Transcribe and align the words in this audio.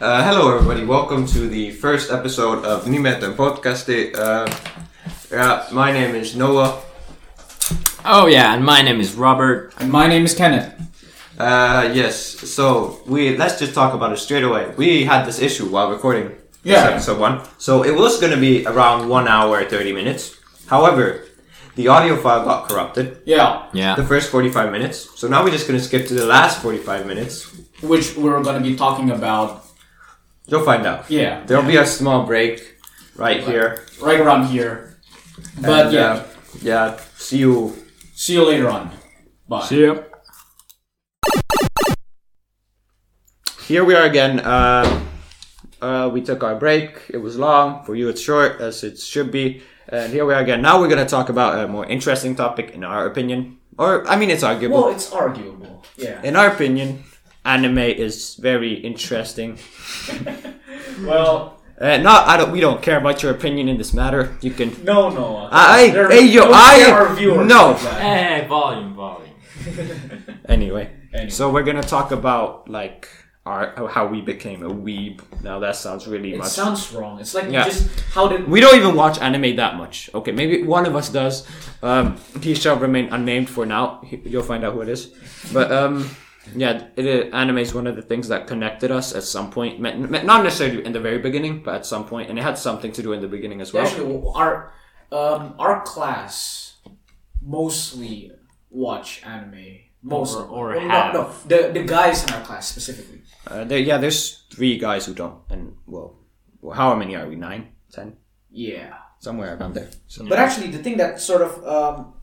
Uh, 0.00 0.24
hello, 0.24 0.54
everybody. 0.56 0.84
Welcome 0.84 1.26
to 1.26 1.46
the 1.48 1.70
first 1.72 2.10
episode 2.10 2.64
of 2.64 2.84
Nimetten 2.86 3.34
Podcast. 3.34 3.84
Uh, 4.16 4.48
yeah, 5.30 5.66
my 5.72 5.92
name 5.92 6.14
is 6.14 6.34
Noah. 6.34 6.80
Oh 8.04 8.26
yeah, 8.26 8.54
and 8.54 8.64
my 8.64 8.80
name 8.82 9.00
is 9.00 9.14
Robert. 9.14 9.74
And 9.78 9.90
my 9.92 10.06
name 10.06 10.24
is 10.24 10.34
Kenneth. 10.34 10.72
Uh, 11.38 11.90
yes, 11.92 12.16
so 12.16 13.00
we 13.06 13.36
let's 13.36 13.58
just 13.58 13.74
talk 13.74 13.92
about 13.94 14.12
it 14.12 14.16
straight 14.18 14.42
away. 14.44 14.72
We 14.76 15.04
had 15.04 15.26
this 15.26 15.38
issue 15.40 15.68
while 15.68 15.90
recording 15.90 16.28
this 16.62 16.72
Yeah. 16.72 16.88
episode 16.90 17.18
one, 17.20 17.40
so 17.58 17.82
it 17.84 17.94
was 17.94 18.18
going 18.20 18.32
to 18.32 18.40
be 18.40 18.66
around 18.66 19.08
one 19.08 19.28
hour 19.28 19.64
thirty 19.64 19.92
minutes. 19.92 20.36
However, 20.66 21.24
the 21.76 21.88
audio 21.88 22.16
file 22.16 22.44
got 22.44 22.68
corrupted. 22.68 23.20
Yeah. 23.26 23.66
Yeah. 23.74 23.96
The 23.96 24.04
first 24.04 24.30
forty-five 24.30 24.72
minutes. 24.72 25.08
So 25.20 25.28
now 25.28 25.44
we're 25.44 25.50
just 25.52 25.68
going 25.68 25.78
to 25.78 25.84
skip 25.84 26.06
to 26.08 26.14
the 26.14 26.26
last 26.26 26.62
forty-five 26.62 27.06
minutes. 27.06 27.46
Which 27.82 28.16
we're 28.16 28.42
gonna 28.42 28.60
be 28.60 28.76
talking 28.76 29.10
about. 29.10 29.66
You'll 30.50 30.64
find 30.64 30.84
out. 30.84 31.08
Yeah. 31.08 31.44
There'll 31.46 31.62
be 31.66 31.76
a 31.76 31.86
small 31.86 32.26
break 32.26 32.76
right 33.16 33.40
here. 33.40 33.86
Right 34.02 34.18
around 34.20 34.46
here. 34.48 34.98
But 35.60 35.86
And, 35.86 35.94
yeah. 35.94 36.12
uh, 36.12 36.26
yeah. 36.60 37.00
See 37.16 37.38
you 37.38 37.74
See 38.20 38.34
you 38.34 38.44
later 38.44 38.68
on. 38.68 38.90
Bye. 39.48 39.64
See 39.64 39.86
ya. 39.86 39.96
Here 43.64 43.84
we 43.84 43.94
are 43.94 44.02
again. 44.04 44.40
Uh, 44.40 44.84
uh, 45.80 46.10
we 46.12 46.20
took 46.20 46.42
our 46.44 46.54
break. 46.56 47.00
It 47.08 47.16
was 47.16 47.38
long. 47.38 47.82
For 47.84 47.94
you, 47.94 48.08
it's 48.10 48.20
short, 48.20 48.60
as 48.60 48.84
it 48.84 48.98
should 48.98 49.30
be. 49.30 49.62
And 49.88 50.12
here 50.12 50.26
we 50.26 50.34
are 50.34 50.40
again. 50.42 50.60
Now 50.60 50.78
we're 50.80 50.88
going 50.92 51.00
to 51.00 51.08
talk 51.08 51.30
about 51.30 51.64
a 51.64 51.66
more 51.66 51.86
interesting 51.86 52.36
topic, 52.36 52.72
in 52.72 52.84
our 52.84 53.06
opinion. 53.06 53.56
Or, 53.78 54.06
I 54.06 54.16
mean, 54.16 54.28
it's 54.28 54.42
arguable. 54.42 54.82
Well, 54.82 54.92
it's 54.92 55.10
arguable. 55.12 55.82
Yeah. 55.96 56.20
in 56.22 56.36
our 56.36 56.48
opinion, 56.52 57.04
anime 57.44 57.78
is 57.78 58.34
very 58.36 58.74
interesting. 58.74 59.58
Well, 61.04 61.56
Uh, 61.80 61.96
not, 61.96 62.28
I 62.28 62.36
don't. 62.36 62.52
We 62.52 62.60
don't 62.60 62.82
care 62.82 62.98
about 62.98 63.22
your 63.22 63.32
opinion 63.32 63.68
in 63.68 63.78
this 63.78 63.94
matter. 63.94 64.36
You 64.42 64.50
can. 64.50 64.68
no, 64.84 65.08
no. 65.08 65.48
I, 65.50 65.88
There- 65.90 66.10
hey, 66.10 66.26
yo, 66.26 66.42
don't 66.44 66.52
I. 66.54 66.78
scare 66.82 66.94
our 66.94 67.14
viewers 67.14 67.46
no. 67.48 67.70
like. 67.70 67.78
Hey, 68.04 68.46
volume, 68.48 68.94
volume. 68.94 69.32
Anyway, 70.48 70.90
Anyway. 71.14 71.30
so 71.30 71.48
we're 71.50 71.62
gonna 71.62 71.82
talk 71.82 72.10
about 72.12 72.68
like 72.68 73.08
our 73.46 73.88
how 73.88 74.06
we 74.06 74.20
became 74.20 74.62
a 74.62 74.68
weeb. 74.68 75.20
Now 75.42 75.58
that 75.60 75.76
sounds 75.76 76.06
really 76.06 76.34
It 76.34 76.38
much. 76.38 76.48
sounds 76.48 76.92
wrong. 76.92 77.18
It's 77.20 77.34
like 77.34 77.48
Yeah. 77.50 77.64
just 77.64 77.88
how 78.12 78.28
did 78.28 78.46
We 78.48 78.60
don't 78.60 78.76
even 78.76 78.94
watch 78.94 79.18
anime 79.20 79.56
that 79.56 79.76
much. 79.76 80.10
Okay, 80.12 80.32
maybe 80.32 80.62
one 80.64 80.84
of 80.86 80.94
us 80.96 81.08
does. 81.08 81.46
Um, 81.82 82.16
he 82.42 82.54
shall 82.54 82.76
remain 82.76 83.08
unnamed 83.12 83.48
for 83.48 83.64
now. 83.64 84.02
He, 84.04 84.20
you'll 84.26 84.42
find 84.52 84.64
out 84.64 84.74
who 84.74 84.82
it 84.82 84.88
is. 84.90 85.12
But 85.52 85.70
um, 85.72 86.10
yeah, 86.54 86.88
it, 86.96 87.06
it, 87.06 87.34
anime 87.34 87.58
is 87.58 87.74
one 87.74 87.86
of 87.86 87.96
the 87.96 88.02
things 88.02 88.28
that 88.28 88.46
connected 88.46 88.90
us 88.90 89.14
at 89.14 89.22
some 89.24 89.50
point. 89.50 89.80
Me- 89.80 89.94
me- 89.94 90.22
Not 90.22 90.42
necessarily 90.44 90.84
in 90.84 90.92
the 90.92 91.00
very 91.00 91.18
beginning, 91.18 91.62
but 91.62 91.74
at 91.76 91.86
some 91.86 92.04
point, 92.06 92.30
and 92.30 92.38
it 92.38 92.42
had 92.42 92.58
something 92.58 92.92
to 92.92 93.02
do 93.02 93.12
in 93.12 93.20
the 93.20 93.28
beginning 93.28 93.60
as 93.60 93.72
well. 93.72 93.86
actually 93.86 94.22
our 94.34 94.72
um 95.12 95.54
our 95.58 95.82
class 95.82 96.76
mostly 97.42 98.32
watch 98.70 99.22
anime. 99.24 99.78
Most 100.02 100.34
Or- 100.36 100.44
or 100.48 100.66
well, 100.70 100.80
have. 100.88 101.14
no, 101.14 101.22
no 101.22 101.32
the 101.46 101.72
the 101.76 101.84
guys 101.84 102.24
in 102.24 102.32
our 102.32 102.40
class 102.42 102.68
specifically. 102.68 103.20
Uh, 103.46 103.64
there, 103.64 103.78
yeah, 103.78 103.98
there's 103.98 104.44
three 104.50 104.78
guys 104.78 105.04
who 105.06 105.12
don't, 105.12 105.40
and 105.50 105.76
well, 105.86 106.16
well, 106.62 106.74
how 106.74 106.94
many 106.94 107.14
are 107.16 107.28
we? 107.28 107.36
Nine, 107.36 107.68
ten, 107.92 108.16
Yeah. 108.50 108.94
somewhere 109.18 109.56
around 109.56 109.74
there. 109.74 109.90
So, 110.06 110.24
But 110.26 110.38
actually, 110.38 110.68
the 110.72 110.78
thing 110.82 110.96
that 110.96 111.20
sort 111.20 111.42
of 111.42 111.52
um, 111.66 112.14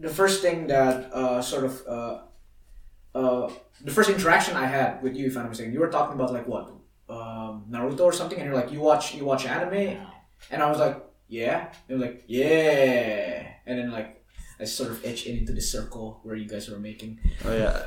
the 0.00 0.08
first 0.08 0.42
thing 0.42 0.66
that 0.66 1.12
uh, 1.14 1.40
sort 1.42 1.64
of 1.64 1.82
uh, 1.86 2.18
uh, 3.18 3.50
the 3.86 3.90
first 3.96 4.08
interaction 4.10 4.54
I 4.56 4.66
had 4.76 5.02
with 5.02 5.14
you, 5.18 5.26
if 5.26 5.36
I'm 5.36 5.42
not 5.44 5.50
mistaken, 5.50 5.72
you 5.76 5.80
were 5.84 5.92
talking 5.98 6.14
about 6.18 6.32
like 6.38 6.46
what 6.52 6.64
um, 7.16 7.64
Naruto 7.72 8.00
or 8.10 8.12
something, 8.20 8.38
and 8.38 8.46
you're 8.48 8.56
like, 8.62 8.70
you 8.74 8.80
watch 8.80 9.04
you 9.18 9.24
watch 9.32 9.42
anime, 9.46 9.82
and 10.52 10.58
I 10.64 10.66
was 10.72 10.78
like, 10.78 10.96
yeah, 11.28 11.58
and 11.88 11.98
you're 11.98 11.98
like, 12.08 12.24
yeah, 12.26 13.46
and 13.66 13.78
then 13.78 13.90
like 13.98 14.08
I 14.60 14.64
sort 14.64 14.90
of 14.90 15.04
etched 15.04 15.26
into 15.26 15.52
the 15.52 15.60
circle 15.60 16.20
where 16.24 16.36
you 16.36 16.48
guys 16.48 16.68
were 16.70 16.78
making. 16.90 17.18
Oh 17.44 17.54
yeah. 17.56 17.82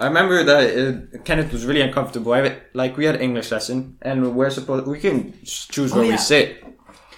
I 0.00 0.06
remember 0.06 0.44
that 0.44 0.64
uh, 0.78 1.18
Kenneth 1.26 1.52
was 1.52 1.66
really 1.66 1.80
uncomfortable. 1.82 2.32
I, 2.32 2.56
like 2.72 2.96
we 2.96 3.04
had 3.04 3.20
English 3.20 3.50
lesson, 3.50 3.98
and 4.02 4.16
we're 4.36 4.50
supposed 4.50 4.86
we 4.86 5.00
can 5.00 5.34
s- 5.42 5.66
choose 5.74 5.90
where 5.92 6.02
Oh, 6.04 6.06
we 6.06 6.10
yeah. 6.10 6.16
sit, 6.32 6.62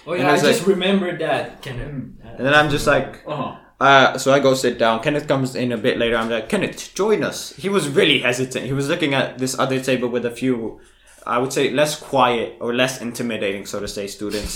Oh 0.07 0.13
And 0.13 0.23
yeah, 0.23 0.31
I 0.31 0.33
it's 0.33 0.43
just 0.43 0.59
like- 0.61 0.67
remembered 0.75 1.21
that. 1.21 1.61
Kenneth. 1.61 1.93
and 2.37 2.41
then 2.45 2.53
I'm 2.55 2.69
just 2.71 2.87
like, 2.87 3.21
Uh 3.27 3.35
huh. 3.35 3.55
Uh, 3.81 4.17
so 4.17 4.31
I 4.31 4.39
go 4.39 4.53
sit 4.53 4.77
down. 4.77 5.01
Kenneth 5.03 5.27
comes 5.27 5.55
in 5.55 5.71
a 5.71 5.77
bit 5.77 5.97
later. 5.97 6.15
I'm 6.15 6.29
like, 6.29 6.47
Kenneth, 6.49 6.93
join 6.93 7.23
us. 7.23 7.53
He 7.63 7.67
was 7.69 7.89
really 7.89 8.19
hesitant. 8.19 8.65
He 8.65 8.73
was 8.73 8.87
looking 8.87 9.13
at 9.13 9.37
this 9.39 9.57
other 9.57 9.79
table 9.81 10.07
with 10.15 10.25
a 10.25 10.31
few, 10.41 10.79
I 11.25 11.37
would 11.41 11.51
say, 11.51 11.71
less 11.71 11.99
quiet 11.99 12.57
or 12.61 12.73
less 12.73 13.01
intimidating, 13.01 13.65
so 13.65 13.79
to 13.79 13.87
say, 13.87 14.05
students. 14.07 14.53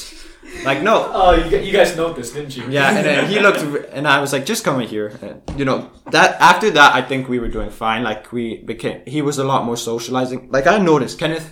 Like, 0.64 0.84
no, 0.84 1.10
Oh, 1.20 1.32
you, 1.34 1.50
gu- 1.50 1.64
you 1.66 1.72
guys 1.74 1.98
noticed, 1.98 2.36
didn't 2.36 2.56
you? 2.56 2.70
Yeah, 2.70 2.90
and 2.96 3.04
then 3.06 3.28
he 3.32 3.40
looked, 3.40 3.62
and 3.98 4.08
I 4.08 4.22
was 4.22 4.32
like, 4.32 4.46
just 4.46 4.64
come 4.64 4.80
in 4.82 4.88
here. 4.88 5.08
And, 5.22 5.42
you 5.60 5.66
know, 5.66 5.90
that 6.12 6.40
after 6.40 6.70
that, 6.78 6.94
I 6.94 7.02
think 7.02 7.28
we 7.28 7.40
were 7.40 7.48
doing 7.58 7.72
fine. 7.72 8.04
Like 8.04 8.32
we 8.32 8.58
became, 8.72 9.02
he 9.08 9.22
was 9.24 9.40
a 9.40 9.44
lot 9.44 9.66
more 9.66 9.76
socializing. 9.78 10.50
Like 10.52 10.68
I 10.68 10.78
noticed, 10.78 11.18
Kenneth, 11.18 11.50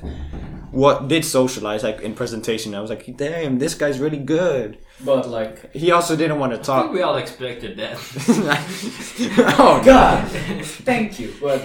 what 0.74 1.08
did 1.08 1.24
socialize 1.24 1.84
like 1.84 2.02
in 2.02 2.14
presentation. 2.16 2.74
I 2.76 2.82
was 2.82 2.90
like, 2.90 3.06
damn, 3.18 3.60
this 3.60 3.76
guy's 3.76 4.00
really 4.00 4.18
good. 4.18 4.78
But 5.06 5.30
like, 5.30 5.74
He 5.74 5.92
also 5.92 6.16
didn't 6.16 6.40
want 6.40 6.52
to 6.52 6.56
I 6.60 6.64
think 6.64 6.66
talk. 6.88 6.92
we 6.94 7.02
all 7.02 7.18
expected 7.18 7.78
that. 7.78 7.98
oh 9.60 9.82
God, 9.84 10.28
thank 10.86 11.20
you. 11.20 11.34
But 11.42 11.62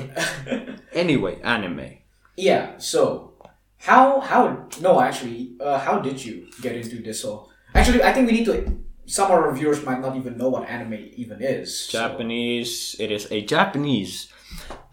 Anyway, 0.92 1.41
anime. 1.42 1.98
Yeah. 2.36 2.78
So, 2.78 3.34
how 3.78 4.20
how 4.20 4.68
no 4.80 5.00
actually, 5.00 5.56
uh, 5.60 5.78
how 5.78 5.98
did 6.00 6.24
you 6.24 6.47
get 6.60 6.74
into 6.76 7.02
this? 7.02 7.20
So 7.22 7.48
actually, 7.74 8.02
I 8.02 8.12
think 8.12 8.26
we 8.30 8.34
need 8.38 8.47
to. 8.47 8.78
Some 9.06 9.30
of 9.30 9.38
our 9.38 9.52
viewers 9.54 9.82
might 9.86 10.00
not 10.00 10.16
even 10.16 10.36
know 10.36 10.50
what 10.50 10.68
anime 10.68 10.94
even 11.16 11.41
is. 11.41 11.86
so- 11.88 11.92
Japanese. 11.98 12.94
It 12.98 13.10
is 13.10 13.26
a 13.30 13.41
Japanese 13.42 14.28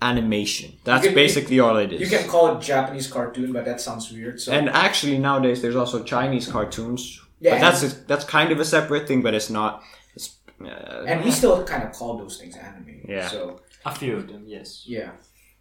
animation. 0.01 0.73
That's 0.83 1.05
can- 1.05 1.16
basically 1.16 1.59
all 1.59 1.77
it 1.77 1.91
is. 1.93 2.01
You 2.01 2.07
can 2.17 2.27
call 2.29 2.57
it 2.57 2.61
Japanese 2.61 3.07
cartoon, 3.07 3.51
but 3.53 3.66
that 3.66 3.81
sounds 3.81 4.11
weird. 4.11 4.39
So 4.41 4.51
And 4.51 4.69
actually, 4.69 5.17
nowadays 5.17 5.61
there's 5.61 5.75
also 5.75 6.03
Chinese 6.03 6.47
cartoons. 6.47 7.21
Yeah, 7.39 7.51
but 7.55 7.61
that's 7.61 7.83
a, 7.83 7.88
that's 8.07 8.25
kind 8.25 8.51
of 8.51 8.59
a 8.59 8.66
separate 8.66 9.07
thing, 9.07 9.21
but 9.21 9.33
it's 9.33 9.49
not. 9.49 9.83
It's, 10.16 10.38
uh, 10.63 11.03
and 11.07 11.23
we 11.23 11.31
still 11.31 11.63
kind 11.63 11.83
of 11.83 11.91
call 11.91 12.17
those 12.17 12.38
things 12.38 12.55
anime. 12.55 13.01
Yeah. 13.07 13.27
So 13.27 13.61
A 13.85 13.93
few 13.93 14.16
of 14.17 14.27
them, 14.27 14.43
yes. 14.47 14.83
yeah. 14.88 15.11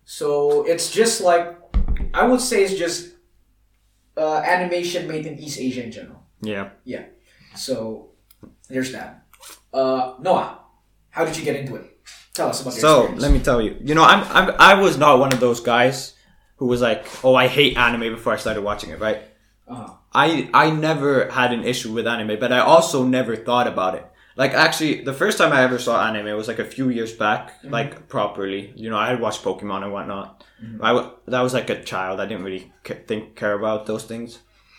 So 0.04 0.64
it's 0.64 0.90
just 0.90 1.20
like 1.20 1.56
I 2.14 2.26
would 2.26 2.40
say 2.40 2.64
it's 2.64 2.74
just 2.78 3.14
uh, 4.16 4.36
animation 4.44 5.08
made 5.08 5.26
in 5.26 5.38
East 5.38 5.58
Asia 5.58 5.82
in 5.84 5.90
general. 5.90 6.22
yeah. 6.40 6.70
Yeah. 6.84 7.04
So 7.56 8.10
there's 8.68 8.92
that. 8.92 9.24
Uh, 9.72 10.14
Noah, 10.20 10.60
how 11.10 11.24
did 11.24 11.36
you 11.36 11.44
get 11.44 11.56
into 11.56 11.74
it? 11.76 11.93
Tell 12.34 12.48
us 12.48 12.60
about 12.62 12.74
your 12.74 12.80
So 12.80 13.12
let 13.16 13.32
me 13.32 13.38
tell 13.38 13.62
you, 13.62 13.76
you 13.80 13.94
know, 13.94 14.04
I'm, 14.04 14.22
I'm 14.30 14.54
I 14.58 14.74
was 14.74 14.98
not 14.98 15.18
one 15.18 15.32
of 15.32 15.40
those 15.40 15.60
guys 15.60 16.14
who 16.56 16.66
was 16.66 16.80
like, 16.80 17.06
oh, 17.24 17.34
I 17.34 17.46
hate 17.48 17.76
anime 17.76 18.14
before 18.14 18.32
I 18.32 18.36
started 18.36 18.62
watching 18.62 18.90
it, 18.90 19.00
right? 19.00 19.22
Uh-huh. 19.66 19.94
I 20.12 20.50
I 20.52 20.70
never 20.70 21.30
had 21.30 21.52
an 21.52 21.64
issue 21.64 21.92
with 21.92 22.06
anime, 22.06 22.38
but 22.38 22.52
I 22.52 22.58
also 22.58 23.04
never 23.04 23.34
thought 23.36 23.66
about 23.66 23.94
it. 23.94 24.06
Like 24.36 24.52
actually, 24.52 25.02
the 25.02 25.12
first 25.12 25.38
time 25.38 25.52
I 25.52 25.62
ever 25.62 25.78
saw 25.78 26.04
anime 26.04 26.36
was 26.36 26.48
like 26.48 26.58
a 26.58 26.64
few 26.64 26.88
years 26.90 27.12
back, 27.12 27.52
like 27.64 28.08
properly. 28.08 28.72
You 28.74 28.90
know, 28.90 28.96
I 28.98 29.06
had 29.08 29.20
watched 29.20 29.42
Pokemon 29.44 29.84
and 29.84 29.92
whatnot. 29.92 30.44
I 30.80 30.92
w- 30.94 31.10
that 31.26 31.40
was 31.40 31.54
like 31.54 31.70
a 31.70 31.82
child. 31.84 32.20
I 32.20 32.26
didn't 32.26 32.42
really 32.44 32.72
ca- 32.84 33.02
think 33.06 33.36
care 33.36 33.52
about 33.52 33.86
those 33.86 34.04
things. 34.04 34.38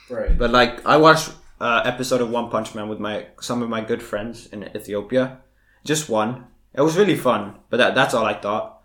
Right. 0.10 0.38
But 0.38 0.52
like, 0.52 0.86
I 0.86 0.98
watched 0.98 1.32
uh, 1.62 1.82
episode 1.86 2.22
of 2.22 2.30
One 2.32 2.50
Punch 2.50 2.76
Man 2.76 2.90
with 2.90 3.00
my 3.00 3.28
some 3.40 3.62
of 3.64 3.70
my 3.70 3.82
good 3.82 4.02
friends 4.04 4.48
in 4.48 4.64
Ethiopia. 4.76 5.40
Just 5.86 6.10
one. 6.10 6.48
It 6.78 6.82
was 6.82 6.98
really 6.98 7.16
fun, 7.16 7.56
but 7.70 7.78
that, 7.78 7.96
that's 7.96 8.14
all 8.14 8.26
I 8.26 8.34
thought. 8.34 8.84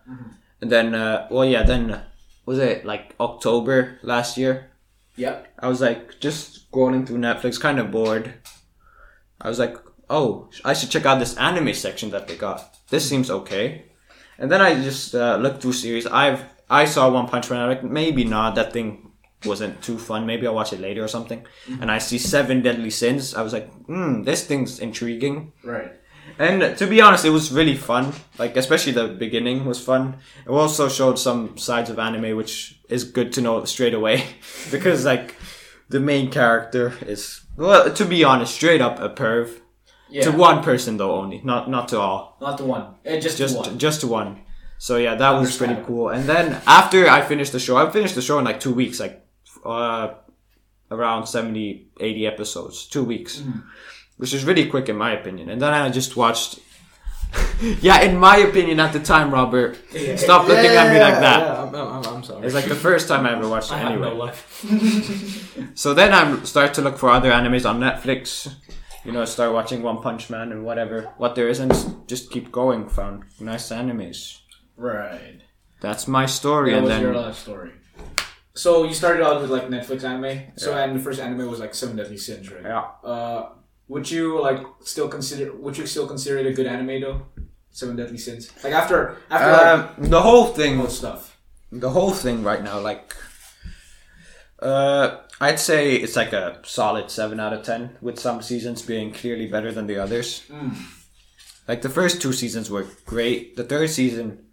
And 0.61 0.71
then, 0.71 0.95
uh, 0.95 1.27
well, 1.31 1.45
yeah, 1.45 1.63
then 1.63 2.03
was 2.47 2.59
it 2.59 2.85
like 2.85 3.15
October 3.19 3.99
last 4.03 4.37
year? 4.37 4.71
Yep. 5.17 5.55
I 5.59 5.69
was 5.69 5.81
like 5.81 6.21
just 6.21 6.71
scrolling 6.71 7.07
through 7.07 7.19
Netflix, 7.19 7.61
kind 7.61 7.79
of 7.79 7.91
bored. 7.91 8.35
I 9.41 9.49
was 9.49 9.59
like, 9.59 9.77
oh, 10.09 10.51
I 10.65 10.73
should 10.73 10.91
check 10.91 11.07
out 11.07 11.19
this 11.19 11.37
anime 11.37 11.75
section 11.75 12.11
that 12.11 12.29
they 12.29 12.37
got. 12.37 12.77
This 12.89 13.09
seems 13.09 13.31
okay. 13.31 13.87
And 14.39 14.51
then 14.51 14.61
I 14.61 14.75
just 14.75 15.15
uh, 15.15 15.37
looked 15.37 15.63
through 15.63 15.73
series. 15.75 16.07
I've 16.07 16.45
I 16.69 16.85
saw 16.85 17.11
One 17.11 17.27
Punch 17.29 17.51
Man. 17.51 17.61
I'm 17.61 17.69
like, 17.69 17.85
maybe 17.85 18.25
not. 18.25 18.55
That 18.55 18.73
thing 18.73 19.11
wasn't 19.45 19.83
too 19.83 19.99
fun. 19.99 20.27
Maybe 20.27 20.47
I'll 20.47 20.55
watch 20.55 20.73
it 20.73 20.81
later 20.81 21.03
or 21.03 21.09
something. 21.09 21.45
And 21.81 21.91
I 21.91 21.99
see 21.99 22.19
Seven 22.19 22.63
Deadly 22.63 22.91
Sins. 22.91 23.35
I 23.35 23.43
was 23.43 23.53
like, 23.53 23.71
hmm, 23.85 24.23
this 24.23 24.47
thing's 24.47 24.79
intriguing. 24.79 25.53
Right. 25.65 25.93
And 26.39 26.77
to 26.79 26.87
be 26.87 27.01
honest, 27.01 27.25
it 27.25 27.31
was 27.31 27.53
really 27.53 27.77
fun. 27.77 28.13
Like 28.39 28.57
especially 28.57 28.93
the 28.93 29.09
beginning 29.09 29.65
was 29.67 29.83
fun. 29.83 30.19
It 30.47 30.51
also 30.51 30.89
showed 30.89 31.19
some 31.19 31.57
sides 31.59 31.91
of 31.91 31.99
anime, 31.99 32.37
which 32.37 32.81
is 32.89 33.05
good 33.05 33.33
to 33.35 33.41
know 33.41 33.65
straight 33.65 33.95
away, 33.95 34.25
because 34.71 35.05
like 35.05 35.37
the 35.89 36.01
main 36.01 36.31
character 36.31 36.93
is 37.07 37.41
well, 37.57 37.93
to 37.93 38.05
be 38.05 38.25
honest, 38.25 38.55
straight 38.55 38.81
up 38.81 38.99
a 39.01 39.09
perv. 39.09 39.61
Yeah. 40.13 40.23
To 40.23 40.33
one 40.33 40.63
person 40.65 40.97
though 40.97 41.13
only, 41.13 41.41
not 41.45 41.71
not 41.71 41.89
to 41.89 42.01
all. 42.01 42.37
Not 42.41 42.59
the 42.59 42.65
one. 42.65 42.95
Eh, 43.05 43.21
just, 43.21 43.39
Just 43.39 43.55
the 43.55 43.61
one. 43.61 43.79
just 43.79 44.01
to 44.01 44.09
one. 44.09 44.41
So 44.79 44.97
yeah, 44.97 45.15
that 45.15 45.31
was 45.39 45.57
pretty 45.57 45.77
cool. 45.87 46.09
And 46.09 46.25
then 46.25 46.61
after 46.67 47.07
I 47.09 47.21
finished 47.21 47.53
the 47.53 47.61
show, 47.61 47.77
I 47.77 47.89
finished 47.91 48.15
the 48.17 48.23
show 48.23 48.39
in 48.39 48.45
like 48.45 48.59
two 48.59 48.73
weeks, 48.75 48.99
like 48.99 49.25
uh, 49.65 50.15
around 50.91 51.27
70, 51.27 51.91
80 52.01 52.27
episodes, 52.27 52.87
two 52.89 53.05
weeks, 53.05 53.43
which 54.21 54.33
is 54.37 54.45
really 54.45 54.67
quick 54.75 54.89
in 54.89 54.97
my 54.97 55.13
opinion. 55.21 55.49
And 55.51 55.61
then 55.63 55.73
I 55.73 55.89
just 55.91 56.17
watched. 56.17 56.59
yeah, 57.81 58.01
in 58.03 58.17
my 58.19 58.39
opinion, 58.49 58.81
at 58.81 58.93
the 58.93 58.99
time, 59.01 59.29
Robert, 59.33 59.79
Yeah. 59.93 60.17
stop 60.17 60.49
looking 60.49 60.73
at 60.81 60.93
me 60.93 60.99
like 61.01 61.19
that. 61.27 61.41
Yeah, 61.41 61.63
I'm, 61.63 61.75
I'm, 61.75 62.05
I'm 62.17 62.23
sorry. 62.25 62.45
It's 62.45 62.55
like 62.59 62.67
the 62.67 62.75
first 62.89 63.07
time 63.07 63.25
I 63.25 63.33
ever 63.37 63.49
watched 63.49 63.71
it 63.71 63.75
I 63.79 63.79
have 63.79 63.93
anyway. 63.93 64.09
no 64.11 64.17
life. 64.27 64.41
So 65.83 65.95
then 65.95 66.13
I 66.13 66.43
start 66.43 66.75
to 66.75 66.83
look 66.83 66.99
for 66.99 67.09
other 67.11 67.31
animes 67.31 67.65
on 67.71 67.79
Netflix. 67.81 68.53
You 69.05 69.13
know, 69.13 69.25
start 69.25 69.53
watching 69.53 69.81
One 69.83 70.03
Punch 70.03 70.29
Man 70.29 70.51
and 70.53 70.65
whatever 70.65 70.97
what 71.23 71.35
there 71.37 71.49
is, 71.49 71.61
and 71.61 71.73
just 72.09 72.31
keep 72.33 72.51
going. 72.51 72.89
Found 72.99 73.25
nice 73.41 73.69
animes. 73.71 74.41
Right. 74.77 75.41
That's 75.81 76.05
my 76.09 76.27
story, 76.27 76.71
That 76.73 76.79
and 76.79 76.87
was 76.87 76.91
then 76.95 77.03
your 77.03 77.15
last 77.15 77.43
story. 77.43 77.71
So 78.55 78.85
you 78.85 78.93
started 78.93 79.23
out 79.25 79.41
with 79.41 79.51
like 79.51 79.69
Netflix 79.69 80.03
anime. 80.05 80.53
So 80.57 80.75
and 80.77 80.97
the 80.99 81.01
first 81.03 81.21
anime 81.21 81.49
was 81.49 81.61
like 81.61 81.75
Seven 81.75 81.97
Deadly 81.97 82.19
Sins, 82.19 82.51
right? 82.53 82.63
yeah, 82.65 82.85
Uh, 83.05 83.43
would 83.91 84.09
you 84.09 84.41
like 84.41 84.65
still 84.83 85.09
consider? 85.09 85.53
Would 85.53 85.77
you 85.77 85.87
still 85.87 86.07
consider 86.07 86.39
it 86.39 86.47
a 86.47 86.53
good 86.53 86.67
anime 86.67 87.01
though? 87.01 87.23
Seven 87.73 87.97
Deadly 87.97 88.19
Sins. 88.19 88.51
Like 88.63 88.73
after 88.73 89.17
after 89.29 89.53
like 89.53 89.99
um, 89.99 90.11
the 90.11 90.23
whole 90.23 90.47
thing, 90.47 90.81
all 90.81 90.89
stuff. 90.89 91.37
the 91.73 91.91
whole 91.91 92.13
thing 92.13 92.43
right 92.45 92.63
now, 92.63 92.79
like, 92.81 93.15
uh, 94.61 95.19
I'd 95.41 95.59
say 95.59 95.97
it's 95.97 96.15
like 96.15 96.33
a 96.33 96.61
solid 96.63 97.11
seven 97.11 97.41
out 97.41 97.53
of 97.53 97.65
ten, 97.65 97.97
with 98.01 98.19
some 98.19 98.43
seasons 98.43 98.81
being 98.83 99.13
clearly 99.13 99.47
better 99.49 99.73
than 99.73 99.89
the 99.89 99.99
others. 99.99 100.45
Like 101.67 101.83
the 101.83 101.89
first 101.89 102.23
two 102.23 102.33
seasons 102.33 102.71
were 102.71 102.87
great. 103.07 103.57
The 103.57 103.65
third 103.65 103.91
season, 103.91 104.47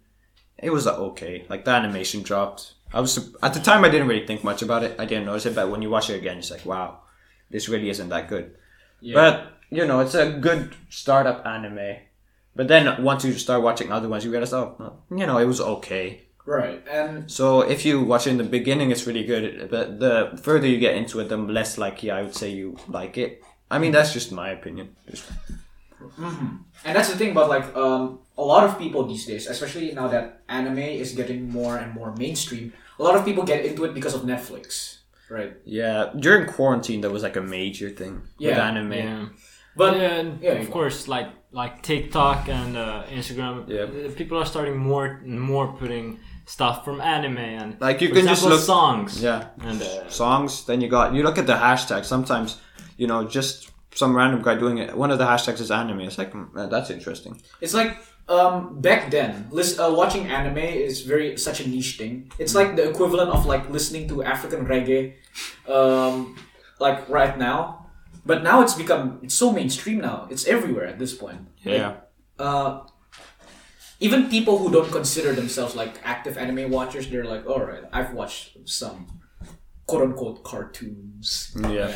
it 0.58 0.70
was 0.70 0.86
okay. 0.86 1.46
Like 1.48 1.64
the 1.64 1.70
animation 1.70 2.22
dropped. 2.22 2.74
I 2.92 3.00
was 3.00 3.34
at 3.42 3.54
the 3.54 3.60
time 3.60 3.84
I 3.84 3.88
didn't 3.88 4.08
really 4.08 4.26
think 4.26 4.42
much 4.42 4.62
about 4.62 4.82
it. 4.82 4.96
I 4.98 5.04
didn't 5.04 5.26
notice 5.26 5.46
it, 5.46 5.54
but 5.54 5.70
when 5.70 5.82
you 5.82 5.90
watch 5.90 6.10
it 6.10 6.18
again, 6.18 6.38
it's 6.38 6.50
like, 6.50 6.66
wow, 6.66 7.02
this 7.50 7.68
really 7.68 7.90
isn't 7.90 8.08
that 8.08 8.28
good. 8.28 8.56
Yeah. 9.00 9.14
But 9.14 9.52
you 9.70 9.86
know, 9.86 10.00
it's 10.00 10.14
a 10.14 10.30
good 10.32 10.74
startup 10.88 11.46
anime. 11.46 11.96
But 12.56 12.68
then 12.68 13.02
once 13.04 13.24
you 13.24 13.32
start 13.34 13.62
watching 13.62 13.92
other 13.92 14.08
ones, 14.08 14.24
you 14.24 14.30
realize, 14.32 14.52
oh, 14.52 14.96
you 15.10 15.26
know, 15.26 15.38
it 15.38 15.44
was 15.44 15.60
okay. 15.60 16.22
right, 16.44 16.82
and 16.90 17.30
So 17.30 17.60
if 17.60 17.84
you 17.84 18.02
watch 18.02 18.26
it 18.26 18.30
in 18.30 18.38
the 18.38 18.44
beginning, 18.44 18.90
it's 18.90 19.06
really 19.06 19.24
good. 19.24 19.70
But 19.70 20.00
the 20.00 20.38
further 20.42 20.66
you 20.66 20.78
get 20.78 20.96
into 20.96 21.20
it, 21.20 21.28
the 21.28 21.36
less 21.36 21.78
likely 21.78 22.10
I 22.10 22.22
would 22.22 22.34
say 22.34 22.50
you 22.50 22.76
like 22.88 23.16
it. 23.18 23.42
I 23.70 23.78
mean, 23.78 23.92
that's 23.92 24.12
just 24.12 24.32
my 24.32 24.50
opinion. 24.50 24.96
Just- 25.10 25.30
and 26.84 26.94
that's 26.96 27.10
the 27.10 27.16
thing 27.16 27.32
about 27.32 27.48
like 27.48 27.74
um 27.76 28.20
a 28.36 28.42
lot 28.42 28.64
of 28.64 28.78
people 28.78 29.04
these 29.04 29.26
days, 29.26 29.46
especially 29.46 29.92
now 29.92 30.06
that 30.08 30.42
anime 30.48 30.78
is 30.78 31.12
getting 31.12 31.50
more 31.50 31.76
and 31.76 31.92
more 31.92 32.14
mainstream. 32.16 32.72
A 32.98 33.02
lot 33.02 33.16
of 33.16 33.24
people 33.24 33.42
get 33.44 33.64
into 33.64 33.84
it 33.84 33.94
because 33.94 34.14
of 34.14 34.22
Netflix, 34.22 34.97
right? 35.30 35.52
yeah, 35.64 36.10
during 36.18 36.46
quarantine, 36.46 37.00
that 37.02 37.10
was 37.10 37.22
like 37.22 37.36
a 37.36 37.40
major 37.42 37.90
thing 37.90 38.14
with 38.38 38.48
Yeah, 38.56 38.68
anime. 38.68 38.92
Yeah. 38.92 39.26
But 39.76 39.96
yeah, 39.96 40.14
and 40.20 40.42
yeah, 40.42 40.52
of 40.52 40.70
course, 40.70 41.06
like 41.08 41.28
like 41.52 41.82
TikTok 41.82 42.48
and 42.48 42.76
uh, 42.76 43.04
Instagram, 43.10 43.68
Yeah. 43.68 43.82
uh, 44.06 44.12
people 44.14 44.36
are 44.38 44.44
starting 44.46 44.76
more 44.76 45.06
and 45.24 45.40
more 45.40 45.66
putting 45.80 46.18
stuff 46.46 46.84
from 46.84 47.00
anime 47.00 47.38
and 47.38 47.76
Like, 47.80 48.00
you 48.02 48.08
for 48.08 48.16
can 48.16 48.26
just 48.26 48.44
look- 48.44 48.60
songs. 48.60 49.22
Yeah, 49.22 49.44
And 49.60 49.80
uh, 49.80 50.08
songs. 50.08 50.64
Then 50.66 50.80
you 50.80 50.88
got 50.88 51.14
you 51.14 51.22
look 51.22 51.38
at 51.38 51.46
the 51.46 51.54
hashtag. 51.54 52.04
Sometimes 52.04 52.58
you 52.96 53.06
know 53.06 53.24
just 53.28 53.70
some 53.94 54.14
random 54.16 54.42
guy 54.42 54.54
doing 54.56 54.78
it. 54.78 54.96
One 54.96 55.10
of 55.12 55.18
the 55.18 55.24
hashtags 55.26 55.60
is 55.60 55.70
anime. 55.70 56.00
It's 56.00 56.18
like 56.18 56.32
mm, 56.32 56.70
that's 56.70 56.90
interesting. 56.90 57.40
It's 57.60 57.74
like 57.74 57.96
um, 58.28 58.80
back 58.80 59.10
then, 59.10 59.48
lis- 59.50 59.78
uh, 59.78 59.92
watching 59.94 60.26
anime 60.26 60.58
is 60.58 61.02
very 61.02 61.36
such 61.36 61.60
a 61.60 61.68
niche 61.68 61.96
thing. 61.98 62.30
It's 62.38 62.54
like 62.54 62.76
the 62.76 62.88
equivalent 62.88 63.30
of 63.30 63.46
like 63.46 63.70
listening 63.70 64.08
to 64.08 64.22
African 64.22 64.66
reggae, 64.66 65.14
um, 65.68 66.36
like 66.78 67.08
right 67.08 67.38
now. 67.38 67.86
But 68.26 68.42
now 68.42 68.60
it's 68.60 68.74
become 68.74 69.20
it's 69.22 69.34
so 69.34 69.52
mainstream 69.52 69.98
now. 69.98 70.26
It's 70.30 70.46
everywhere 70.46 70.86
at 70.86 70.98
this 70.98 71.14
point. 71.14 71.48
Yeah. 71.64 71.96
Uh, 72.38 72.80
even 74.00 74.28
people 74.28 74.58
who 74.58 74.70
don't 74.70 74.90
consider 74.92 75.32
themselves 75.32 75.74
like 75.74 75.98
active 76.04 76.36
anime 76.38 76.70
watchers, 76.70 77.08
they're 77.08 77.24
like, 77.24 77.46
all 77.46 77.60
right, 77.64 77.82
I've 77.92 78.12
watched 78.14 78.58
some 78.68 79.06
quote 79.86 80.02
unquote 80.02 80.44
cartoons, 80.44 81.56
Yeah. 81.58 81.92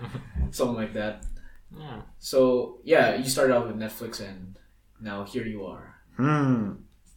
something 0.50 0.74
like 0.76 0.94
that. 0.94 1.24
yeah. 1.78 2.00
So 2.18 2.80
yeah, 2.84 3.14
you 3.16 3.28
started 3.28 3.54
out 3.54 3.66
with 3.68 3.76
Netflix, 3.76 4.20
and 4.20 4.58
now 5.00 5.24
here 5.24 5.44
you 5.46 5.64
are. 5.66 5.94
Hmm. 6.16 6.72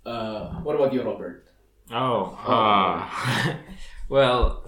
Uh, 0.05 0.49
what 0.61 0.75
about 0.75 0.93
you, 0.93 1.03
Robert? 1.03 1.45
Oh, 1.91 2.37
uh, 2.45 3.53
well, 4.09 4.65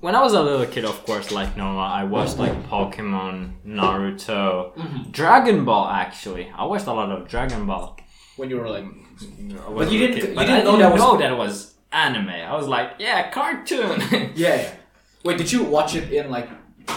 when 0.00 0.14
I 0.14 0.22
was 0.22 0.32
a 0.34 0.42
little 0.42 0.66
kid, 0.66 0.84
of 0.84 1.04
course, 1.06 1.30
like 1.30 1.56
Noah, 1.56 1.78
I 2.00 2.04
watched 2.04 2.38
like 2.38 2.52
Pokemon, 2.68 3.54
Naruto, 3.66 4.72
Dragon 5.12 5.64
Ball. 5.64 5.88
Actually, 5.88 6.50
I 6.54 6.64
watched 6.64 6.86
a 6.86 6.92
lot 6.92 7.10
of 7.10 7.28
Dragon 7.28 7.66
Ball. 7.66 7.96
When 8.36 8.50
you 8.50 8.56
were 8.58 8.68
like, 8.68 8.84
But 9.76 9.92
you 9.92 9.98
didn't- 9.98 10.16
you 10.30 10.34
but 10.34 10.46
didn't 10.46 10.60
I 10.60 10.62
know 10.64 10.72
didn't 10.72 10.80
that 10.80 10.92
was- 10.92 11.00
know 11.00 11.16
that 11.18 11.30
it 11.32 11.36
was 11.38 11.74
anime. 11.92 12.28
I 12.30 12.54
was 12.56 12.66
like, 12.68 12.92
yeah, 12.98 13.30
cartoon. 13.30 14.00
yeah, 14.34 14.56
yeah. 14.56 14.70
Wait, 15.24 15.38
did 15.38 15.50
you 15.52 15.64
watch 15.64 15.94
it 15.94 16.12
in 16.12 16.30
like 16.30 16.48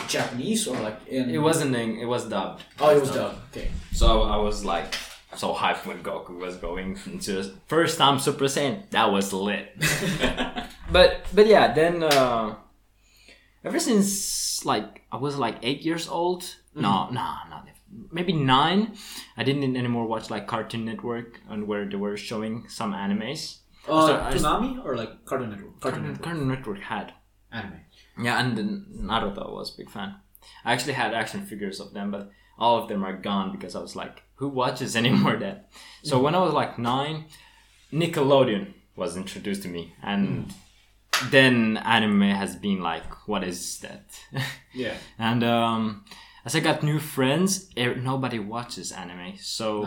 Japanese 0.08 0.68
or 0.68 0.78
like 0.80 1.00
in? 1.08 1.30
it 1.30 1.38
wasn't. 1.38 1.76
in- 1.76 1.98
It 1.98 2.06
was 2.06 2.26
dubbed. 2.28 2.64
Oh, 2.80 2.90
it 2.96 3.00
was 3.00 3.12
dubbed. 3.12 3.38
Okay. 3.52 3.70
So 3.94 4.24
I 4.24 4.38
was 4.38 4.66
like 4.66 4.96
so 5.38 5.54
hyped 5.54 5.86
when 5.86 6.04
Goku 6.04 6.38
was 6.38 6.58
going 6.58 6.98
into 7.06 7.36
his 7.36 7.52
first 7.68 7.98
time 7.98 8.20
Super 8.20 8.46
Saiyan. 8.46 8.90
That 8.92 9.12
was 9.12 9.32
lit. 9.34 9.74
but 10.92 11.26
but 11.34 11.48
yeah, 11.48 11.74
then 11.74 12.04
uh, 12.04 12.56
ever 13.64 13.80
since 13.80 14.66
like 14.66 15.04
I 15.12 15.18
was 15.18 15.38
like 15.38 15.58
eight 15.64 15.82
years 15.82 16.08
old. 16.08 16.56
No, 16.76 17.10
no, 17.10 17.22
not 17.50 17.68
maybe 18.12 18.34
nine. 18.34 18.94
I 19.36 19.44
didn't 19.44 19.76
anymore 19.76 20.06
watch 20.06 20.30
like 20.30 20.48
Cartoon 20.48 20.86
Network 20.86 21.42
and 21.50 21.68
where 21.68 21.86
they 21.86 21.96
were 21.96 22.18
showing 22.18 22.68
some 22.68 22.94
animes. 22.94 23.60
Uh, 23.88 24.32
So 24.32 24.48
I 24.48 24.82
or 24.84 24.96
like 24.96 25.26
Cartoon 25.26 25.52
Network? 25.52 25.80
Cartoon 25.80 25.80
Cartoon, 25.80 26.04
Network. 26.04 26.24
Cartoon 26.24 26.48
Network 26.48 26.80
had. 26.80 27.14
Anime. 27.52 27.80
Yeah, 28.22 28.40
and 28.40 28.58
Naruto 29.00 29.54
was 29.54 29.74
a 29.74 29.78
big 29.78 29.90
fan. 29.90 30.16
I 30.66 30.74
actually 30.74 30.94
had 30.94 31.14
action 31.14 31.46
figures 31.46 31.80
of 31.80 31.94
them, 31.94 32.12
but 32.12 32.30
all 32.58 32.78
of 32.78 32.90
them 32.90 33.04
are 33.06 33.16
gone 33.16 33.52
because 33.52 33.76
I 33.76 33.80
was 33.80 33.96
like, 33.96 34.24
who 34.38 34.48
watches 34.48 34.96
anymore 35.02 35.36
that? 35.38 35.70
So 36.04 36.20
when 36.20 36.34
I 36.36 36.40
was 36.40 36.54
like 36.54 36.80
nine, 36.80 37.26
Nickelodeon 37.92 38.74
was 38.96 39.16
introduced 39.18 39.64
to 39.64 39.70
me, 39.70 39.94
and 40.02 40.54
then 41.32 41.78
anime 41.78 42.22
has 42.22 42.56
been 42.56 42.82
like, 42.82 43.28
what 43.28 43.44
is 43.44 43.80
that? 43.80 44.06
Yeah. 44.74 44.96
and 45.18 45.44
um, 45.44 46.06
as 46.46 46.56
I 46.56 46.60
got 46.60 46.84
new 46.84 47.00
friends, 47.00 47.70
er- 47.78 47.96
nobody 47.96 48.38
watches 48.40 48.92
anime. 48.92 49.34
So 49.40 49.86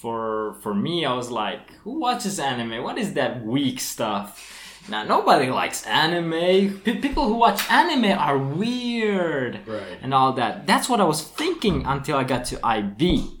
for 0.00 0.54
for 0.62 0.74
me, 0.74 1.04
I 1.04 1.12
was 1.14 1.30
like, 1.30 1.70
who 1.82 1.98
watches 2.00 2.38
anime? 2.40 2.82
What 2.82 2.96
is 2.98 3.12
that 3.14 3.44
weak 3.44 3.80
stuff? 3.80 4.40
Now 4.88 5.04
nobody 5.04 5.50
likes 5.50 5.84
anime. 5.86 6.80
P- 6.84 6.98
people 7.06 7.24
who 7.28 7.34
watch 7.34 7.60
anime 7.70 8.18
are 8.18 8.38
weird, 8.38 9.60
Right. 9.66 9.98
And 10.02 10.12
all 10.14 10.32
that. 10.34 10.66
That's 10.66 10.88
what 10.88 11.00
I 11.00 11.04
was 11.04 11.22
thinking 11.22 11.84
until 11.86 12.16
I 12.16 12.24
got 12.24 12.44
to 12.46 12.56
IB. 12.66 13.38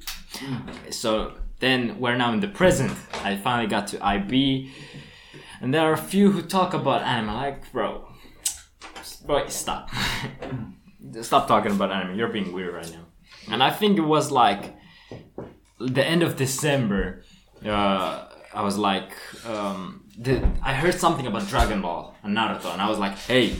So 0.90 1.32
then 1.60 1.98
we're 2.00 2.16
now 2.16 2.32
in 2.32 2.40
the 2.40 2.48
present. 2.48 2.92
I 3.22 3.36
finally 3.36 3.68
got 3.68 3.86
to 3.88 4.04
IB, 4.04 4.70
and 5.60 5.72
there 5.72 5.82
are 5.82 5.92
a 5.92 5.98
few 6.12 6.30
who 6.32 6.42
talk 6.42 6.74
about 6.74 7.02
anime. 7.02 7.34
Like, 7.34 7.72
bro, 7.72 8.06
bro, 9.26 9.46
stop, 9.48 9.90
stop 11.22 11.48
talking 11.48 11.72
about 11.72 11.90
anime. 11.92 12.18
You're 12.18 12.28
being 12.28 12.52
weird 12.52 12.74
right 12.74 12.90
now. 12.92 13.04
And 13.50 13.62
I 13.62 13.70
think 13.70 13.98
it 13.98 14.02
was 14.02 14.30
like 14.30 14.74
the 15.78 16.04
end 16.04 16.22
of 16.22 16.36
December. 16.36 17.22
Uh, 17.64 18.26
I 18.52 18.62
was 18.62 18.76
like, 18.78 19.12
um, 19.46 20.04
the, 20.18 20.48
I 20.62 20.74
heard 20.74 20.94
something 20.94 21.26
about 21.26 21.48
Dragon 21.48 21.80
Ball 21.82 22.14
and 22.22 22.36
Naruto, 22.36 22.72
and 22.72 22.80
I 22.80 22.88
was 22.88 22.98
like, 22.98 23.16
hey. 23.18 23.54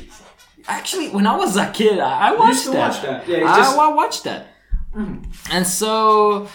Actually, 0.67 1.11
when 1.11 1.27
I 1.27 1.37
was 1.37 1.57
a 1.59 1.71
kid, 1.73 1.99
I, 1.99 2.29
I 2.31 2.37
watched 2.37 2.65
that. 2.73 3.03
that. 3.03 3.29
Yeah, 3.29 3.45
I, 3.53 3.57
just- 3.59 3.77
I 3.79 3.89
watched 3.93 4.25
that. 4.25 4.47
And 4.97 5.67
so 5.67 6.49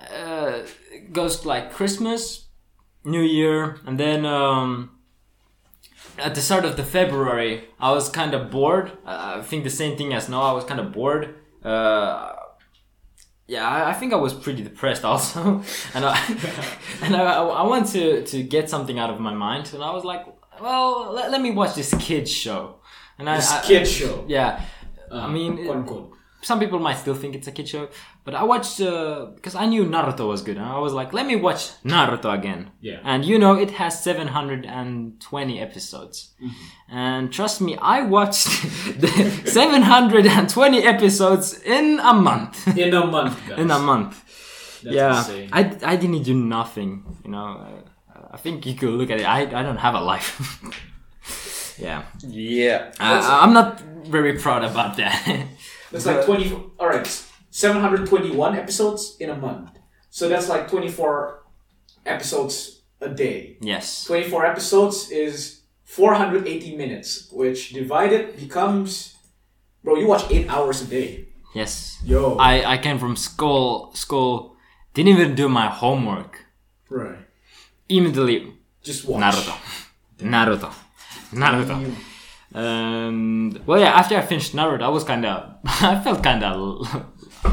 uh, 0.00 0.60
it 0.90 1.12
goes 1.12 1.44
like 1.44 1.72
Christmas, 1.72 2.46
New 3.04 3.20
Year, 3.22 3.78
and 3.86 3.98
then 4.00 4.24
um, 4.24 4.90
at 6.18 6.34
the 6.34 6.40
start 6.40 6.64
of 6.64 6.76
the 6.76 6.84
February, 6.84 7.68
I 7.80 7.92
was 7.92 8.08
kind 8.08 8.34
of 8.34 8.50
bored. 8.50 8.92
Uh, 9.04 9.36
I 9.38 9.42
think 9.42 9.64
the 9.64 9.70
same 9.70 9.96
thing 9.96 10.12
as 10.14 10.28
now. 10.28 10.42
I 10.42 10.52
was 10.52 10.64
kind 10.64 10.80
of 10.80 10.92
bored. 10.92 11.34
Uh, 11.64 12.32
yeah, 13.46 13.68
I, 13.68 13.90
I 13.90 13.92
think 13.92 14.12
I 14.12 14.16
was 14.16 14.32
pretty 14.34 14.62
depressed 14.62 15.04
also, 15.10 15.62
and 15.94 16.04
I 16.04 16.18
and 17.02 17.14
I, 17.16 17.22
I 17.34 17.62
want 17.66 17.88
to 17.88 18.24
to 18.24 18.42
get 18.42 18.70
something 18.70 18.98
out 18.98 19.10
of 19.10 19.20
my 19.20 19.34
mind, 19.34 19.70
and 19.74 19.82
I 19.82 19.90
was 19.92 20.04
like, 20.04 20.24
well, 20.60 21.12
let, 21.12 21.30
let 21.30 21.40
me 21.40 21.50
watch 21.50 21.74
this 21.74 21.92
kids 21.98 22.30
show. 22.30 22.76
And 23.18 23.28
I, 23.28 23.36
This 23.36 23.50
I- 23.52 23.62
kid 23.62 23.86
show. 23.86 24.24
yeah. 24.28 24.62
Uh, 25.10 25.16
I 25.18 25.28
mean. 25.28 26.11
Some 26.42 26.58
people 26.58 26.78
might 26.80 26.98
still 26.98 27.14
think 27.14 27.34
it's 27.36 27.46
a 27.46 27.52
kid 27.52 27.68
show, 27.68 27.88
but 28.24 28.34
I 28.34 28.42
watched 28.42 28.80
uh, 28.80 29.26
because 29.36 29.54
I 29.54 29.66
knew 29.66 29.84
Naruto 29.84 30.26
was 30.28 30.42
good, 30.42 30.56
and 30.56 30.66
I 30.66 30.78
was 30.78 30.92
like, 30.92 31.12
let 31.12 31.24
me 31.26 31.36
watch 31.36 31.70
Naruto 31.84 32.32
again. 32.34 32.70
Yeah. 32.80 32.98
And 33.04 33.24
you 33.24 33.38
know, 33.38 33.54
it 33.54 33.70
has 33.72 34.02
720 34.02 35.60
episodes, 35.60 36.30
Mm-hmm. 36.42 36.96
and 36.96 37.32
trust 37.32 37.60
me, 37.60 37.76
I 37.80 38.02
watched 38.02 38.46
the 39.00 39.08
720 39.44 40.82
episodes 40.82 41.60
in 41.62 42.00
a 42.02 42.12
month. 42.12 42.66
In 42.76 42.92
a 42.94 43.06
month, 43.06 43.38
guys. 43.48 43.58
in 43.62 43.70
a 43.70 43.78
month. 43.78 44.14
That's 44.82 44.96
yeah, 44.96 45.18
insane. 45.18 45.48
I, 45.52 45.60
I 45.84 45.96
didn't 45.96 46.24
do 46.24 46.34
nothing. 46.34 47.04
You 47.24 47.30
know, 47.30 47.46
uh, 48.14 48.20
I 48.32 48.36
think 48.36 48.66
you 48.66 48.74
could 48.74 48.90
look 48.90 49.10
at 49.10 49.20
it. 49.20 49.24
I, 49.24 49.42
I 49.42 49.62
don't 49.62 49.76
have 49.76 49.94
a 49.94 50.00
life. 50.00 50.58
yeah, 51.78 52.02
Yeah. 52.26 52.90
I, 52.98 53.42
I'm 53.42 53.52
not 53.52 53.80
very 54.06 54.38
proud 54.38 54.64
about 54.64 54.96
that. 54.96 55.46
That's 55.92 56.06
like 56.06 56.24
20. 56.24 56.72
All 56.78 56.88
right, 56.88 57.06
721 57.50 58.56
episodes 58.56 59.16
in 59.20 59.30
a 59.30 59.36
month. 59.36 59.70
So 60.10 60.28
that's 60.28 60.48
like 60.48 60.68
24 60.68 61.42
episodes 62.06 62.82
a 63.00 63.08
day. 63.08 63.56
yes. 63.60 64.04
24 64.04 64.46
episodes 64.46 65.10
is 65.10 65.62
480 65.84 66.76
minutes, 66.76 67.28
which 67.32 67.70
divided 67.70 68.36
becomes. 68.36 69.16
Bro, 69.84 69.96
you 69.96 70.06
watch 70.06 70.30
8 70.30 70.48
hours 70.48 70.82
a 70.82 70.86
day. 70.86 71.28
Yes. 71.54 71.98
Yo. 72.04 72.36
I, 72.36 72.74
I 72.74 72.78
came 72.78 72.98
from 72.98 73.16
school 73.16 73.90
school 73.94 74.56
didn't 74.94 75.08
even 75.08 75.34
do 75.34 75.48
my 75.48 75.66
homework. 75.68 76.38
right. 76.88 77.18
Immediately 77.88 78.54
Just 78.82 79.04
watch. 79.06 79.20
Naruto. 79.22 79.54
Naruto. 80.20 80.72
Naruto. 81.32 81.76
And 82.54 83.64
well 83.66 83.80
yeah, 83.80 83.92
after 83.92 84.16
I 84.16 84.22
finished 84.22 84.54
Naruto 84.54 84.82
I 84.82 84.88
was 84.88 85.04
kinda 85.04 85.58
I 85.64 86.00
felt 86.02 86.22
kinda 86.22 86.56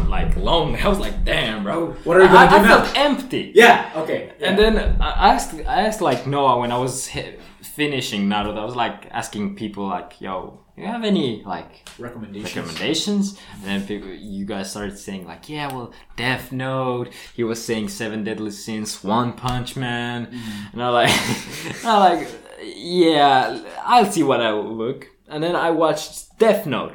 like 0.07 0.35
lonely. 0.35 0.79
I 0.79 0.87
was 0.87 0.99
like, 0.99 1.23
damn 1.25 1.63
bro. 1.63 1.75
Oh, 1.79 1.97
what 2.03 2.17
are 2.17 2.21
you 2.21 2.27
gonna 2.27 2.39
I, 2.39 2.49
do 2.49 2.55
I 2.55 2.61
now? 2.61 2.83
felt 2.83 2.97
empty. 2.97 3.51
Yeah, 3.55 3.91
okay. 3.95 4.33
And 4.39 4.57
then 4.57 4.77
I 5.01 5.33
asked, 5.33 5.53
I 5.55 5.81
asked 5.87 6.01
like 6.01 6.27
Noah 6.27 6.59
when 6.59 6.71
I 6.71 6.77
was 6.77 7.09
hi- 7.09 7.37
finishing 7.61 8.27
Naruto. 8.27 8.57
I 8.59 8.65
was 8.65 8.75
like 8.75 9.07
asking 9.11 9.55
people 9.55 9.87
like, 9.87 10.21
"Yo, 10.21 10.59
you 10.77 10.85
have 10.85 11.03
any 11.03 11.43
like 11.43 11.87
recommendations. 11.97 12.55
recommendations?" 12.55 13.39
And 13.55 13.63
then 13.65 13.87
people, 13.87 14.09
you 14.09 14.45
guys 14.45 14.69
started 14.69 14.97
saying 14.97 15.25
like, 15.25 15.49
"Yeah, 15.49 15.73
well, 15.73 15.91
Death 16.17 16.51
Note." 16.51 17.11
He 17.35 17.43
was 17.43 17.63
saying 17.63 17.89
Seven 17.89 18.23
Deadly 18.23 18.51
Sins, 18.51 19.03
One 19.03 19.33
Punch 19.33 19.75
Man, 19.75 20.27
mm-hmm. 20.27 20.73
and 20.73 20.83
I 20.83 20.89
like, 20.89 21.09
I 21.85 21.97
like, 21.97 22.27
yeah, 22.61 23.61
I'll 23.83 24.11
see 24.11 24.23
what 24.23 24.41
I 24.41 24.51
will 24.51 24.75
look. 24.75 25.07
And 25.27 25.43
then 25.43 25.55
I 25.55 25.71
watched 25.71 26.37
Death 26.39 26.65
Note, 26.65 26.93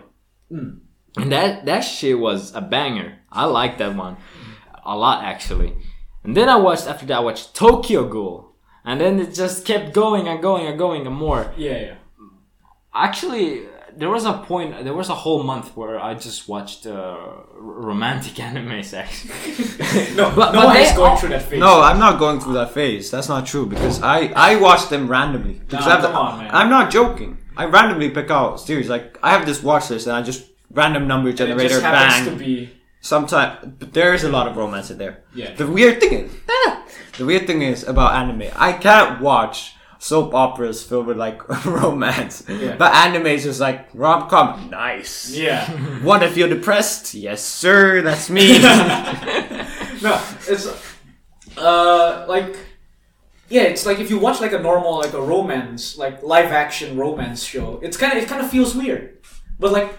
hmm. 0.49 0.79
and 1.17 1.33
that 1.33 1.67
that 1.67 1.81
shit 1.81 2.19
was 2.19 2.55
a 2.55 2.61
banger. 2.61 3.19
I 3.31 3.45
like 3.47 3.79
that 3.79 3.95
one 3.95 4.17
a 4.85 4.97
lot 4.97 5.25
actually. 5.25 5.75
And 6.23 6.37
then 6.37 6.49
I 6.49 6.57
watched 6.57 6.87
after 6.87 7.07
that 7.07 7.19
I 7.19 7.21
watched 7.21 7.55
Tokyo 7.55 8.09
Ghoul. 8.09 8.53
And 8.85 9.01
then 9.01 9.19
it 9.19 9.35
just 9.35 9.65
kept 9.65 9.95
going 9.95 10.29
and 10.29 10.43
going 10.43 10.67
and 10.67 10.79
going 10.79 11.07
and 11.07 11.17
more. 11.17 11.53
Yeah, 11.57 11.79
yeah. 11.79 11.95
Actually, 12.95 13.67
there 13.97 14.11
was 14.11 14.25
a 14.25 14.35
point, 14.35 14.85
there 14.85 14.95
was 14.95 15.09
a 15.09 15.15
whole 15.15 15.43
month 15.43 15.77
where 15.77 15.99
I 15.99 16.15
just 16.15 16.49
watched 16.49 16.87
uh, 16.87 17.17
romantic 17.57 18.39
anime 18.49 18.83
sex. 18.83 19.27
No, 20.17 20.33
But- 20.35 20.53
no 20.53 20.61
but 20.61 20.67
one 20.67 20.75
they 20.75 20.85
is 20.87 20.93
going 20.97 21.11
all- 21.11 21.17
through 21.17 21.31
that 21.31 21.43
phase. 21.43 21.61
No, 21.61 21.81
I'm 21.81 21.99
not 21.99 22.19
going 22.19 22.41
through 22.41 22.55
that 22.55 22.73
phase. 22.73 23.11
That's 23.11 23.29
not 23.29 23.47
true 23.47 23.67
because 23.67 24.01
I 24.03 24.33
I 24.35 24.57
watch 24.57 24.89
them 24.89 25.09
randomly. 25.09 25.55
Because 25.55 25.87
Nah, 25.87 25.93
I've- 25.95 26.03
come 26.07 26.17
on, 26.17 26.39
man. 26.41 26.51
I'm 26.53 26.71
not 26.71 26.91
joking. 26.91 27.39
I 27.57 27.65
randomly 27.67 28.11
pick 28.11 28.31
out 28.31 28.61
series. 28.61 28.89
Like 28.89 29.19
I 29.23 29.31
have 29.31 29.45
this 29.47 29.63
watch 29.63 29.91
list 29.91 30.07
and 30.07 30.17
I 30.17 30.23
just 30.23 30.45
random 30.73 31.07
number 31.07 31.29
it 31.31 31.37
generator 31.37 31.69
just 31.81 31.83
bang. 31.83 32.25
to 32.25 32.37
be. 32.37 32.71
Sometimes, 33.01 33.59
but 33.79 33.93
there 33.93 34.15
is 34.15 34.25
a 34.25 34.31
lot 34.31 34.47
of 34.49 34.57
romance 34.57 34.91
in 34.91 34.97
there. 34.99 35.25
Yeah. 35.35 35.55
The 35.55 35.67
weird 35.67 36.01
thing 36.01 36.13
is, 36.25 36.31
the 37.19 37.27
weird 37.27 37.47
thing 37.47 37.61
is 37.63 37.85
about 37.87 38.15
anime. 38.15 38.51
I 38.57 38.73
can't 38.73 39.21
watch 39.21 39.74
soap 40.05 40.35
operas 40.35 40.83
filled 40.83 41.07
with 41.07 41.17
like 41.17 41.49
romance. 41.65 42.45
Yeah. 42.47 42.77
But 42.77 42.95
anime 42.95 43.27
is 43.27 43.45
just 43.45 43.59
like 43.59 43.89
rom 43.95 44.29
com. 44.29 44.69
Nice. 44.69 45.31
Yeah. 45.31 45.65
Want 46.03 46.23
to 46.23 46.31
feel 46.31 46.47
depressed? 46.47 47.15
Yes, 47.15 47.43
sir. 47.43 48.03
That's 48.03 48.29
me. 48.29 48.59
no, 50.03 50.21
it's 50.47 50.69
uh 51.57 52.27
like 52.29 52.55
yeah, 53.49 53.63
it's 53.63 53.87
like 53.87 53.99
if 53.99 54.11
you 54.11 54.19
watch 54.19 54.43
like 54.43 54.53
a 54.53 54.59
normal 54.59 54.99
like 54.99 55.15
a 55.15 55.23
romance, 55.23 55.97
like 55.97 56.23
live 56.23 56.53
action 56.53 56.99
romance 56.99 57.43
show, 57.43 57.81
it's 57.83 57.97
kind 57.97 58.13
of 58.13 58.23
it 58.23 58.29
kind 58.29 58.45
of 58.45 58.51
feels 58.51 58.75
weird. 58.75 59.25
But 59.59 59.73
like 59.73 59.99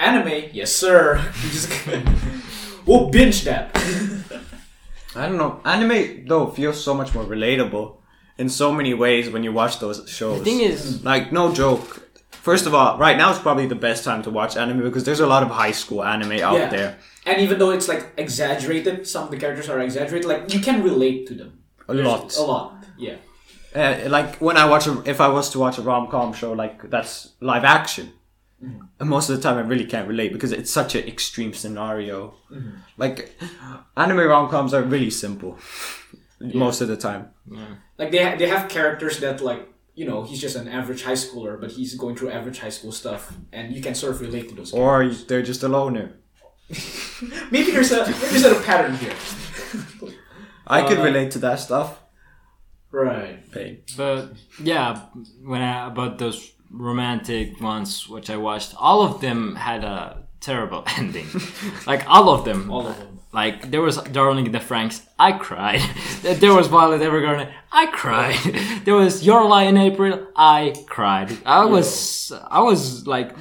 anime, 0.00 0.50
yes 0.52 0.72
sir, 0.72 1.22
we'll 2.86 3.08
binge 3.10 3.44
that. 3.44 3.70
I 5.14 5.28
don't 5.28 5.38
know. 5.38 5.60
Anime 5.64 6.26
though 6.26 6.48
feels 6.50 6.82
so 6.82 6.92
much 6.92 7.14
more 7.14 7.24
relatable 7.24 7.98
in 8.38 8.48
so 8.48 8.72
many 8.72 8.94
ways 8.94 9.30
when 9.30 9.42
you 9.44 9.52
watch 9.52 9.78
those 9.78 10.08
shows. 10.08 10.38
the 10.38 10.44
thing 10.44 10.60
is, 10.60 11.02
like 11.04 11.32
no 11.32 11.52
joke. 11.54 12.00
First 12.30 12.66
of 12.66 12.74
all, 12.74 12.98
right 12.98 13.16
now 13.16 13.30
is 13.32 13.38
probably 13.38 13.66
the 13.66 13.74
best 13.88 14.04
time 14.04 14.22
to 14.24 14.30
watch 14.30 14.56
anime 14.56 14.82
because 14.82 15.04
there's 15.04 15.20
a 15.20 15.26
lot 15.26 15.42
of 15.42 15.48
high 15.50 15.70
school 15.72 16.04
anime 16.04 16.32
out 16.42 16.58
Yeah. 16.58 16.68
there. 16.68 16.98
And 17.26 17.40
even 17.40 17.58
though 17.58 17.70
it's 17.70 17.88
like 17.88 18.12
exaggerated, 18.18 19.06
some 19.06 19.24
of 19.24 19.30
the 19.30 19.38
characters 19.38 19.70
are 19.70 19.78
exaggerated. 19.80 20.28
Like 20.28 20.52
you 20.52 20.60
can 20.60 20.82
relate 20.82 21.26
to 21.28 21.34
them 21.34 21.60
A 21.88 21.94
There's 21.94 22.06
lot. 22.06 22.36
A 22.36 22.42
lot. 22.42 22.84
Yeah. 22.98 23.16
Uh, 23.74 24.08
like 24.08 24.36
when 24.36 24.56
I 24.58 24.66
watch 24.66 24.86
a, 24.86 25.02
if 25.08 25.20
I 25.20 25.28
was 25.28 25.48
to 25.50 25.58
watch 25.58 25.78
a 25.78 25.82
rom 25.82 26.08
com 26.08 26.32
show 26.34 26.52
like 26.52 26.90
that's 26.90 27.32
live 27.40 27.64
action, 27.64 28.12
and 29.00 29.08
most 29.08 29.28
of 29.30 29.36
the 29.36 29.42
time 29.42 29.56
I 29.58 29.62
really 29.62 29.84
can't 29.86 30.06
relate 30.08 30.32
because 30.32 30.52
it's 30.52 30.70
such 30.70 30.94
an 30.94 31.04
extreme 31.08 31.52
scenario. 31.54 32.34
Like 32.98 33.34
anime 33.96 34.18
rom 34.28 34.48
coms 34.50 34.72
are 34.74 34.82
really 34.82 35.10
simple 35.10 35.58
most 36.40 36.80
of 36.82 36.88
the 36.88 36.96
time. 36.96 37.30
Like 37.98 38.10
they 38.10 38.36
they 38.38 38.48
have 38.48 38.68
characters 38.68 39.20
that 39.20 39.40
like 39.40 39.68
you 39.94 40.04
know 40.06 40.22
he's 40.24 40.40
just 40.40 40.56
an 40.56 40.68
average 40.68 41.02
high 41.04 41.12
schooler, 41.24 41.60
but 41.60 41.70
he's 41.72 41.94
going 41.94 42.16
through 42.16 42.30
average 42.30 42.58
high 42.58 42.70
school 42.70 42.92
stuff, 42.92 43.32
and 43.52 43.74
you 43.74 43.80
can 43.82 43.94
sort 43.94 44.14
of 44.14 44.20
relate 44.20 44.48
to 44.48 44.54
those. 44.54 44.72
Or 44.72 45.08
they're 45.28 45.42
just 45.42 45.62
a 45.62 45.68
loner. 45.68 46.14
Maybe 47.50 47.70
there's 47.70 47.92
a 47.92 48.04
maybe 48.06 48.18
there's 48.40 48.44
a 48.44 48.60
pattern 48.62 48.96
here. 48.96 49.14
I 50.66 50.82
could 50.88 50.98
Uh, 50.98 51.04
relate 51.04 51.30
to 51.32 51.38
that 51.40 51.60
stuff. 51.60 52.00
Right. 52.90 53.50
Pain. 53.52 53.82
but 53.96 54.32
yeah, 54.62 55.00
when 55.44 55.60
I 55.62 55.86
about 55.88 56.18
those 56.18 56.52
romantic 56.70 57.60
ones 57.60 58.08
which 58.08 58.30
I 58.30 58.36
watched, 58.36 58.74
all 58.78 59.02
of 59.02 59.20
them 59.20 59.56
had 59.56 59.84
a 59.84 60.24
terrible 60.44 60.84
ending. 60.98 61.26
like 61.86 62.02
all 62.08 62.28
of 62.28 62.44
them. 62.44 62.70
All 62.70 62.86
of 62.86 62.96
them. 62.98 63.20
Like 63.32 63.70
there 63.72 63.82
was 63.82 63.96
Darling 63.96 64.46
in 64.46 64.52
the 64.52 64.60
Franxx, 64.60 65.02
I 65.18 65.32
cried. 65.32 65.80
there 66.22 66.54
was 66.54 66.68
Violet 66.68 67.00
Evergarden, 67.00 67.50
I 67.72 67.86
cried. 67.86 68.38
there 68.84 68.94
was 68.94 69.26
Your 69.26 69.48
Lie 69.48 69.64
in 69.64 69.76
April, 69.76 70.28
I 70.36 70.74
cried. 70.86 71.36
I 71.44 71.64
was, 71.64 72.30
I 72.48 72.60
was 72.62 73.08
like, 73.08 73.34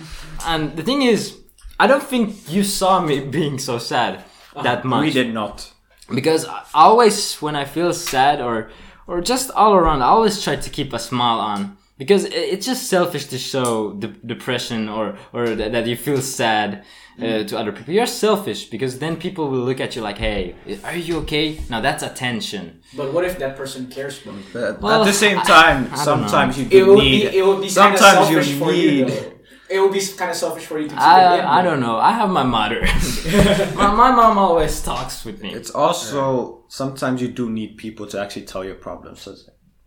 and 0.47 0.75
the 0.75 0.81
thing 0.81 1.03
is, 1.03 1.37
I 1.79 1.85
don't 1.85 2.01
think 2.01 2.51
you 2.51 2.63
saw 2.63 3.01
me 3.01 3.19
being 3.19 3.59
so 3.59 3.77
sad 3.77 4.23
that 4.63 4.83
much 4.83 5.01
We 5.01 5.11
did 5.11 5.31
not. 5.33 5.71
because 6.13 6.45
I 6.45 6.63
always 6.73 7.35
when 7.41 7.55
I 7.55 7.65
feel 7.65 7.93
sad 7.93 8.41
or 8.41 8.71
or 9.05 9.21
just 9.21 9.51
all 9.51 9.73
around, 9.75 10.01
I 10.01 10.07
always 10.07 10.41
try 10.43 10.55
to 10.55 10.69
keep 10.69 10.93
a 10.93 10.99
smile 10.99 11.39
on 11.39 11.77
because 12.03 12.23
it's 12.53 12.65
just 12.71 12.83
selfish 12.95 13.25
to 13.33 13.37
show 13.51 13.69
de- 14.03 14.17
depression 14.33 14.79
or 14.97 15.05
or 15.35 15.43
that, 15.59 15.69
that 15.75 15.85
you 15.91 15.97
feel 16.07 16.21
sad. 16.41 16.69
Uh, 17.15 17.43
to 17.49 17.53
other 17.61 17.71
people, 17.77 17.93
you're 17.93 18.07
selfish 18.27 18.61
because 18.75 18.93
then 19.03 19.13
people 19.25 19.45
will 19.51 19.65
look 19.69 19.79
at 19.85 19.89
you 19.95 20.01
like, 20.09 20.17
"Hey, 20.27 20.41
are 20.89 20.95
you 21.07 21.13
okay?" 21.23 21.45
Now 21.69 21.79
that's 21.87 22.01
attention. 22.11 22.63
But 22.99 23.07
what 23.13 23.23
if 23.29 23.33
that 23.43 23.53
person 23.61 23.81
cares 23.95 24.15
about 24.21 24.37
you? 24.37 24.45
But 24.53 24.81
Well, 24.81 25.01
at 25.01 25.05
the 25.13 25.19
same 25.25 25.39
time, 25.57 25.79
I 25.93 25.95
don't 25.95 26.05
sometimes 26.09 26.51
you 26.59 26.65
It 26.65 26.71
do 26.71 26.85
would 26.87 27.03
need. 27.03 27.21
be 27.31 27.37
it 27.39 27.43
would 27.47 27.61
be 27.67 27.69
kind 27.69 27.93
of 27.93 27.99
sometimes 27.99 28.27
selfish 28.27 28.49
you 28.49 28.59
for 28.63 28.71
you. 28.73 28.91
need. 28.91 29.07
Though. 29.09 29.31
It 29.75 29.79
would 29.81 29.93
be 29.99 30.01
kind 30.21 30.31
of 30.33 30.37
selfish 30.45 30.65
for 30.71 30.77
you 30.81 30.87
to 30.91 30.95
keep 30.99 31.07
it 31.19 31.35
in. 31.37 31.45
I 31.45 31.59
I 31.59 31.61
don't 31.67 31.81
know. 31.85 31.97
I 32.09 32.11
have 32.19 32.29
my 32.41 32.45
mother. 32.57 32.81
my, 33.81 33.89
my 34.03 34.11
mom 34.19 34.35
always 34.45 34.73
talks 34.81 35.15
with 35.27 35.37
me. 35.43 35.49
It's 35.59 35.71
also 35.83 36.63
sometimes 36.81 37.21
you 37.23 37.27
do 37.41 37.45
need 37.59 37.71
people 37.85 38.05
to 38.11 38.15
actually 38.23 38.45
tell 38.51 38.63
your 38.69 38.79
problems. 38.87 39.17
So 39.21 39.31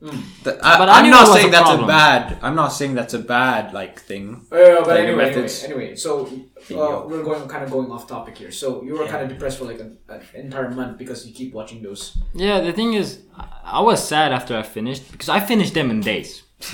it's- 0.03 0.43
The- 0.45 0.59
I, 0.65 0.79
But 0.79 0.89
I 0.89 1.01
am 1.01 1.11
not 1.11 1.27
saying 1.35 1.49
a 1.49 1.51
that's 1.51 1.63
problem. 1.65 1.85
a 1.85 1.93
bad. 1.93 2.39
I'm 2.43 2.55
not 2.55 2.69
saying 2.69 2.95
that's 2.95 3.15
a 3.15 3.19
bad 3.19 3.73
like 3.73 4.01
thing. 4.01 4.43
Uh, 4.53 4.57
but 4.57 4.89
Like 4.89 5.01
anyway, 5.01 5.31
anyway, 5.33 5.49
anyway, 5.65 5.97
so 5.97 6.27
uh, 6.27 7.03
we're 7.09 7.23
going 7.25 7.49
kind 7.49 7.65
of 7.65 7.71
going 7.71 7.91
off 7.91 8.07
topic 8.07 8.37
here. 8.39 8.51
So 8.51 8.83
you 8.85 8.93
were 8.99 9.07
kind 9.07 9.23
of 9.25 9.29
depressed 9.29 9.59
for 9.59 9.65
like 9.65 9.81
an, 9.81 9.99
an 10.09 10.21
entire 10.35 10.71
month 10.71 10.99
because 10.99 11.27
you 11.27 11.33
keep 11.35 11.53
watching 11.55 11.83
those. 11.83 12.17
Yeah, 12.35 12.61
the 12.61 12.73
thing 12.73 12.93
is, 12.95 13.23
I- 13.37 13.79
I 13.79 13.81
was 13.81 14.07
sad 14.07 14.33
after 14.33 14.57
I 14.57 14.63
finished 14.63 15.11
because 15.13 15.29
I 15.29 15.41
finished 15.41 15.75
them 15.75 15.91
in 15.91 16.01
days. 16.01 16.43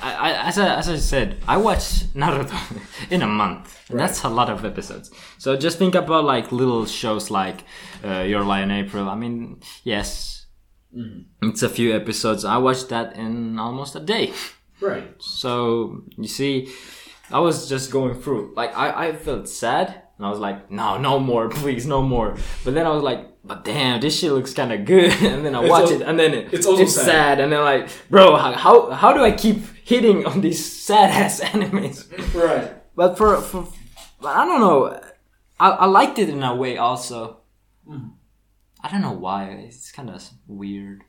I, 0.00 0.12
I, 0.14 0.48
as, 0.48 0.58
I, 0.58 0.76
as 0.76 0.88
I 0.88 0.96
said, 0.96 1.38
I 1.48 1.56
watched 1.56 2.14
Naruto 2.14 2.56
in 3.10 3.22
a 3.22 3.26
month. 3.26 3.76
That's 3.90 4.22
a 4.22 4.28
lot 4.28 4.48
of 4.48 4.64
episodes. 4.64 5.10
So 5.38 5.56
just 5.56 5.78
think 5.78 5.94
about 5.94 6.24
like 6.24 6.52
little 6.52 6.86
shows 6.86 7.30
like 7.30 7.64
uh, 8.04 8.20
Your 8.20 8.44
Lie 8.44 8.62
in 8.62 8.70
April. 8.70 9.08
I 9.08 9.14
mean, 9.16 9.60
yes, 9.82 10.37
it's 11.42 11.62
a 11.62 11.68
few 11.68 11.94
episodes. 11.94 12.44
I 12.44 12.56
watched 12.58 12.88
that 12.88 13.16
in 13.16 13.58
almost 13.58 13.94
a 13.96 14.00
day. 14.00 14.32
Right. 14.80 15.14
So 15.18 16.02
you 16.16 16.28
see, 16.28 16.68
I 17.30 17.40
was 17.40 17.68
just 17.68 17.90
going 17.90 18.14
through. 18.20 18.54
Like 18.56 18.76
I, 18.76 19.08
I 19.08 19.12
felt 19.16 19.48
sad, 19.48 20.02
And 20.16 20.26
I 20.26 20.30
was 20.30 20.38
like, 20.38 20.70
no, 20.70 20.98
no 20.98 21.18
more, 21.20 21.48
please, 21.48 21.86
no 21.86 22.02
more. 22.02 22.36
But 22.64 22.74
then 22.74 22.86
I 22.86 22.90
was 22.90 23.02
like, 23.02 23.26
but 23.44 23.64
damn, 23.64 24.00
this 24.00 24.18
shit 24.18 24.32
looks 24.32 24.52
kind 24.54 24.72
of 24.72 24.84
good. 24.84 25.12
and 25.22 25.44
then 25.44 25.54
I 25.54 25.60
It's 25.62 25.70
watch 25.70 25.90
it, 25.90 26.02
and 26.02 26.18
then 26.18 26.34
it, 26.34 26.52
it's 26.54 26.66
also 26.66 26.84
sad. 26.86 27.04
sad. 27.04 27.40
And 27.40 27.52
then 27.52 27.60
like, 27.60 27.88
bro, 28.10 28.36
how, 28.36 28.52
how 28.52 28.90
how 28.90 29.12
do 29.12 29.22
I 29.22 29.32
keep 29.32 29.58
hitting 29.84 30.26
on 30.26 30.40
these 30.40 30.60
sad 30.64 31.10
ass 31.10 31.40
animes? 31.52 32.06
Right. 32.34 32.72
But 32.96 33.16
for 33.16 33.40
for, 33.40 33.66
but 34.20 34.36
I 34.36 34.44
don't 34.44 34.60
know. 34.60 35.00
I, 35.60 35.70
I 35.70 35.86
liked 35.86 36.18
it 36.18 36.28
in 36.28 36.42
a 36.42 36.54
way 36.54 36.76
also. 36.78 37.38
Mm. 37.88 38.12
I 38.82 38.90
don't 38.90 39.02
know 39.02 39.12
why. 39.12 39.44
It's 39.66 39.90
kind 39.92 40.10
of 40.10 40.22
weird. 40.46 41.02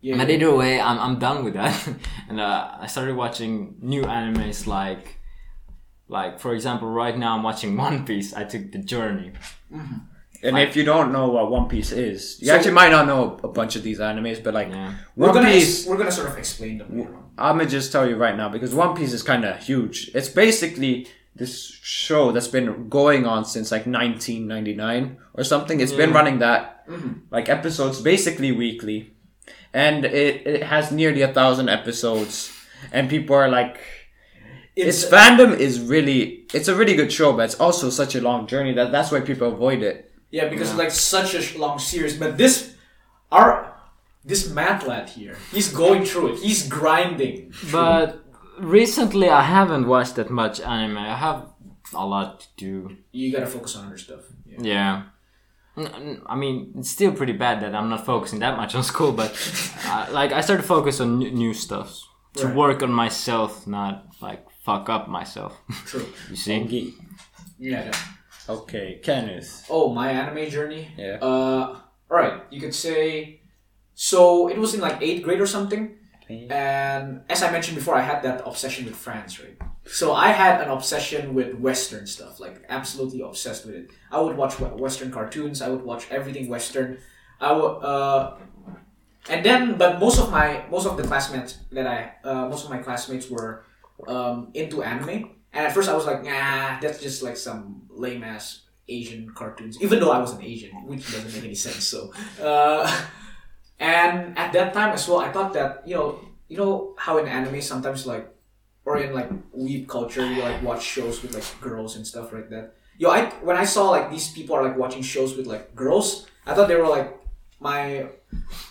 Yeah. 0.00 0.16
But 0.16 0.30
either 0.30 0.54
way, 0.54 0.80
I'm, 0.80 0.98
I'm 0.98 1.18
done 1.18 1.44
with 1.44 1.54
that. 1.54 1.76
and 2.28 2.40
uh, 2.40 2.76
I 2.80 2.86
started 2.86 3.16
watching 3.16 3.76
new 3.80 4.02
animes 4.02 4.66
like, 4.66 5.18
like 6.08 6.40
for 6.40 6.54
example, 6.54 6.88
right 6.88 7.16
now 7.16 7.36
I'm 7.36 7.42
watching 7.42 7.76
One 7.76 8.04
Piece. 8.04 8.32
I 8.34 8.44
took 8.44 8.72
the 8.72 8.78
journey. 8.78 9.32
And 10.42 10.56
if 10.58 10.74
you 10.74 10.84
don't 10.84 11.12
know 11.12 11.28
what 11.28 11.50
One 11.50 11.68
Piece 11.68 11.92
is, 11.92 12.38
you 12.40 12.46
So- 12.46 12.54
actually 12.54 12.72
might 12.72 12.90
not 12.90 13.06
know 13.06 13.38
a 13.44 13.48
bunch 13.48 13.76
of 13.76 13.82
these 13.82 13.98
animes, 14.00 14.42
but 14.42 14.54
like 14.54 14.68
Yeah. 14.70 14.94
we're 15.16 15.26
One 15.26 15.34
gonna 15.34 15.50
Piece, 15.50 15.86
we're 15.86 15.98
gonna 15.98 16.10
sort 16.10 16.30
of 16.30 16.38
explain 16.38 16.78
them. 16.78 17.16
I'm 17.36 17.58
gonna 17.58 17.68
just 17.68 17.92
tell 17.92 18.08
you 18.08 18.16
right 18.16 18.36
now 18.36 18.48
because 18.48 18.74
One 18.74 18.96
Piece 18.96 19.12
is 19.12 19.22
kind 19.22 19.44
of 19.44 19.62
huge. 19.62 20.10
It's 20.14 20.28
basically 20.30 21.08
this 21.40 21.78
show 21.82 22.32
that's 22.32 22.46
been 22.46 22.88
going 22.90 23.26
on 23.26 23.46
since 23.46 23.72
like 23.72 23.86
1999 23.86 25.16
or 25.34 25.42
something. 25.42 25.80
It's 25.80 25.90
been 25.90 26.10
mm. 26.10 26.14
running 26.14 26.38
that 26.40 26.86
mm-hmm. 26.86 27.12
like 27.30 27.48
episodes 27.48 28.00
basically 28.00 28.52
weekly, 28.52 29.14
and 29.72 30.04
it 30.04 30.46
it 30.46 30.62
has 30.64 30.92
nearly 30.92 31.22
a 31.22 31.32
thousand 31.32 31.68
episodes, 31.68 32.52
and 32.92 33.10
people 33.10 33.34
are 33.34 33.48
like. 33.48 33.80
Its 34.76 35.04
fandom 35.04 35.58
is 35.58 35.80
really 35.80 36.46
it's 36.54 36.68
a 36.68 36.74
really 36.74 36.94
good 36.94 37.12
show, 37.12 37.34
but 37.34 37.42
it's 37.42 37.58
also 37.60 37.90
such 37.90 38.14
a 38.14 38.20
long 38.20 38.46
journey 38.46 38.72
that 38.72 38.92
that's 38.92 39.10
why 39.10 39.20
people 39.20 39.52
avoid 39.52 39.82
it. 39.82 40.10
Yeah, 40.30 40.48
because 40.48 40.74
like 40.74 40.90
such 40.90 41.34
a 41.34 41.58
long 41.58 41.78
series, 41.78 42.16
but 42.16 42.38
this 42.38 42.74
our 43.30 43.76
this 44.24 44.48
Matt 44.48 44.86
lad 44.86 45.10
here, 45.10 45.36
he's 45.52 45.68
going 45.68 46.04
through 46.04 46.34
it. 46.34 46.38
He's 46.38 46.66
grinding. 46.68 47.52
But 47.70 48.24
recently 48.60 49.28
I 49.28 49.42
haven't 49.42 49.86
watched 49.86 50.16
that 50.16 50.30
much 50.30 50.60
anime. 50.60 50.98
I 50.98 51.16
have 51.16 51.46
a 51.94 52.06
lot 52.06 52.40
to 52.40 52.46
do. 52.56 52.96
You 53.12 53.32
gotta 53.32 53.46
focus 53.46 53.76
on 53.76 53.86
other 53.86 53.98
stuff. 53.98 54.20
Yeah. 54.46 54.58
Yeah. 54.62 55.02
N- 55.76 55.86
n- 55.94 56.22
I 56.26 56.36
mean, 56.36 56.72
it's 56.78 56.90
still 56.90 57.12
pretty 57.12 57.32
bad 57.32 57.60
that 57.62 57.74
I'm 57.74 57.88
not 57.88 58.04
focusing 58.06 58.40
that 58.40 58.56
much 58.56 58.74
on 58.74 58.82
school, 58.82 59.12
but 59.12 59.30
uh, 59.86 60.06
like 60.12 60.32
I 60.32 60.40
started 60.40 60.62
to 60.62 60.68
focus 60.68 61.00
on 61.00 61.22
n- 61.22 61.34
new 61.34 61.54
stuff 61.54 62.00
to 62.34 62.46
Right. 62.46 62.56
work 62.56 62.82
on 62.82 62.92
myself, 62.92 63.66
not 63.66 64.06
like 64.20 64.46
fuck 64.64 64.88
up 64.88 65.08
myself. 65.08 65.56
True. 65.86 66.06
you 66.28 66.36
see? 66.36 66.94
Yeah. 67.58 67.84
that- 67.84 67.98
Okay, 68.48 68.98
Kenneth. 69.04 69.64
Oh, 69.70 69.94
my 69.94 70.10
anime 70.10 70.50
journey. 70.50 70.88
Yeah. 70.98 71.18
Uh, 71.22 71.78
all 72.10 72.16
right. 72.16 72.42
You 72.50 72.60
could 72.60 72.74
say. 72.74 73.42
So 73.94 74.48
it 74.48 74.58
was 74.58 74.74
in 74.74 74.80
like 74.80 74.98
eighth 75.00 75.22
grade 75.22 75.40
or 75.40 75.46
something, 75.46 75.94
and 76.30 77.22
as 77.28 77.42
I 77.42 77.50
mentioned 77.50 77.76
before, 77.76 77.94
I 77.94 78.02
had 78.02 78.22
that 78.22 78.42
obsession 78.46 78.84
with 78.84 78.96
France, 78.96 79.40
right? 79.40 79.56
So 79.86 80.12
I 80.12 80.28
had 80.28 80.60
an 80.60 80.68
obsession 80.70 81.34
with 81.34 81.54
Western 81.54 82.06
stuff, 82.06 82.38
like 82.38 82.62
absolutely 82.68 83.20
obsessed 83.22 83.66
with 83.66 83.74
it. 83.74 83.90
I 84.10 84.20
would 84.20 84.36
watch 84.36 84.60
Western 84.60 85.10
cartoons. 85.10 85.60
I 85.62 85.68
would 85.68 85.82
watch 85.82 86.06
everything 86.10 86.48
Western. 86.48 86.98
I 87.40 87.52
would, 87.52 87.76
uh, 87.82 88.36
and 89.28 89.44
then, 89.44 89.76
but 89.76 89.98
most 89.98 90.20
of 90.20 90.30
my 90.30 90.64
most 90.70 90.86
of 90.86 90.96
the 90.96 91.02
classmates 91.02 91.58
that 91.72 91.86
I, 91.86 92.12
uh, 92.28 92.48
most 92.48 92.64
of 92.64 92.70
my 92.70 92.78
classmates 92.78 93.28
were 93.28 93.64
um, 94.06 94.50
into 94.54 94.82
anime. 94.82 95.36
And 95.52 95.66
at 95.66 95.72
first 95.72 95.88
I 95.88 95.94
was 95.94 96.06
like, 96.06 96.22
nah, 96.22 96.78
that's 96.80 97.02
just 97.02 97.22
like 97.22 97.36
some 97.36 97.82
lame 97.90 98.22
ass 98.22 98.62
Asian 98.88 99.30
cartoons. 99.34 99.80
Even 99.80 100.00
though 100.00 100.10
I 100.10 100.18
was 100.18 100.32
an 100.32 100.42
Asian, 100.42 100.70
which 100.86 101.10
doesn't 101.10 101.32
make 101.34 101.44
any 101.44 101.54
sense. 101.54 101.84
So, 101.84 102.12
uh, 102.40 102.86
and 103.80 104.36
at 104.38 104.52
that 104.52 104.74
time 104.74 104.92
as 104.92 105.08
well, 105.08 105.18
I 105.18 105.32
thought 105.32 105.52
that 105.54 105.82
you 105.88 105.96
know, 105.96 106.20
you 106.48 106.56
know 106.56 106.94
how 106.98 107.18
in 107.18 107.26
anime 107.26 107.60
sometimes 107.62 108.06
like, 108.06 108.28
or 108.84 108.98
in 108.98 109.14
like 109.14 109.32
weeb 109.56 109.88
culture, 109.88 110.24
you 110.24 110.42
like 110.42 110.62
watch 110.62 110.84
shows 110.84 111.22
with 111.22 111.34
like 111.34 111.48
girls 111.60 111.96
and 111.96 112.06
stuff 112.06 112.32
like 112.32 112.50
that. 112.50 112.76
Yo, 112.98 113.08
I 113.08 113.30
when 113.40 113.56
I 113.56 113.64
saw 113.64 113.88
like 113.90 114.10
these 114.10 114.30
people 114.30 114.54
are 114.54 114.62
like 114.62 114.76
watching 114.76 115.02
shows 115.02 115.34
with 115.34 115.46
like 115.46 115.74
girls, 115.74 116.28
I 116.46 116.54
thought 116.54 116.68
they 116.68 116.76
were 116.76 116.88
like 116.88 117.16
my. 117.58 118.06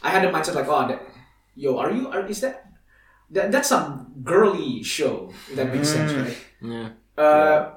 I 0.03 0.09
had 0.09 0.23
the 0.23 0.29
mindset 0.29 0.55
like, 0.55 0.67
oh, 0.69 0.87
that, 0.87 1.01
yo, 1.55 1.77
are 1.77 1.91
you? 1.91 2.07
Are, 2.07 2.25
is 2.25 2.41
that? 2.41 2.69
That, 3.31 3.51
that's 3.51 3.69
some 3.69 4.13
girly 4.23 4.81
show. 4.83 5.33
If 5.49 5.55
that 5.57 5.73
makes 5.73 5.89
sense, 5.89 6.13
right? 6.13 6.37
Yeah. 6.61 6.89
Uh, 7.17 7.71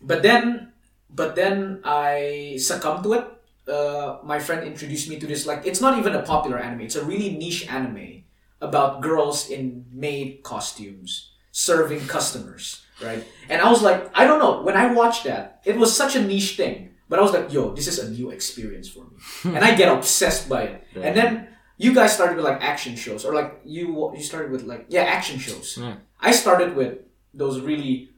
but 0.00 0.22
then, 0.22 0.72
but 1.10 1.34
then 1.34 1.80
I 1.84 2.56
succumbed 2.60 3.04
to 3.04 3.12
it. 3.14 3.24
Uh, 3.68 4.18
my 4.24 4.38
friend 4.38 4.66
introduced 4.66 5.08
me 5.08 5.18
to 5.18 5.26
this. 5.26 5.46
Like, 5.46 5.66
it's 5.66 5.80
not 5.80 5.98
even 5.98 6.14
a 6.14 6.22
popular 6.22 6.58
anime. 6.58 6.82
It's 6.82 6.96
a 6.96 7.04
really 7.04 7.36
niche 7.36 7.70
anime 7.70 8.24
about 8.60 9.02
girls 9.02 9.50
in 9.50 9.84
maid 9.92 10.42
costumes 10.42 11.32
serving 11.52 12.06
customers, 12.06 12.82
right? 13.02 13.24
And 13.48 13.60
I 13.60 13.70
was 13.70 13.82
like, 13.82 14.10
I 14.14 14.24
don't 14.26 14.38
know. 14.38 14.62
When 14.62 14.76
I 14.76 14.92
watched 14.92 15.24
that, 15.24 15.60
it 15.64 15.76
was 15.76 15.94
such 15.94 16.14
a 16.14 16.22
niche 16.22 16.56
thing. 16.56 16.94
But 17.08 17.18
I 17.18 17.22
was 17.22 17.32
like, 17.32 17.52
yo, 17.52 17.74
this 17.74 17.88
is 17.88 17.98
a 17.98 18.10
new 18.10 18.30
experience 18.30 18.88
for 18.88 19.04
me, 19.04 19.16
and 19.56 19.64
I 19.64 19.74
get 19.74 19.90
obsessed 19.90 20.48
by 20.48 20.62
it. 20.62 20.84
And 20.94 21.16
then 21.16 21.48
you 21.78 21.94
guys 21.94 22.12
started 22.12 22.36
with 22.36 22.44
like 22.44 22.60
action 22.62 22.96
shows, 22.96 23.24
or 23.24 23.34
like 23.34 23.60
you 23.64 24.12
you 24.14 24.22
started 24.22 24.50
with 24.50 24.62
like 24.64 24.86
yeah 24.88 25.02
action 25.02 25.38
shows. 25.38 25.78
Yeah. 25.80 25.96
I 26.20 26.32
started 26.32 26.76
with 26.76 26.98
those 27.32 27.60
really 27.60 28.10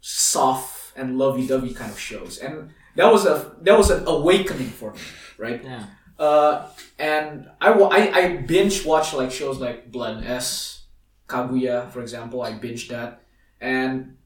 soft 0.00 0.96
and 0.96 1.18
lovey-dovey 1.18 1.74
kind 1.74 1.92
of 1.92 1.98
shows, 2.00 2.38
and 2.38 2.70
that 2.96 3.12
was 3.12 3.26
a 3.26 3.56
that 3.62 3.76
was 3.76 3.90
an 3.90 4.06
awakening 4.06 4.68
for 4.68 4.92
me, 4.92 5.00
right? 5.38 5.62
Yeah. 5.62 5.84
Uh, 6.18 6.68
and 6.98 7.48
I, 7.60 7.72
I 7.72 8.18
I 8.18 8.36
binge 8.38 8.84
watch 8.84 9.12
like 9.12 9.30
shows 9.30 9.58
like 9.58 9.92
Blend 9.92 10.24
S, 10.26 10.84
Kaguya, 11.28 11.90
for 11.90 12.00
example. 12.00 12.42
I 12.42 12.52
binge 12.54 12.88
that, 12.88 13.22
and 13.60 14.16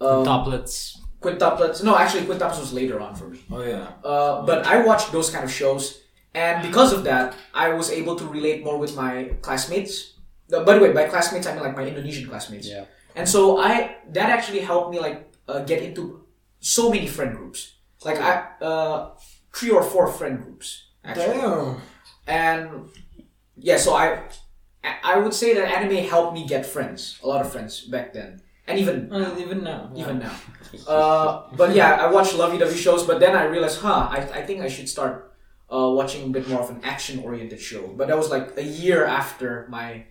um, 0.00 0.24
Toplets. 0.24 1.00
Quintuplets. 1.20 1.82
No, 1.82 1.96
actually, 1.96 2.26
Quintuplets 2.26 2.60
was 2.60 2.72
later 2.72 3.00
on 3.00 3.14
for 3.14 3.28
me. 3.28 3.40
Oh 3.50 3.62
yeah. 3.62 3.92
Uh, 4.04 4.44
but 4.44 4.66
I 4.66 4.84
watched 4.84 5.10
those 5.10 5.30
kind 5.30 5.44
of 5.44 5.50
shows, 5.50 6.02
and 6.34 6.62
because 6.62 6.92
of 6.92 7.04
that, 7.04 7.34
I 7.54 7.70
was 7.70 7.90
able 7.90 8.14
to 8.16 8.26
relate 8.26 8.62
more 8.62 8.78
with 8.78 8.94
my 8.94 9.34
classmates. 9.40 10.14
By 10.50 10.74
the 10.74 10.80
way, 10.80 10.92
by 10.92 11.08
classmates, 11.08 11.46
I 11.46 11.54
mean 11.54 11.62
like 11.62 11.76
my 11.76 11.86
Indonesian 11.86 12.28
classmates. 12.28 12.68
Yeah. 12.68 12.84
And 13.16 13.28
so 13.28 13.58
I 13.58 13.96
that 14.10 14.30
actually 14.30 14.60
helped 14.60 14.92
me 14.92 15.00
like 15.00 15.32
uh, 15.48 15.60
get 15.64 15.82
into 15.82 16.26
so 16.60 16.90
many 16.90 17.06
friend 17.06 17.36
groups. 17.36 17.73
Like 18.04 18.18
I 18.18 18.64
uh, 18.64 19.10
three 19.52 19.70
or 19.70 19.82
four 19.82 20.06
friend 20.08 20.42
groups 20.42 20.88
actually. 21.04 21.40
And 22.26 22.88
yeah, 23.56 23.76
so 23.76 23.94
I 23.94 24.20
I 25.02 25.18
would 25.18 25.34
say 25.34 25.54
that 25.54 25.66
anime 25.68 26.04
helped 26.04 26.34
me 26.34 26.46
get 26.46 26.66
friends, 26.66 27.18
a 27.22 27.26
lot 27.28 27.40
of 27.40 27.50
friends 27.52 27.82
back 27.82 28.12
then, 28.12 28.40
and 28.66 28.78
even 28.78 29.10
even 29.38 29.64
now. 29.64 29.90
even 29.96 30.18
now. 30.18 30.34
Uh, 30.88 31.42
but 31.56 31.74
yeah, 31.74 31.94
I 31.94 32.10
watched 32.10 32.34
lovey-dovey 32.34 32.76
shows, 32.76 33.04
but 33.04 33.20
then 33.20 33.36
I 33.36 33.44
realized, 33.44 33.80
huh, 33.80 34.08
I, 34.10 34.18
I 34.38 34.42
think 34.42 34.60
I 34.60 34.68
should 34.68 34.88
start 34.88 35.32
uh, 35.70 35.88
watching 35.88 36.24
a 36.24 36.28
bit 36.28 36.48
more 36.48 36.60
of 36.60 36.68
an 36.70 36.80
action-oriented 36.82 37.60
show. 37.60 37.86
But 37.96 38.08
that 38.08 38.16
was 38.16 38.28
like 38.28 38.56
a 38.56 38.64
year 38.64 39.04
after 39.06 39.66
my 39.70 40.04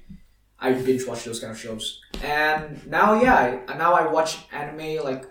I 0.59 0.71
binge 0.71 1.05
watched 1.05 1.25
those 1.25 1.39
kind 1.39 1.51
of 1.51 1.59
shows, 1.59 1.99
and 2.23 2.79
now 2.87 3.21
yeah, 3.21 3.59
I, 3.67 3.77
now 3.77 3.93
I 3.93 4.07
watch 4.07 4.37
anime 4.51 5.03
like 5.03 5.25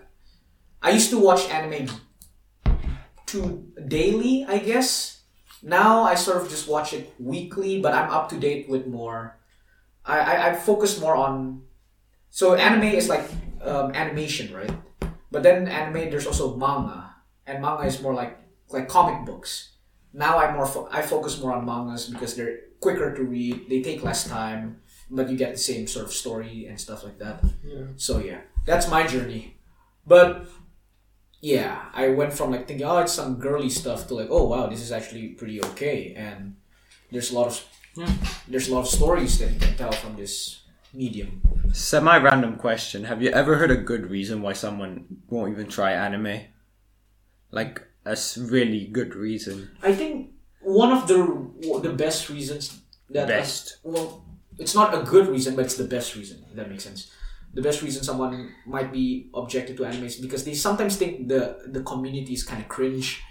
I 0.81 0.91
used 0.91 1.09
to 1.09 1.19
watch 1.19 1.49
anime 1.49 1.89
to 3.33 3.65
daily, 3.87 4.45
I 4.47 4.57
guess. 4.59 5.21
Now 5.61 6.03
I 6.03 6.15
sort 6.15 6.41
of 6.41 6.49
just 6.49 6.67
watch 6.67 6.93
it 6.93 7.13
weekly, 7.19 7.79
but 7.81 7.93
I'm 7.93 8.09
up 8.09 8.29
to 8.29 8.37
date 8.39 8.69
with 8.69 8.85
more. 8.87 9.37
I 10.05 10.19
I, 10.19 10.33
I 10.49 10.55
focus 10.55 10.99
more 10.99 11.15
on. 11.15 11.63
So 12.29 12.55
anime 12.55 12.93
is 12.93 13.09
like 13.09 13.25
um, 13.61 13.91
animation, 13.93 14.53
right? 14.53 14.71
But 15.31 15.43
then 15.43 15.67
anime, 15.67 16.09
there's 16.09 16.27
also 16.27 16.55
manga, 16.55 17.15
and 17.47 17.61
manga 17.61 17.83
is 17.83 18.01
more 18.01 18.13
like 18.13 18.37
like 18.69 18.87
comic 18.87 19.25
books. 19.25 19.75
Now 20.13 20.37
I 20.37 20.53
more 20.53 20.65
fo- 20.67 20.89
I 20.91 21.01
focus 21.01 21.41
more 21.41 21.53
on 21.53 21.65
mangas 21.65 22.09
because 22.09 22.35
they're 22.35 22.69
quicker 22.79 23.15
to 23.15 23.23
read. 23.23 23.69
They 23.69 23.81
take 23.81 24.03
less 24.03 24.27
time, 24.27 24.81
but 25.09 25.29
you 25.29 25.37
get 25.37 25.53
the 25.53 25.63
same 25.63 25.87
sort 25.87 26.05
of 26.05 26.13
story 26.13 26.67
and 26.67 26.77
stuff 26.79 27.03
like 27.03 27.17
that. 27.19 27.41
So 27.95 28.19
yeah, 28.19 28.41
that's 28.65 28.89
my 28.89 29.07
journey. 29.07 29.57
But 30.05 30.45
yeah, 31.43 31.91
I 31.93 32.07
went 32.07 32.31
from 32.31 32.51
like 32.51 32.67
thinking, 32.67 32.85
oh, 32.87 32.99
it's 32.99 33.11
some 33.11 33.35
girly 33.35 33.69
stuff 33.69 34.07
to 34.07 34.15
like, 34.15 34.29
oh 34.31 34.47
wow, 34.47 34.67
this 34.67 34.79
is 34.79 34.93
actually 34.93 35.27
pretty 35.35 35.61
okay, 35.61 36.13
and 36.15 36.55
there's 37.11 37.31
a 37.31 37.35
lot 37.35 37.47
of 37.47 37.61
Yeah. 37.95 38.09
there's 38.47 38.69
a 38.69 38.73
lot 38.73 38.81
of 38.81 38.87
stories 38.87 39.37
that 39.39 39.51
you 39.51 39.59
can 39.59 39.75
tell 39.75 39.91
from 39.91 40.15
this 40.15 40.63
medium. 40.93 41.41
Semi 41.73 42.17
random 42.17 42.55
question. 42.55 43.03
Have 43.03 43.21
you 43.21 43.29
ever 43.31 43.57
heard 43.57 43.71
a 43.71 43.75
good 43.91 44.09
reason 44.09 44.41
why 44.41 44.53
someone 44.53 45.05
won't 45.27 45.51
even 45.51 45.67
try 45.67 45.91
anime? 45.91 46.47
Like 47.51 47.81
a 48.05 48.15
really 48.39 48.87
good 48.87 49.13
reason. 49.13 49.69
I 49.83 49.91
think 49.93 50.31
one 50.61 50.91
of 50.95 51.07
the 51.11 51.19
the 51.83 51.91
best 51.93 52.29
reasons 52.29 52.79
that 53.09 53.27
Best. 53.27 53.77
well, 53.83 54.23
it's 54.57 54.75
not 54.75 54.95
a 54.95 55.03
good 55.03 55.27
reason, 55.27 55.55
but 55.57 55.65
it's 55.65 55.75
the 55.75 55.91
best 55.97 56.15
reason. 56.15 56.45
If 56.49 56.55
that 56.55 56.69
makes 56.69 56.85
sense. 56.85 57.11
The 57.53 57.61
best 57.61 57.81
reason 57.81 58.03
someone 58.03 58.49
might 58.65 58.91
be 58.91 59.29
objected 59.33 59.77
to 59.77 59.85
anime 59.85 60.05
is 60.05 60.15
because 60.17 60.43
they 60.43 60.53
sometimes 60.53 60.95
think 60.97 61.27
the 61.27 61.41
the 61.75 61.81
community 61.83 62.33
is 62.33 62.43
kind 62.43 62.61
of 62.61 62.67
cringe. 62.69 63.21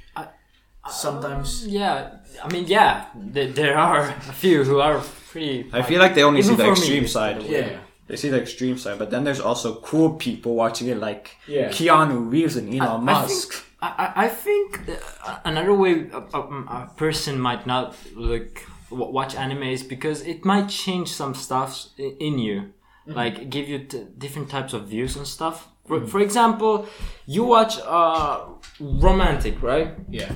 sometimes. 0.88 1.66
Yeah, 1.66 2.16
I 2.42 2.52
mean, 2.52 2.66
yeah, 2.66 3.06
th- 3.34 3.54
there 3.54 3.78
are 3.78 4.00
a 4.08 4.32
few 4.42 4.64
who 4.64 4.80
are 4.80 5.00
pretty. 5.30 5.68
I 5.72 5.82
feel 5.82 6.00
like 6.00 6.14
they 6.14 6.22
only 6.24 6.42
see 6.42 6.54
the 6.54 6.64
for 6.64 6.72
me, 6.74 6.78
extreme 6.80 7.06
side. 7.06 7.36
totally- 7.36 7.54
Yeah. 7.58 7.78
They 8.08 8.16
see 8.16 8.30
the 8.30 8.40
extreme 8.42 8.76
side, 8.78 8.98
but 8.98 9.10
then 9.10 9.22
there's 9.24 9.40
also 9.40 9.76
cool 9.76 10.14
people 10.14 10.54
watching 10.56 10.88
it, 10.88 10.98
like 10.98 11.36
Yeah. 11.46 11.68
Keanu 11.70 12.30
Reeves 12.30 12.56
and 12.56 12.68
Elon 12.74 13.08
I 13.08 13.12
Musk. 13.12 13.52
think, 13.52 13.64
I, 13.80 13.88
I- 14.04 14.24
I 14.24 14.28
think 14.28 14.66
uh, 14.88 15.38
another 15.44 15.72
way 15.72 16.10
a, 16.12 16.18
a, 16.38 16.40
a 16.40 16.90
person 16.96 17.38
might 17.38 17.64
not 17.66 17.94
like 18.16 18.66
watch 18.90 19.34
anime 19.36 19.62
is 19.62 19.82
because 19.84 20.20
it 20.22 20.44
might 20.44 20.68
change 20.68 21.08
some 21.12 21.34
stuff 21.34 21.86
in 21.96 22.38
you, 22.38 22.72
Mm-hmm. 23.02 23.12
like 23.16 23.50
give 23.50 23.68
you 23.68 23.78
t- 23.80 24.06
different 24.16 24.48
types 24.48 24.72
of 24.72 24.86
views 24.88 25.16
and 25.16 25.26
stuff. 25.26 25.68
For, 25.88 25.98
mm-hmm. 25.98 26.06
for 26.06 26.20
example, 26.20 26.86
you 27.26 27.42
watch 27.42 27.78
uh, 27.84 28.44
romantic, 28.80 29.60
right? 29.60 29.94
Yeah. 30.08 30.30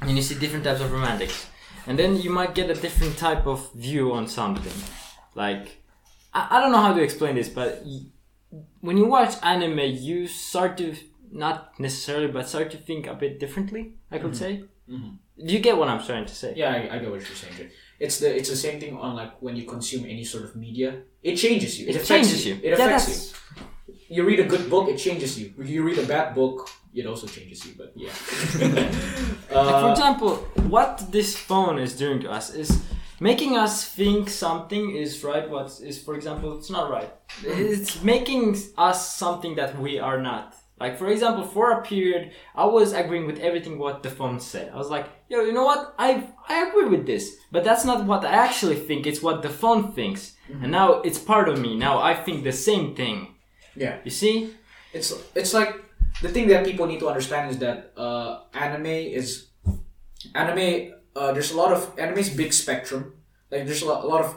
and 0.00 0.16
you 0.16 0.22
see 0.22 0.34
different 0.38 0.64
types 0.64 0.80
of 0.80 0.92
romantics 0.92 1.46
and 1.86 1.98
then 1.98 2.16
you 2.16 2.30
might 2.30 2.54
get 2.54 2.70
a 2.70 2.74
different 2.74 3.16
type 3.16 3.46
of 3.46 3.72
view 3.74 4.12
on 4.12 4.26
something 4.26 4.72
like 5.34 5.82
i, 6.34 6.46
I 6.50 6.60
don't 6.60 6.72
know 6.72 6.80
how 6.80 6.92
to 6.94 7.02
explain 7.02 7.34
this 7.34 7.48
but 7.48 7.82
y- 7.84 8.06
when 8.80 8.96
you 8.96 9.06
watch 9.06 9.34
anime 9.42 9.80
you 9.80 10.26
start 10.26 10.76
to 10.78 10.94
not 11.32 11.78
necessarily 11.78 12.28
but 12.28 12.48
start 12.48 12.70
to 12.72 12.76
think 12.76 13.06
a 13.06 13.14
bit 13.14 13.38
differently 13.40 13.94
i 14.10 14.18
could 14.18 14.32
mm-hmm. 14.32 14.64
say 14.88 15.04
do 15.46 15.52
you 15.54 15.60
get 15.60 15.76
what 15.76 15.88
i'm 15.88 16.02
trying 16.04 16.26
to 16.26 16.34
say 16.34 16.52
Yeah, 16.56 16.72
I, 16.72 16.96
I 16.96 16.98
get 16.98 17.10
what 17.10 17.20
you're 17.20 17.36
saying. 17.42 17.54
Jay. 17.56 17.70
It's 18.00 18.18
the 18.18 18.34
it's 18.34 18.48
the 18.48 18.56
same 18.56 18.80
thing 18.80 18.96
on 18.96 19.14
like 19.14 19.32
when 19.42 19.54
you 19.56 19.64
consume 19.64 20.04
any 20.06 20.24
sort 20.24 20.44
of 20.44 20.56
media. 20.56 21.02
It 21.22 21.36
changes 21.36 21.78
you. 21.78 21.86
It, 21.86 21.90
it 21.90 21.96
affects 21.96 22.08
changes 22.08 22.46
you 22.46 22.54
It 22.62 22.72
affects 22.72 23.06
that's- 23.06 23.32
you. 23.32 23.36
You 24.16 24.24
read 24.24 24.40
a 24.40 24.44
good 24.44 24.68
book, 24.68 24.88
it 24.88 24.96
changes 24.96 25.38
you. 25.38 25.52
You 25.62 25.84
read 25.84 25.98
a 25.98 26.06
bad 26.06 26.34
book, 26.34 26.68
it 26.92 27.06
also 27.06 27.28
changes 27.28 27.64
you. 27.66 27.74
But 27.78 27.92
yeah. 27.94 28.10
Like, 29.50 29.66
for 29.80 29.88
uh, 29.88 29.92
example, 29.92 30.36
what 30.68 31.10
this 31.12 31.36
phone 31.36 31.78
is 31.78 31.96
doing 31.96 32.20
to 32.20 32.30
us 32.30 32.54
is 32.54 32.82
making 33.20 33.56
us 33.56 33.84
think 33.84 34.28
something 34.30 34.96
is 34.96 35.22
right. 35.22 35.48
What 35.48 35.66
is, 35.80 36.02
for 36.02 36.14
example, 36.14 36.58
it's 36.58 36.70
not 36.70 36.90
right. 36.90 37.10
It's 37.44 38.02
making 38.02 38.56
us 38.76 39.16
something 39.16 39.54
that 39.56 39.78
we 39.78 39.98
are 39.98 40.20
not. 40.20 40.56
Like, 40.80 40.96
for 40.98 41.08
example, 41.08 41.44
for 41.44 41.72
a 41.72 41.82
period, 41.82 42.32
I 42.54 42.64
was 42.64 42.92
agreeing 42.94 43.26
with 43.26 43.38
everything 43.40 43.78
what 43.78 44.02
the 44.02 44.08
phone 44.10 44.40
said. 44.40 44.72
I 44.72 44.76
was 44.76 44.88
like, 44.88 45.06
yo, 45.28 45.42
you 45.44 45.52
know 45.52 45.64
what? 45.64 45.94
I 45.98 46.26
I 46.48 46.66
agree 46.66 46.88
with 46.88 47.04
this, 47.06 47.36
but 47.52 47.64
that's 47.64 47.84
not 47.84 48.06
what 48.06 48.24
I 48.24 48.32
actually 48.32 48.76
think. 48.76 49.06
It's 49.06 49.22
what 49.22 49.42
the 49.42 49.50
phone 49.50 49.92
thinks, 49.92 50.36
and 50.48 50.72
now 50.72 51.02
it's 51.02 51.18
part 51.18 51.48
of 51.48 51.60
me. 51.60 51.76
Now 51.76 52.00
I 52.00 52.14
think 52.14 52.42
the 52.44 52.52
same 52.52 52.94
thing. 52.96 53.36
yeah. 53.76 53.98
You 54.04 54.10
see? 54.10 54.54
It's 54.92 55.12
it's 55.34 55.52
like 55.54 55.76
the 56.22 56.28
thing 56.28 56.48
that 56.48 56.64
people 56.64 56.86
need 56.86 57.00
to 57.00 57.08
understand 57.08 57.50
is 57.50 57.58
that 57.58 57.92
uh, 57.96 58.42
anime 58.54 58.86
is 58.86 59.48
anime. 60.34 60.92
Uh, 61.14 61.32
there's 61.32 61.52
a 61.52 61.56
lot 61.56 61.72
of 61.72 61.92
anime's 61.98 62.30
big 62.30 62.52
spectrum. 62.52 63.14
Like 63.50 63.66
there's 63.66 63.82
a 63.82 63.86
lot, 63.86 64.04
a 64.04 64.06
lot 64.06 64.24
of 64.24 64.34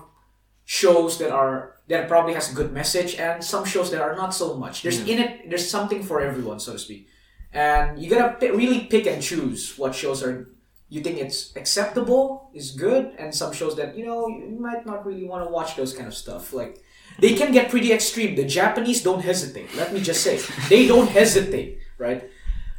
shows 0.65 1.17
that 1.19 1.32
are 1.32 1.72
that 1.88 2.08
probably 2.08 2.34
has 2.34 2.52
a 2.52 2.56
good 2.56 2.72
message, 2.72 3.15
and 3.15 3.43
some 3.43 3.65
shows 3.65 3.91
that 3.91 4.02
are 4.02 4.15
not 4.15 4.34
so 4.34 4.56
much. 4.56 4.82
There's 4.84 5.00
in 5.08 5.19
it. 5.19 5.50
There's 5.50 5.69
something 5.69 6.02
for 6.04 6.22
everyone, 6.22 6.60
so 6.60 6.74
to 6.74 6.80
speak. 6.80 7.08
And 7.52 8.00
you 8.02 8.10
gotta 8.10 8.34
pi- 8.38 8.48
really 8.56 8.82
pick 8.86 9.06
and 9.08 9.22
choose 9.22 9.78
what 9.78 9.93
shows 9.93 10.24
are 10.24 10.50
you 10.89 11.02
think 11.02 11.17
it's 11.17 11.56
acceptable, 11.56 12.50
is 12.54 12.72
good, 12.72 13.13
and 13.17 13.34
some 13.34 13.52
shows 13.54 13.76
that 13.78 13.98
you 13.98 14.06
know 14.06 14.28
you 14.28 14.58
might 14.60 14.86
not 14.86 15.06
really 15.06 15.26
want 15.26 15.43
to 15.46 15.50
watch 15.52 15.76
those 15.76 15.93
kind 15.93 16.08
of 16.08 16.13
stuff. 16.15 16.54
Like 16.54 16.80
they 17.19 17.34
can 17.34 17.52
get 17.52 17.69
pretty 17.69 17.91
extreme. 17.91 18.36
The 18.36 18.46
Japanese 18.46 19.04
don't 19.04 19.22
hesitate. 19.22 19.76
Let 19.76 19.93
me 19.93 20.00
just 20.02 20.22
say, 20.24 20.39
they 20.69 20.88
don't 20.88 21.10
hesitate, 21.10 21.80
right? 21.98 22.30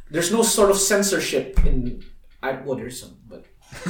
There's 0.09 0.31
no 0.31 0.43
sort 0.43 0.71
of 0.71 0.77
censorship 0.77 1.59
in. 1.65 2.03
I 2.43 2.53
well, 2.63 2.75
there's 2.75 2.99
some, 3.01 3.17
but 3.27 3.45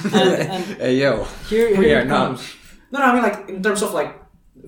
And, 0.05 0.15
and 0.55 0.63
Hey 0.77 0.95
yo, 0.97 1.23
here, 1.49 1.69
here 1.69 1.77
We 1.79 1.91
it 1.91 1.97
are 1.97 2.05
not. 2.05 2.27
comes. 2.37 2.55
no, 2.91 2.99
no. 2.99 3.05
I 3.05 3.13
mean 3.13 3.23
like 3.23 3.49
in 3.49 3.61
terms 3.63 3.81
of 3.81 3.93
like 3.93 4.13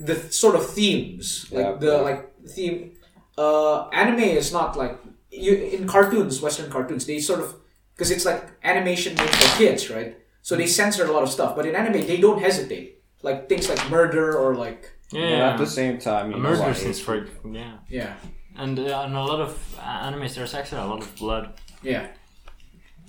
the 0.06 0.16
sort 0.32 0.56
of 0.56 0.64
themes, 0.70 1.48
like 1.52 1.66
Yeah. 1.66 1.74
the 1.80 1.98
like 2.08 2.22
theme. 2.56 2.92
Uh, 3.38 3.88
anime 3.90 4.20
is 4.42 4.52
not 4.52 4.76
like 4.78 4.98
you 5.32 5.54
in 5.54 5.88
cartoons, 5.88 6.42
Western 6.42 6.70
cartoons. 6.72 7.06
They 7.06 7.20
sort 7.20 7.40
of 7.40 7.56
because 7.94 8.12
it's 8.12 8.26
like 8.26 8.44
animation 8.64 9.16
made 9.16 9.30
for 9.30 9.58
kids, 9.58 9.90
right? 9.90 10.18
So 10.42 10.56
they 10.56 10.68
censor 10.68 11.06
a 11.06 11.12
lot 11.12 11.24
of 11.24 11.30
stuff. 11.30 11.56
But 11.56 11.66
in 11.66 11.76
anime, 11.76 12.06
they 12.08 12.18
don't 12.18 12.42
hesitate. 12.42 12.88
Like 13.24 13.50
things 13.50 13.68
like 13.70 13.82
murder 13.90 14.38
or 14.38 14.56
like 14.56 14.82
Yeah. 15.12 15.40
But 15.40 15.52
at 15.54 15.58
the 15.58 15.66
same 15.82 15.98
time, 16.00 16.32
you 16.32 16.38
murder 16.38 16.62
what, 16.62 16.76
scenes 16.78 17.00
it's- 17.00 17.06
for 17.06 17.16
yeah. 17.62 17.78
yeah, 17.90 18.14
And 18.56 18.78
uh, 18.80 19.06
in 19.08 19.14
a 19.16 19.24
lot 19.32 19.40
of 19.48 19.52
uh, 19.80 20.08
animes, 20.10 20.34
there's 20.36 20.54
actually 20.54 20.82
a 20.82 20.86
lot 20.94 21.02
of 21.02 21.10
blood, 21.16 21.46
yeah. 21.84 22.08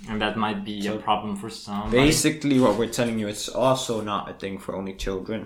and 0.09 0.20
that 0.22 0.37
might 0.37 0.64
be 0.64 0.87
a 0.87 0.96
problem 0.96 1.37
for 1.37 1.51
some. 1.51 1.90
Basically, 1.90 2.59
what 2.61 2.79
we're 2.79 2.92
telling 2.92 3.18
you, 3.18 3.29
it's 3.29 3.48
also 3.48 4.01
not 4.01 4.31
a 4.31 4.35
thing 4.35 4.59
for 4.61 4.77
only 4.77 4.94
children. 4.94 5.40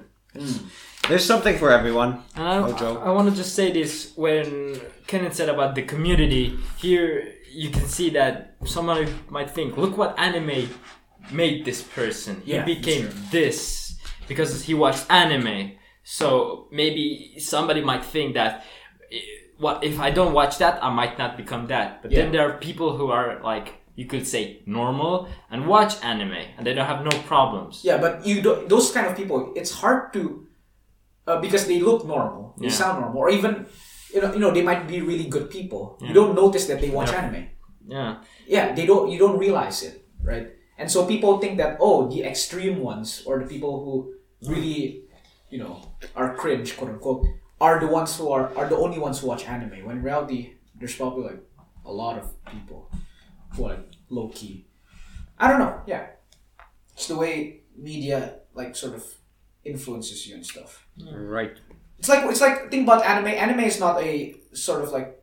There's 1.08 1.24
something 1.24 1.58
for 1.58 1.70
everyone. 1.70 2.22
And 2.36 2.44
I, 2.44 2.58
Ojo. 2.58 3.00
I, 3.00 3.10
want 3.10 3.28
to 3.28 3.34
just 3.36 3.54
say 3.54 3.72
this 3.72 4.12
when 4.16 4.80
Kenneth 5.06 5.34
said 5.34 5.48
about 5.48 5.74
the 5.74 5.82
community. 5.82 6.56
Here, 6.78 7.34
you 7.50 7.70
can 7.70 7.86
see 7.86 8.10
that 8.10 8.54
somebody 8.64 9.12
might 9.28 9.50
think, 9.50 9.76
"Look 9.76 9.96
what 9.98 10.14
anime 10.18 10.70
made 11.30 11.64
this 11.64 11.82
person. 11.82 12.42
Yeah, 12.44 12.64
he 12.64 12.74
became 12.76 13.10
this 13.30 13.96
because 14.28 14.62
he 14.64 14.74
watched 14.74 15.04
anime." 15.10 15.72
So 16.04 16.68
maybe 16.72 17.34
somebody 17.38 17.80
might 17.82 18.04
think 18.04 18.34
that. 18.34 18.64
eh, 19.12 19.18
What 19.58 19.84
if 19.84 20.00
I 20.00 20.10
don't 20.10 20.32
watch 20.34 20.58
that? 20.58 20.82
I 20.82 20.90
might 20.90 21.18
not 21.22 21.36
become 21.36 21.66
that. 21.68 22.02
But 22.02 22.10
Yeah. 22.10 22.22
then 22.22 22.32
there 22.32 22.42
are 22.48 22.58
people 22.58 22.96
who 22.98 23.12
are 23.12 23.38
like 23.44 23.68
you 23.94 24.06
could 24.06 24.26
say 24.26 24.62
normal 24.66 25.28
and 25.52 25.68
watch 25.68 25.92
anime 26.02 26.42
and 26.56 26.66
they 26.66 26.74
don't 26.74 26.86
have 26.88 27.04
no 27.04 27.14
problems. 27.28 27.84
Yeah, 27.84 27.98
but 28.00 28.26
you 28.26 28.40
don't, 28.42 28.66
those 28.68 28.90
kind 28.90 29.06
of 29.06 29.14
people, 29.14 29.52
it's 29.54 29.70
hard 29.84 30.12
to 30.14 30.48
uh, 31.26 31.40
because 31.40 31.66
they 31.66 31.80
look 31.80 32.04
normal, 32.06 32.54
they 32.58 32.66
Yeah. 32.66 32.72
sound 32.82 33.00
normal, 33.00 33.18
or 33.22 33.30
even 33.30 33.66
you 34.14 34.20
know, 34.20 34.32
you 34.34 34.40
know, 34.40 34.50
they 34.52 34.60
might 34.62 34.86
be 34.86 35.00
really 35.00 35.24
good 35.24 35.48
people. 35.48 35.96
You 36.00 36.12
don't 36.12 36.34
notice 36.34 36.66
that 36.66 36.80
they 36.82 36.90
watch 36.90 37.10
Yeah. 37.12 37.20
anime. 37.24 37.48
Yeah. 37.88 38.16
Yeah, 38.46 38.74
they 38.74 38.84
don't. 38.86 39.10
You 39.10 39.18
don't 39.18 39.38
realize 39.38 39.82
it, 39.82 40.04
right? 40.22 40.48
And 40.78 40.90
so 40.90 41.06
people 41.06 41.38
think 41.38 41.56
that 41.58 41.78
oh, 41.80 42.08
the 42.12 42.22
extreme 42.22 42.80
ones 42.84 43.22
or 43.26 43.38
the 43.38 43.46
people 43.46 43.72
who 43.84 44.12
really, 44.52 45.04
you 45.48 45.58
know, 45.62 45.80
are 46.14 46.34
cringe, 46.36 46.76
quote 46.76 46.90
unquote, 46.90 47.24
are 47.60 47.80
the 47.80 47.86
ones 47.88 48.16
who 48.18 48.28
are 48.30 48.52
are 48.58 48.68
the 48.68 48.76
only 48.76 48.98
ones 48.98 49.20
who 49.20 49.28
watch 49.28 49.48
anime. 49.48 49.80
When 49.86 49.96
in 49.98 50.02
reality, 50.02 50.40
there's 50.78 50.94
probably 50.96 51.24
like 51.24 51.42
a 51.86 51.92
lot 51.92 52.18
of 52.20 52.24
people 52.44 52.90
who 53.56 53.64
are 53.66 53.74
like 53.76 53.88
low 54.10 54.28
key. 54.28 54.66
I 55.38 55.48
don't 55.48 55.58
know. 55.64 55.80
Yeah, 55.86 56.04
it's 56.94 57.06
the 57.08 57.16
way 57.16 57.62
media 57.76 58.40
like 58.54 58.76
sort 58.76 58.94
of 58.94 59.02
influences 59.64 60.26
you 60.26 60.34
and 60.34 60.44
stuff. 60.46 60.86
Right. 61.12 61.56
It's 61.98 62.08
like 62.08 62.24
it's 62.30 62.40
like 62.40 62.70
think 62.70 62.84
about 62.84 63.04
anime. 63.04 63.28
Anime 63.28 63.60
is 63.60 63.78
not 63.78 64.02
a 64.02 64.34
sort 64.52 64.82
of 64.82 64.90
like 64.92 65.20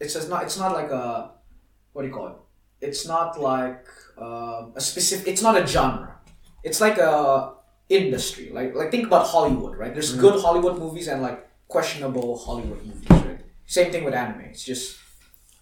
it's 0.00 0.14
just 0.14 0.28
not 0.30 0.44
it's 0.44 0.58
not 0.58 0.72
like 0.72 0.90
a 0.90 1.32
what 1.92 2.02
do 2.02 2.08
you 2.08 2.14
call 2.14 2.28
it? 2.28 2.36
It's 2.80 3.06
not 3.06 3.40
like 3.40 3.86
um, 4.18 4.72
a 4.76 4.80
specific. 4.80 5.28
It's 5.28 5.42
not 5.42 5.56
a 5.60 5.66
genre. 5.66 6.18
It's 6.62 6.80
like 6.80 6.98
a 6.98 7.54
industry. 7.88 8.50
Like 8.52 8.74
like 8.74 8.90
think 8.90 9.06
about 9.06 9.26
Hollywood, 9.26 9.76
right? 9.76 9.92
There's 9.92 10.14
good 10.14 10.40
Hollywood 10.40 10.78
movies 10.78 11.08
and 11.08 11.22
like 11.22 11.46
questionable 11.68 12.38
Hollywood 12.38 12.84
movies, 12.84 13.10
right? 13.10 13.40
Same 13.66 13.90
thing 13.92 14.04
with 14.04 14.14
anime. 14.14 14.40
It's 14.52 14.64
just 14.64 14.98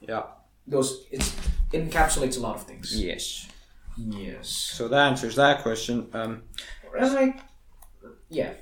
Yeah. 0.01 0.23
those. 0.67 1.07
It's 1.11 1.35
encapsulates 1.73 2.37
a 2.37 2.41
lot 2.41 2.55
of 2.57 2.63
things. 2.63 2.95
Yes. 2.95 3.49
Yes. 3.97 4.49
So 4.49 4.89
that 4.89 5.07
answers 5.11 5.35
that 5.37 5.63
question. 5.63 6.09
Um, 6.13 6.43
And 6.97 7.13
like, 7.15 7.37
yeah, 8.29 8.53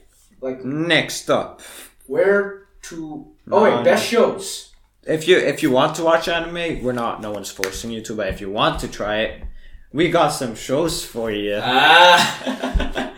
like 0.41 0.65
next 0.65 1.31
up, 1.31 1.61
where 2.07 2.69
to? 2.83 3.27
Oh 3.51 3.59
No, 3.59 3.63
wait, 3.63 3.85
best 3.85 4.07
shows. 4.07 4.73
if 5.07 5.27
you 5.29 5.37
if 5.39 5.63
you 5.63 5.71
want 5.71 5.97
to 5.97 6.05
watch 6.05 6.29
anime, 6.29 6.83
we're 6.83 6.93
not. 6.93 7.21
No 7.21 7.31
one's 7.33 7.51
forcing 7.51 7.91
you 7.91 8.01
to. 8.03 8.15
But 8.15 8.29
if 8.29 8.41
you 8.41 8.51
want 8.51 8.81
to 8.81 8.89
try 8.89 9.21
it, 9.21 9.45
we 9.93 10.11
got 10.11 10.29
some 10.31 10.55
shows 10.55 11.05
for 11.05 11.31
you. 11.31 11.59
Ah. 11.63 13.13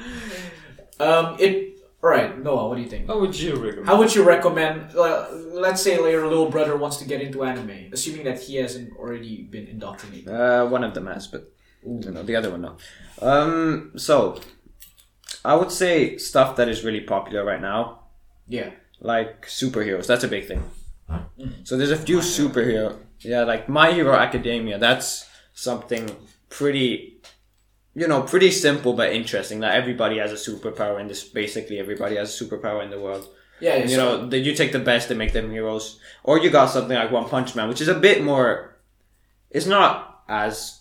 um. 1.01 1.37
It. 1.39 1.71
All 2.03 2.11
right, 2.11 2.39
Noah. 2.39 2.69
What 2.69 2.77
do 2.77 2.83
you 2.83 2.89
think? 2.89 3.09
What 3.09 3.21
would 3.23 3.39
you 3.39 3.55
recommend? 3.57 3.87
How 3.89 3.97
would 3.99 4.15
you 4.15 4.25
recommend? 4.25 4.95
Uh, 4.95 5.27
let's 5.33 5.81
say 5.81 5.95
your 5.97 6.27
little 6.29 6.51
brother 6.51 6.77
wants 6.77 6.99
to 6.99 7.07
get 7.07 7.23
into 7.23 7.45
anime, 7.45 7.89
assuming 7.93 8.25
that 8.25 8.43
he 8.43 8.57
hasn't 8.57 8.95
already 8.99 9.45
been 9.45 9.67
indoctrinated. 9.67 10.29
Uh, 10.29 10.67
one 10.67 10.85
of 10.85 10.93
them 10.93 11.07
has, 11.07 11.27
but 11.27 11.51
you 11.83 12.11
know 12.11 12.23
the 12.23 12.37
other 12.37 12.51
one 12.51 12.61
no. 12.61 12.77
Um, 13.23 13.93
so 13.97 14.39
I 15.45 15.55
would 15.55 15.71
say 15.71 16.17
stuff 16.19 16.57
that 16.57 16.69
is 16.69 16.85
really 16.85 17.01
popular 17.01 17.45
right 17.45 17.61
now, 17.61 18.01
Yeah. 18.49 18.71
like 19.01 19.47
superheroes. 19.47 20.07
That's 20.07 20.25
a 20.25 20.29
big 20.29 20.47
thing. 20.47 20.63
Mm. 21.11 21.67
So 21.67 21.77
there's 21.77 21.91
a 21.91 21.97
few 21.97 22.19
superhero, 22.19 22.97
yeah, 23.21 23.43
like 23.45 23.69
My 23.69 23.93
Hero 23.93 24.15
Academia. 24.15 24.79
That's 24.79 25.27
something 25.53 26.11
pretty, 26.49 27.21
you 27.95 28.09
know, 28.09 28.23
pretty 28.23 28.51
simple 28.51 28.95
but 28.95 29.13
interesting. 29.13 29.61
That 29.61 29.75
everybody 29.77 30.19
has 30.19 30.33
a 30.33 30.37
superpower 30.51 30.99
in 31.01 31.09
this. 31.09 31.23
Basically, 31.25 31.79
everybody 31.79 32.17
has 32.17 32.29
a 32.41 32.45
superpower 32.45 32.83
in 32.83 32.91
the 32.91 32.99
world. 33.01 33.29
Yeah, 33.61 33.77
yeah, 33.77 33.83
you 33.85 33.89
so- 33.97 33.97
know, 34.23 34.29
that 34.29 34.39
you 34.39 34.55
take 34.55 34.73
the 34.73 34.79
best 34.81 35.11
and 35.11 35.19
make 35.19 35.33
them 35.33 35.51
heroes, 35.51 35.99
or 36.23 36.39
you 36.39 36.51
got 36.51 36.71
something 36.71 36.97
like 36.97 37.11
One 37.13 37.29
Punch 37.29 37.55
Man, 37.55 37.69
which 37.69 37.81
is 37.83 37.89
a 37.89 37.95
bit 37.95 38.23
more. 38.25 38.77
It's 39.51 39.67
not 39.67 40.23
as 40.29 40.81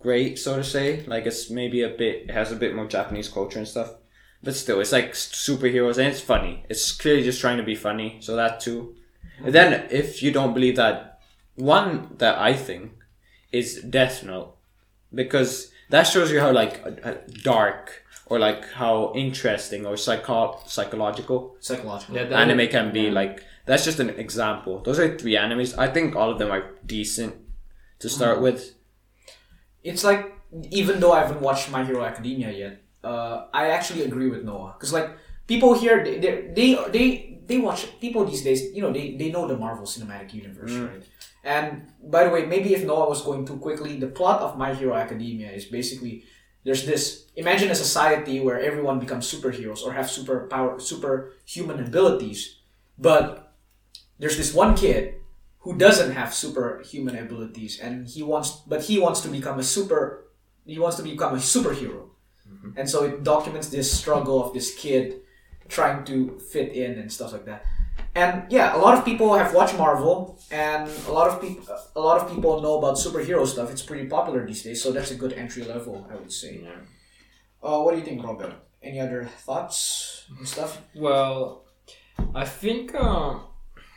great, 0.00 0.38
so 0.38 0.56
to 0.56 0.64
say. 0.64 1.04
Like 1.06 1.26
it's 1.26 1.50
maybe 1.50 1.82
a 1.82 1.88
bit 1.88 2.24
it 2.24 2.30
has 2.30 2.52
a 2.52 2.56
bit 2.56 2.74
more 2.74 2.86
Japanese 2.86 3.28
culture 3.28 3.58
and 3.58 3.68
stuff, 3.68 3.94
but 4.42 4.54
still, 4.54 4.80
it's 4.80 4.92
like 4.92 5.12
superheroes 5.12 5.98
and 5.98 6.08
it's 6.08 6.20
funny. 6.20 6.64
It's 6.68 6.92
clearly 6.92 7.22
just 7.22 7.40
trying 7.40 7.58
to 7.58 7.62
be 7.62 7.74
funny, 7.74 8.18
so 8.20 8.36
that 8.36 8.60
too. 8.60 8.94
And 9.44 9.54
then 9.54 9.86
if 9.90 10.22
you 10.22 10.30
don't 10.32 10.54
believe 10.54 10.76
that, 10.76 11.20
one 11.56 12.14
that 12.18 12.38
I 12.38 12.54
think 12.54 12.92
is 13.50 13.82
Death 13.82 14.22
Note, 14.24 14.56
because 15.14 15.70
that 15.90 16.04
shows 16.04 16.30
you 16.30 16.40
how 16.40 16.52
like 16.52 16.80
uh, 17.04 17.14
dark 17.42 18.04
or 18.26 18.38
like 18.38 18.70
how 18.72 19.12
interesting 19.14 19.84
or 19.84 19.96
psycho- 19.96 20.58
psychological 20.66 21.56
Psychological. 21.60 22.16
Yeah, 22.16 22.24
that- 22.24 22.38
anime 22.48 22.68
can 22.68 22.92
be 22.92 23.10
like 23.10 23.44
that's 23.66 23.84
just 23.84 24.00
an 24.00 24.08
example 24.10 24.80
those 24.80 24.98
are 24.98 25.18
three 25.18 25.34
animes 25.34 25.76
i 25.78 25.86
think 25.86 26.16
all 26.16 26.30
of 26.30 26.38
them 26.38 26.50
are 26.50 26.70
decent 26.86 27.34
to 27.98 28.08
start 28.08 28.40
with 28.40 28.74
it's 29.82 30.04
like 30.04 30.32
even 30.70 31.00
though 31.00 31.12
I 31.12 31.20
haven't 31.20 31.40
watched 31.40 31.70
My 31.70 31.84
Hero 31.84 32.04
Academia 32.04 32.50
yet, 32.50 32.82
uh, 33.02 33.46
I 33.52 33.70
actually 33.70 34.02
agree 34.02 34.28
with 34.28 34.44
Noah 34.44 34.74
because 34.76 34.92
like 34.92 35.10
people 35.46 35.74
here 35.74 36.04
they 36.04 36.18
they 36.18 36.52
they 36.54 36.68
they, 36.90 37.38
they 37.46 37.58
watch 37.58 37.88
people 38.00 38.24
these 38.24 38.42
days 38.42 38.72
you 38.74 38.82
know 38.82 38.92
they, 38.92 39.16
they 39.16 39.30
know 39.30 39.46
the 39.46 39.56
Marvel 39.56 39.86
Cinematic 39.86 40.32
Universe 40.34 40.72
right. 40.72 41.02
And 41.44 41.90
by 42.04 42.24
the 42.24 42.30
way, 42.30 42.46
maybe 42.46 42.72
if 42.72 42.84
Noah 42.84 43.08
was 43.08 43.22
going 43.22 43.44
too 43.44 43.56
quickly, 43.56 43.98
the 43.98 44.06
plot 44.06 44.40
of 44.40 44.56
My 44.56 44.74
Hero 44.74 44.94
Academia 44.94 45.50
is 45.50 45.64
basically 45.64 46.22
there's 46.64 46.86
this 46.86 47.26
imagine 47.34 47.70
a 47.70 47.74
society 47.74 48.38
where 48.38 48.60
everyone 48.60 49.00
becomes 49.00 49.26
superheroes 49.26 49.82
or 49.82 49.92
have 49.92 50.08
super 50.08 50.46
power 50.46 50.78
superhuman 50.78 51.82
abilities, 51.82 52.58
but 52.96 53.54
there's 54.18 54.36
this 54.36 54.54
one 54.54 54.76
kid 54.76 55.14
who 55.62 55.76
doesn't 55.76 56.12
have 56.12 56.34
superhuman 56.34 57.16
abilities 57.16 57.78
and 57.80 58.06
he 58.06 58.22
wants 58.22 58.62
but 58.66 58.82
he 58.82 58.98
wants 58.98 59.20
to 59.20 59.28
become 59.28 59.58
a 59.58 59.62
super 59.62 60.24
he 60.64 60.78
wants 60.78 60.96
to 60.96 61.02
become 61.02 61.34
a 61.34 61.38
superhero. 61.38 62.08
And 62.76 62.88
so 62.88 63.04
it 63.04 63.24
documents 63.24 63.68
this 63.68 63.90
struggle 63.90 64.44
of 64.44 64.54
this 64.54 64.74
kid 64.74 65.20
trying 65.68 66.04
to 66.04 66.38
fit 66.38 66.72
in 66.72 66.92
and 66.98 67.10
stuff 67.10 67.32
like 67.32 67.44
that. 67.46 67.64
And 68.14 68.50
yeah 68.50 68.76
a 68.76 68.78
lot 68.78 68.98
of 68.98 69.04
people 69.04 69.34
have 69.34 69.54
watched 69.54 69.76
marvel 69.78 70.38
and 70.50 70.88
a 71.08 71.12
lot 71.12 71.28
of 71.30 71.40
people 71.40 71.64
a 71.96 72.00
lot 72.00 72.20
of 72.20 72.30
people 72.32 72.60
know 72.60 72.78
about 72.78 72.96
superhero 72.96 73.46
stuff. 73.46 73.70
It's 73.70 73.82
pretty 73.82 74.06
popular 74.06 74.46
these 74.46 74.62
days 74.62 74.82
so 74.82 74.92
that's 74.92 75.10
a 75.10 75.18
good 75.22 75.32
entry 75.32 75.64
level 75.64 76.06
i 76.10 76.14
would 76.14 76.32
say. 76.32 76.52
Uh, 77.62 77.80
what 77.82 77.92
do 77.92 77.98
you 77.98 78.04
think 78.04 78.22
robert? 78.24 78.54
Any 78.82 78.98
other 79.00 79.24
thoughts 79.46 80.24
and 80.36 80.46
stuff? 80.46 80.80
Well, 80.94 81.64
I 82.34 82.44
think, 82.44 82.94
uh, 82.94 83.38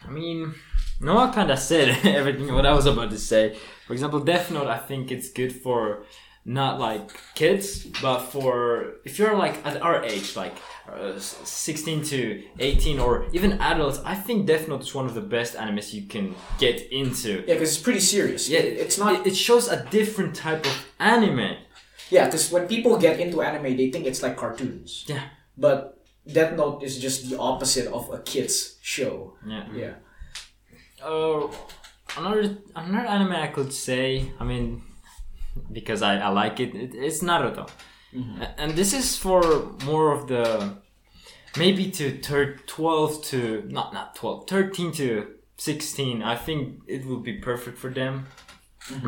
I 0.04 0.10
mean, 0.10 0.54
Noah 1.02 1.32
kind 1.34 1.52
of 1.52 1.60
said 1.60 1.90
everything 2.06 2.54
what 2.54 2.66
I 2.66 2.74
was 2.74 2.86
about 2.86 3.10
to 3.12 3.18
say. 3.20 3.58
For 3.88 3.94
example, 3.94 4.20
Death 4.20 4.52
Note, 4.52 4.68
I 4.68 4.78
think 4.78 5.12
it's 5.12 5.30
good 5.32 5.54
for 5.54 6.04
not 6.48 6.80
like 6.80 7.10
kids, 7.34 7.86
but 8.02 8.20
for 8.20 8.96
if 9.04 9.18
you're 9.20 9.36
like 9.36 9.66
at 9.66 9.82
our 9.82 10.04
age, 10.04 10.36
like 10.36 10.56
uh, 10.92 11.18
16 11.18 12.04
to 12.06 12.44
18, 12.60 13.00
or 13.00 13.26
even 13.34 13.54
adults, 13.54 14.00
I 14.06 14.14
think 14.16 14.46
Death 14.46 14.68
Note 14.68 14.82
is 14.82 14.94
one 14.94 15.06
of 15.06 15.16
the 15.16 15.22
best 15.22 15.56
animes 15.56 15.94
you 15.94 16.04
can 16.04 16.36
get 16.60 16.92
into. 16.92 17.44
yeah 17.48 17.56
because 17.56 17.74
it's 17.74 17.82
pretty 17.82 18.00
serious 18.00 18.48
Yeah, 18.50 18.60
It- 18.60 18.78
it's 18.80 18.98
not 18.98 19.22
It, 19.22 19.28
it 19.28 19.36
shows 19.36 19.68
a 19.68 19.86
different 19.90 20.36
type 20.36 20.66
of 20.66 20.86
anime. 21.00 21.58
Yeah, 22.12 22.26
because 22.26 22.52
when 22.52 22.68
people 22.68 22.98
get 22.98 23.20
into 23.20 23.42
anime, 23.42 23.76
they 23.76 23.90
think 23.90 24.06
it's 24.06 24.22
like 24.22 24.38
cartoons. 24.38 25.06
Yeah. 25.08 25.24
But 25.58 25.98
Death 26.32 26.56
Note 26.56 26.84
is 26.84 27.00
just 27.00 27.30
the 27.30 27.40
opposite 27.40 27.88
of 27.92 28.12
a 28.14 28.20
kids 28.20 28.78
show. 28.82 29.34
Yeah. 29.48 29.66
Yeah. 29.74 29.94
Uh, 31.06 31.48
another 32.18 32.58
another 32.76 33.08
anime 33.08 33.34
I 33.34 33.48
could 33.48 33.72
say, 33.74 34.32
I 34.40 34.44
mean, 34.44 34.82
because 35.72 36.02
I, 36.02 36.18
I 36.18 36.30
like 36.30 36.60
it, 36.60 36.74
it 36.76 36.96
it's 36.96 37.22
Naruto, 37.24 37.70
A- 38.42 38.60
and 38.62 38.74
this 38.76 38.94
is 38.94 39.16
for 39.18 39.42
more 39.86 40.12
of 40.12 40.28
the 40.28 40.74
maybe 41.58 41.92
to 41.92 42.18
thir- 42.22 42.58
12 42.68 43.24
to 43.26 43.64
not 43.70 43.94
not 43.94 44.16
12 44.16 44.48
13 44.48 44.92
to 44.94 45.28
16 45.58 46.22
i 46.22 46.36
think 46.36 46.82
it 46.88 47.06
would 47.06 47.24
be 47.24 47.34
perfect 47.34 47.78
for 47.78 47.90
them. 47.90 48.28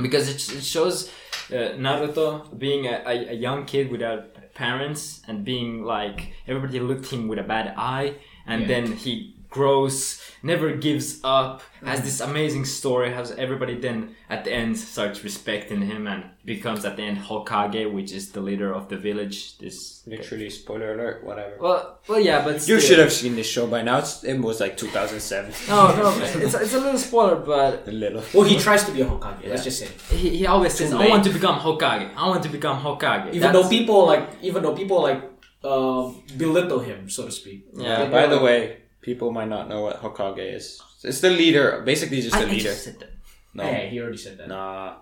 Because 0.01 0.27
it, 0.29 0.57
it 0.57 0.63
shows 0.63 1.09
uh, 1.51 1.75
naruto 1.77 2.57
being 2.57 2.87
a, 2.87 3.03
a, 3.05 3.29
a 3.29 3.33
young 3.33 3.65
kid 3.65 3.91
without 3.91 4.33
parents 4.55 5.21
and 5.27 5.45
being 5.45 5.83
like 5.83 6.33
everybody 6.47 6.79
looked 6.79 7.11
him 7.11 7.27
with 7.27 7.37
a 7.39 7.43
bad 7.43 7.73
eye 7.77 8.15
and 8.47 8.61
Yeah. 8.61 8.67
then 8.67 8.93
he 8.93 9.35
grows 9.49 10.21
never 10.43 10.75
gives 10.75 11.19
up 11.23 11.61
has 11.83 12.01
this 12.01 12.19
amazing 12.19 12.65
story 12.65 13.11
has 13.11 13.31
everybody 13.31 13.75
then 13.79 14.15
at 14.29 14.43
the 14.43 14.51
end 14.51 14.77
starts 14.77 15.23
respecting 15.23 15.81
him 15.81 16.07
and 16.07 16.23
becomes 16.43 16.83
at 16.85 16.95
the 16.97 17.03
end 17.03 17.17
hokage 17.17 17.91
which 17.91 18.11
is 18.11 18.31
the 18.31 18.41
leader 18.41 18.73
of 18.73 18.89
the 18.89 18.97
village. 18.97 19.57
This 19.57 20.03
literally 20.07 20.49
spoiler 20.49 20.93
alert 20.93 21.23
whatever. 21.23 21.55
Well 21.59 21.99
well 22.07 22.19
yeah 22.19 22.43
but 22.43 22.67
you 22.67 22.79
should 22.79 22.99
have 22.99 23.11
seen 23.11 23.35
this 23.35 23.47
show 23.47 23.67
by 23.67 23.81
now. 23.81 23.99
It's, 23.99 24.23
it 24.23 24.39
was 24.39 24.59
like 24.59 24.77
2007 24.77 25.53
no 25.69 25.95
no 25.95 26.17
it's, 26.23 26.53
it's 26.53 26.73
a 26.73 26.79
little 26.79 26.99
spoiler 26.99 27.35
but 27.35 27.87
a 27.87 27.91
little. 27.91 28.23
Well, 28.33 28.43
he 28.43 28.57
tries 28.57 28.83
to 28.85 28.91
be 28.91 29.01
a 29.01 29.05
Hokage. 29.05 29.47
Let's 29.47 29.63
just 29.63 29.79
say. 29.79 29.89
he, 30.15 30.37
he 30.37 30.45
always 30.47 30.73
says 30.73 30.91
Too 30.91 30.97
i 30.97 31.07
want 31.07 31.23
to 31.23 31.29
become 31.31 31.59
hokage. 31.59 32.13
I 32.15 32.27
want 32.27 32.43
to 32.43 32.49
become 32.49 32.81
hokage. 32.81 33.27
Even 33.29 33.41
That's- 33.41 33.63
though 33.63 33.69
people 33.69 34.05
like, 34.05 34.29
even 34.41 34.61
though 34.63 34.75
people 34.75 35.01
like, 35.01 35.23
um, 35.63 36.21
belittle 36.37 36.79
him, 36.79 37.09
so 37.09 37.25
to 37.25 37.31
speak. 37.31 37.65
Yeah. 37.73 38.03
They 38.05 38.09
by 38.11 38.21
don't- 38.21 38.31
the 38.31 38.39
way 38.39 38.77
people 39.01 39.31
might 39.31 39.47
not 39.49 39.67
know 39.69 39.81
what 39.81 40.01
hokage 40.01 40.55
is 40.55 40.81
it's 41.03 41.21
the 41.21 41.29
leader 41.29 41.81
basically 41.85 42.21
just 42.21 42.35
the 42.35 42.41
I 42.47 42.49
leader 42.49 42.63
just 42.71 42.83
said 42.83 42.99
that 42.99 43.11
no 43.53 43.63
Hey, 43.63 43.89
he 43.91 43.99
already 44.01 44.17
said 44.17 44.37
that. 44.39 44.47
nah 44.47 44.95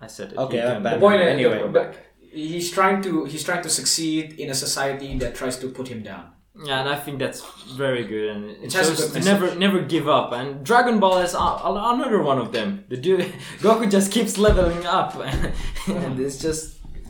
i 0.00 0.06
said 0.06 0.32
it 0.32 0.38
Okay, 0.38 0.58
You 0.58 0.62
I'm 0.64 0.74
can- 0.74 0.82
bad. 0.82 0.94
The 0.96 1.00
point 1.00 1.20
Anyway. 1.22 1.62
the- 1.62 1.68
but 1.68 1.88
he's 2.32 2.70
trying 2.70 3.00
to 3.06 3.24
he's 3.24 3.44
trying 3.48 3.62
to 3.62 3.70
succeed 3.70 4.24
in 4.42 4.50
a 4.50 4.54
society 4.54 5.16
that 5.22 5.34
tries 5.34 5.56
to 5.62 5.66
put 5.78 5.88
him 5.88 6.02
down. 6.02 6.24
yeah 6.68 6.80
and 6.80 6.88
i 6.88 6.98
think 7.04 7.16
that's 7.24 7.40
very 7.84 8.04
good 8.12 8.26
and 8.34 8.42
it, 8.50 8.56
It 8.66 8.72
has 8.78 8.88
a 8.88 8.90
shows 8.90 8.98
good 9.00 9.08
to 9.08 9.14
message. 9.18 9.32
never 9.32 9.46
never 9.66 9.80
give 9.94 10.06
up 10.18 10.28
and 10.38 10.48
dragon 10.70 10.96
ball 11.02 11.18
is 11.26 11.34
a- 11.34 11.58
a- 11.68 11.92
another 11.94 12.20
one 12.30 12.38
of 12.44 12.48
them 12.56 12.68
the 12.92 12.98
dude 13.06 13.20
goku 13.64 13.84
just 13.96 14.08
keeps 14.16 14.32
leveling 14.46 14.84
up 14.98 15.10
and 16.02 16.12
it's 16.26 16.38
just 16.46 16.62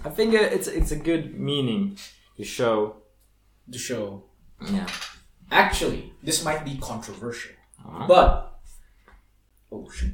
i 0.09 0.11
think 0.17 0.29
it's 0.57 0.69
it's 0.79 0.93
a 0.99 1.01
good 1.11 1.25
meaning 1.51 1.83
to 2.39 2.45
show 2.59 2.75
The 3.75 3.79
show. 3.91 4.05
yeah 4.77 4.87
Actually, 5.51 6.13
this 6.23 6.45
might 6.45 6.65
be 6.65 6.77
controversial, 6.79 7.53
Uh-huh. 7.85 8.07
but 8.09 8.59
oh 9.71 9.89
shit, 9.91 10.13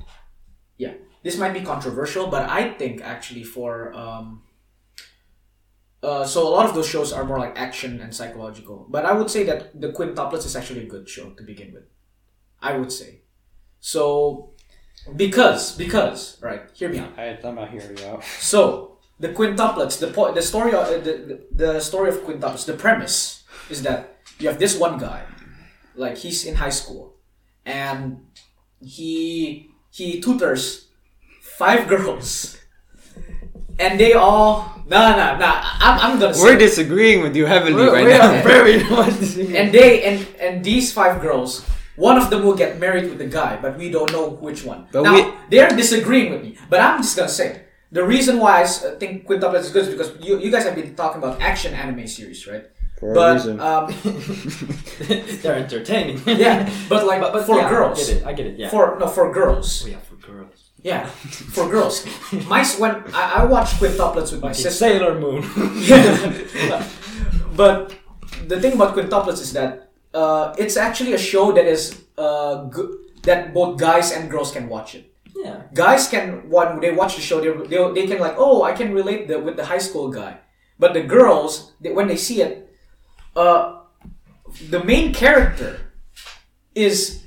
yeah, 0.77 0.95
this 1.23 1.37
might 1.39 1.53
be 1.55 1.63
controversial, 1.63 2.27
but 2.27 2.49
I 2.49 2.75
think 2.75 3.01
actually 3.03 3.45
for 3.45 3.93
um, 3.95 4.43
uh, 6.03 6.25
so 6.25 6.47
a 6.47 6.51
lot 6.51 6.67
of 6.69 6.75
those 6.75 6.89
shows 6.89 7.13
are 7.13 7.25
more 7.25 7.39
like 7.39 7.57
action 7.59 8.01
and 8.01 8.15
psychological, 8.15 8.87
but 8.91 9.07
I 9.07 9.13
would 9.13 9.31
say 9.31 9.45
that 9.45 9.81
the 9.81 9.93
Quintuplets 9.93 10.45
is 10.45 10.57
actually 10.57 10.83
a 10.83 10.87
good 10.89 11.09
show 11.09 11.31
to 11.31 11.43
begin 11.43 11.73
with. 11.73 11.85
I 12.61 12.77
would 12.77 12.93
say, 12.93 13.23
so 13.81 14.51
because 15.17 15.77
because 15.77 16.39
right, 16.43 16.63
hear 16.75 16.89
me 16.89 16.99
out. 16.99 17.19
I, 17.19 17.39
I'm 17.43 17.55
not 17.57 17.71
hearing 17.71 17.97
you 17.99 18.05
out 18.07 18.23
So 18.39 18.99
the 19.19 19.29
quintuplets, 19.31 19.99
the 19.99 20.09
point, 20.09 20.35
the 20.35 20.43
story 20.43 20.73
of 20.75 20.87
uh, 20.87 20.99
the, 20.99 21.15
the 21.29 21.37
the 21.51 21.81
story 21.81 22.09
of 22.11 22.17
quintuplets, 22.23 22.67
the 22.67 22.75
premise 22.75 23.43
is 23.71 23.83
that 23.83 24.12
you 24.43 24.49
have 24.49 24.59
this 24.59 24.79
one 24.79 24.99
guy, 24.99 25.23
like 25.95 26.17
he's 26.19 26.45
in 26.45 26.55
high 26.57 26.71
school, 26.75 27.15
and 27.65 28.27
he 28.81 29.71
he 29.91 30.21
tutors 30.21 30.89
five 31.41 31.87
girls, 31.93 32.59
and 33.79 33.99
they 33.99 34.13
all 34.13 34.83
no 34.89 34.99
no 35.17 35.39
no. 35.39 35.47
I'm, 35.81 36.13
I'm 36.13 36.19
gonna 36.19 36.35
we're 36.39 36.59
disagreeing 36.59 37.23
with 37.23 37.37
you 37.37 37.47
heavily 37.47 37.75
we, 37.75 37.89
right 37.89 38.05
we 38.05 38.11
now. 38.13 38.35
are 38.35 38.43
very 38.43 38.83
much 38.91 39.37
and 39.39 39.73
they 39.73 40.03
and 40.05 40.27
and 40.41 40.65
these 40.65 40.93
five 40.93 41.21
girls 41.23 41.65
one 41.97 42.17
of 42.17 42.31
them 42.31 42.43
will 42.43 42.57
get 42.57 42.79
married 42.81 43.05
with 43.09 43.19
the 43.19 43.27
guy 43.27 43.57
but 43.61 43.77
we 43.79 43.91
don't 43.91 44.11
know 44.13 44.31
which 44.31 44.65
one. 44.65 44.89
But 44.93 45.03
now 45.03 45.15
we- 45.15 45.33
they're 45.51 45.69
disagreeing 45.71 46.33
with 46.33 46.43
me 46.43 46.57
but 46.69 46.81
i'm 46.81 47.03
just 47.03 47.17
gonna 47.17 47.29
say 47.29 47.63
the 47.93 48.03
reason 48.03 48.39
why 48.39 48.63
I 48.63 48.67
think 48.99 49.27
quintuplets 49.29 49.69
is 49.69 49.71
good 49.71 49.87
is 49.87 49.91
because 49.95 50.11
you, 50.27 50.41
you 50.41 50.51
guys 50.51 50.65
have 50.65 50.75
been 50.75 50.95
talking 50.95 51.19
about 51.23 51.43
action 51.43 51.75
anime 51.75 52.07
series 52.09 52.47
right 52.47 52.65
For 53.03 53.11
a 53.11 53.15
but 53.19 53.35
reason. 53.35 53.59
um 53.59 53.85
they're 55.43 55.59
entertaining 55.67 56.17
yeah 56.47 56.71
but 56.89 57.03
like 57.11 57.21
but, 57.21 57.33
but 57.35 57.43
for 57.49 57.59
yeah, 57.59 57.69
girls 57.75 57.99
I 57.99 58.03
get 58.07 58.17
it 58.17 58.27
I 58.31 58.33
get 58.39 58.47
it 58.51 58.55
yeah 58.63 58.71
for 58.71 58.85
no 59.01 59.07
for 59.17 59.27
girls 59.35 59.83
oh, 59.85 59.89
yeah 59.91 59.99
for 60.09 60.17
girls 60.23 60.59
yeah 60.91 61.05
for 61.57 61.65
girls 61.75 62.07
my 62.53 62.63
when 62.83 62.93
i, 63.21 63.43
I 63.43 63.45
watch 63.45 63.71
quintuplets 63.83 64.31
with 64.33 64.43
my 64.47 64.53
sister 64.55 64.71
Sailor 64.71 65.19
Moon 65.19 65.43
Yeah. 65.91 66.87
but 67.57 67.95
the 68.47 68.61
thing 68.63 68.73
about 68.79 68.95
quintuplets 68.97 69.41
is 69.47 69.53
that 69.59 69.91
uh, 70.15 70.55
it's 70.59 70.77
actually 70.77 71.13
a 71.15 71.19
show 71.19 71.53
that 71.53 71.67
is 71.67 72.05
uh, 72.19 72.65
good 72.75 72.91
that 73.23 73.55
both 73.55 73.79
guys 73.81 74.13
and 74.13 74.31
girls 74.31 74.53
can 74.53 74.69
watch 74.69 74.95
it. 74.95 75.05
yeah 75.45 75.63
Guys 75.75 76.07
can 76.13 76.51
when 76.51 76.81
they 76.81 76.91
watch 76.91 77.17
the 77.17 77.23
show, 77.23 77.41
they 77.41 77.51
they, 77.73 77.81
they 77.97 78.07
can 78.07 78.19
like, 78.21 78.35
oh, 78.37 78.63
I 78.63 78.73
can 78.79 78.93
relate 78.93 79.27
the, 79.29 79.39
with 79.41 79.57
the 79.57 79.65
high 79.65 79.79
school 79.89 80.11
guy. 80.11 80.33
But 80.79 80.93
the 80.93 81.03
girls, 81.03 81.73
they, 81.81 81.93
when 81.93 82.09
they 82.09 82.17
see 82.17 82.43
it, 82.43 82.69
uh, 83.37 83.81
the 84.71 84.83
main 84.85 85.13
character 85.13 85.81
is 86.75 87.23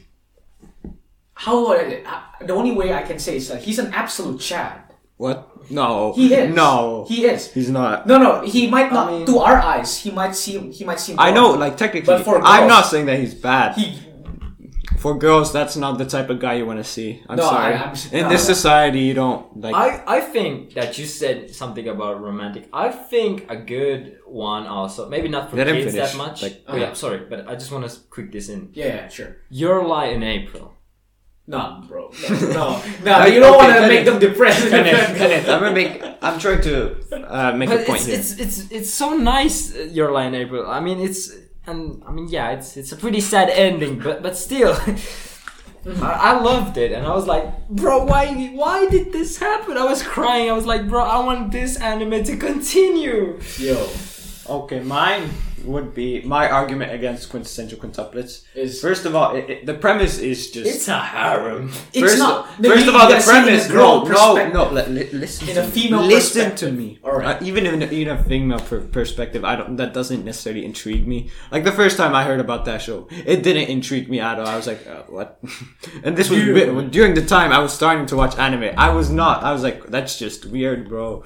how 1.34 1.74
I, 1.74 2.02
uh, 2.06 2.46
the 2.46 2.54
only 2.54 2.72
way 2.72 2.94
I 2.94 3.02
can 3.04 3.20
say 3.20 3.38
is 3.38 3.50
that 3.50 3.62
he's 3.64 3.80
an 3.80 3.94
absolute 3.94 4.40
Chad. 4.40 4.82
What? 5.18 5.70
No. 5.72 6.14
He 6.14 6.34
is. 6.34 6.54
No. 6.54 7.06
he 7.08 7.26
is. 7.26 7.52
He's 7.54 7.70
not. 7.70 8.06
No, 8.06 8.18
no, 8.18 8.42
he 8.42 8.70
might 8.70 8.92
not. 8.92 9.12
mean- 9.12 9.26
to 9.26 9.40
our 9.40 9.58
eyes, 9.58 9.98
he 9.98 10.12
might 10.12 10.36
seem. 10.36 10.72
He 10.72 10.84
might 10.84 11.00
seem. 11.00 11.20
I 11.20 11.32
know, 11.32 11.52
like 11.52 11.78
technically, 11.78 12.08
But 12.14 12.24
for 12.24 12.42
I'm 12.44 12.68
not 12.68 12.86
saying 12.86 13.06
that 13.08 13.20
he's 13.20 13.34
bad. 13.34 13.76
he. 13.76 14.00
For 14.98 15.18
girls, 15.18 15.52
that's 15.54 15.76
not 15.76 15.98
the 15.98 16.06
type 16.06 16.30
of 16.30 16.40
guy 16.40 16.54
you 16.56 16.66
want 16.66 16.80
to 16.80 16.84
see. 16.84 17.22
I'm 17.30 17.38
No, 17.38 17.44
sorry. 17.44 17.74
I- 17.74 17.78
I'm- 17.84 17.96
In 18.12 18.24
no. 18.24 18.30
this 18.30 18.46
society, 18.46 19.00
you 19.02 19.14
don't 19.14 19.60
like. 19.62 19.76
I, 19.76 20.04
I 20.18 20.22
think 20.22 20.74
that 20.74 20.98
you 20.98 21.06
said 21.06 21.54
something 21.54 21.88
about 21.88 22.22
romantic. 22.22 22.68
I 22.74 22.90
think 22.90 23.46
a 23.50 23.56
good 23.58 24.18
one 24.26 24.68
also, 24.68 25.08
maybe 25.10 25.28
not 25.28 25.50
for 25.50 25.56
Let 25.58 25.68
kids 25.68 25.94
finish, 25.94 26.12
that 26.12 26.18
much. 26.18 26.42
like- 26.44 26.62
oh 26.68 26.76
yeah, 26.76 26.94
sorry, 26.94 27.20
but 27.30 27.48
I 27.48 27.54
just 27.56 27.72
want 27.72 27.90
to 27.90 28.00
quick 28.10 28.32
this 28.32 28.50
in. 28.50 28.70
Yeah, 28.74 28.86
yeah, 28.88 29.08
sure. 29.10 29.38
Your 29.50 29.86
lie 29.86 30.08
in 30.08 30.24
April. 30.24 30.72
No, 31.48 31.84
bro. 31.88 32.10
No, 32.28 32.40
no, 32.40 32.82
no 33.06 33.26
you 33.28 33.40
don't 33.40 33.54
Okay, 33.54 33.58
want 33.58 33.68
to 33.68 33.74
Kenneth. 33.74 33.90
make 33.90 34.06
them 34.06 34.18
depressed. 34.18 34.68
Kenneth, 34.68 35.16
Kenneth, 35.20 35.48
I'm 35.48 35.60
gonna 35.60 35.74
make. 35.76 36.02
I'm 36.20 36.40
trying 36.40 36.62
to 36.64 36.96
uh, 37.32 37.52
make 37.56 37.70
But 37.70 37.82
a 37.82 37.86
point 37.86 38.02
it's, 38.02 38.08
here. 38.08 38.16
it's 38.18 38.58
it's 38.62 38.72
it's 38.72 38.90
so 38.92 39.14
nice. 39.16 39.76
uh, 39.76 39.84
Your 39.98 40.12
lie 40.12 40.26
in 40.26 40.34
April. 40.34 40.66
I 40.68 40.80
mean, 40.80 41.00
it's 41.00 41.30
and 41.68 42.04
I 42.08 42.12
mean, 42.12 42.28
yeah, 42.30 42.52
it's 42.52 42.78
it's 42.78 42.92
a 42.92 42.96
pretty 42.96 43.22
sad 43.22 43.50
ending, 43.50 44.00
but 44.00 44.22
but 44.22 44.38
still. 44.38 44.78
I, 46.02 46.34
I 46.34 46.40
loved 46.42 46.78
it, 46.78 46.92
and 46.94 47.06
I 47.06 47.14
was 47.14 47.28
like, 47.28 47.46
"Bro, 47.70 48.06
why 48.06 48.26
why 48.56 48.90
did 48.90 49.12
this 49.14 49.38
happen?" 49.38 49.78
I 49.78 49.86
was 49.86 50.02
crying. 50.02 50.50
I 50.50 50.54
was 50.54 50.66
like, 50.66 50.90
"Bro, 50.90 51.04
I 51.04 51.24
want 51.24 51.52
this 51.52 51.78
anime 51.78 52.24
to 52.24 52.38
continue." 52.38 53.40
Yo, 53.60 53.88
Okay, 54.48 54.80
mine 54.80 55.30
would 55.66 55.94
be 55.94 56.22
my 56.22 56.50
argument 56.50 56.92
against 56.94 57.30
quintessential 57.30 57.78
quintuplets. 57.80 58.44
Is- 58.56 58.82
first 58.82 59.06
of 59.06 59.16
all, 59.16 59.36
it, 59.36 59.50
it- 59.50 59.66
the 59.66 59.74
premise 59.74 60.18
is 60.20 60.52
just. 60.52 60.68
It's 60.70 60.88
a 60.88 61.00
harem. 61.00 61.70
it's 61.94 62.00
first, 62.00 62.18
not. 62.20 62.48
First 62.64 62.88
of 62.88 62.96
all, 62.96 63.08
the 63.08 63.14
gotta 63.16 63.22
see 63.22 63.32
it 63.32 63.38
in 63.38 63.44
a 63.44 63.46
premise. 63.46 63.68
girl 63.72 64.06
No, 64.06 64.36
no, 64.36 64.50
no. 64.52 64.70
Let, 64.72 64.90
li- 64.92 65.10
listen. 65.12 65.50
In 65.50 65.56
to 65.56 65.62
a 65.62 65.66
me. 65.66 65.72
female 65.72 66.02
Listen 66.06 66.56
to 66.56 66.72
me. 66.72 67.00
Alright. 67.04 67.42
Uh, 67.42 67.46
even 67.46 67.66
in 67.66 67.82
a, 67.82 67.86
in 67.88 68.08
a 68.10 68.24
female 68.24 68.60
per- 68.60 68.82
perspective, 68.82 69.44
I 69.44 69.56
don't. 69.56 69.76
That 69.78 69.94
doesn't 69.94 70.24
necessarily 70.26 70.66
intrigue 70.66 71.08
me. 71.08 71.30
Like 71.52 71.64
the 71.64 71.72
first 71.72 71.98
time 71.98 72.14
I 72.16 72.24
heard 72.24 72.40
about 72.40 72.66
that 72.66 72.82
show, 72.82 73.08
it 73.12 73.44
didn't 73.44 73.70
intrigue 73.70 74.10
me 74.10 74.20
at 74.20 74.40
all. 74.40 74.48
I 74.48 74.56
was 74.56 74.68
like, 74.68 74.86
uh, 74.88 75.04
what? 75.08 75.40
and 76.04 76.16
this 76.18 76.30
was 76.30 76.40
Dude. 76.40 76.92
during 76.92 77.14
the 77.16 77.26
time 77.26 77.52
I 77.52 77.60
was 77.60 77.74
starting 77.74 78.06
to 78.08 78.16
watch 78.16 78.38
anime. 78.38 78.74
I 78.78 78.90
was 78.90 79.10
not. 79.10 79.44
I 79.44 79.52
was 79.52 79.64
like, 79.64 79.88
that's 79.88 80.18
just 80.18 80.46
weird, 80.46 80.88
bro. 80.90 81.24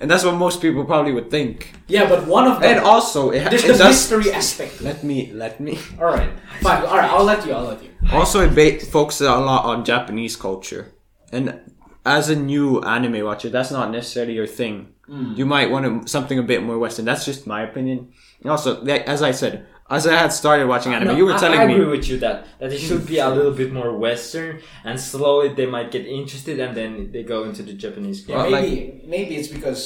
And 0.00 0.10
that's 0.10 0.24
what 0.24 0.34
most 0.34 0.60
people 0.60 0.84
probably 0.84 1.12
would 1.12 1.30
think. 1.30 1.72
Yeah, 1.88 2.06
but 2.08 2.26
one 2.26 2.46
of 2.46 2.60
them. 2.60 2.76
And 2.76 2.84
also, 2.84 3.30
it, 3.30 3.48
there's 3.48 3.64
it 3.64 3.72
the 3.72 3.78
does. 3.78 4.10
mystery 4.10 4.30
aspect. 4.32 4.80
Let 4.82 5.02
me. 5.02 5.32
Let 5.32 5.58
me. 5.60 5.78
All 5.98 6.06
right, 6.06 6.30
fine. 6.60 6.82
All 6.84 6.98
right, 6.98 7.10
I'll 7.10 7.24
let 7.24 7.46
you. 7.46 7.52
I'll 7.52 7.64
let 7.64 7.82
you. 7.82 7.90
Also, 8.12 8.40
it 8.46 8.54
ba- 8.54 8.84
focuses 8.84 9.26
a 9.26 9.36
lot 9.36 9.64
on 9.64 9.84
Japanese 9.84 10.36
culture, 10.36 10.92
and 11.32 11.60
as 12.04 12.28
a 12.28 12.36
new 12.36 12.80
anime 12.82 13.24
watcher, 13.24 13.48
that's 13.48 13.70
not 13.70 13.90
necessarily 13.90 14.34
your 14.34 14.46
thing. 14.46 14.92
Hmm. 15.06 15.32
You 15.34 15.46
might 15.46 15.70
want 15.70 16.10
something 16.10 16.38
a 16.38 16.42
bit 16.42 16.62
more 16.62 16.78
Western. 16.78 17.04
That's 17.04 17.24
just 17.24 17.46
my 17.46 17.62
opinion. 17.62 18.12
And 18.46 18.52
also, 18.52 18.80
as 18.84 19.22
I 19.22 19.32
said, 19.32 19.66
as 19.90 20.06
I 20.06 20.14
had 20.14 20.32
started 20.32 20.68
watching 20.68 20.94
anime, 20.94 21.08
No, 21.08 21.16
you 21.16 21.26
were 21.26 21.34
I- 21.34 21.38
telling 21.38 21.58
I, 21.58 21.66
me. 21.66 21.74
agree 21.74 21.86
with 21.98 22.06
you 22.08 22.16
that 22.20 22.46
that 22.60 22.72
it 22.72 22.78
should 22.78 23.04
be 23.08 23.18
a 23.18 23.28
little 23.28 23.50
bit 23.50 23.72
more 23.72 23.90
Western, 23.98 24.60
and 24.84 25.00
slowly 25.00 25.48
they 25.58 25.66
might 25.66 25.90
get 25.90 26.06
interested, 26.06 26.60
and 26.60 26.76
then 26.76 27.10
they 27.10 27.24
go 27.24 27.42
into 27.42 27.64
the 27.64 27.72
Japanese. 27.72 28.18
Yeah, 28.22 28.36
Well, 28.36 28.50
maybe 28.50 29.02
maybe 29.04 29.32
it's 29.34 29.48
because 29.48 29.82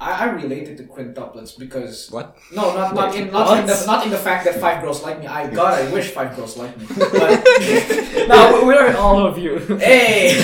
I, 0.00 0.10
I 0.22 0.24
related 0.42 0.76
to 0.78 0.84
quintuplets 0.84 1.58
because 1.58 2.08
What? 2.14 2.36
no, 2.54 2.62
not 2.78 2.94
not 2.94 3.16
in 3.18 3.32
not 3.32 3.58
in, 3.58 3.66
the, 3.66 3.82
not 3.84 4.04
in 4.06 4.10
the 4.14 4.22
fact 4.28 4.44
that 4.46 4.60
five 4.62 4.78
girls 4.80 5.02
like 5.02 5.18
me. 5.18 5.26
I 5.26 5.50
God, 5.50 5.72
I 5.82 5.90
wish 5.90 6.06
five 6.14 6.36
girls 6.36 6.54
like 6.56 6.70
me. 6.78 6.86
But 6.94 7.42
no, 8.30 8.62
we're 8.66 8.94
all 8.96 9.26
of 9.26 9.38
you. 9.38 9.58
hey, 9.90 10.38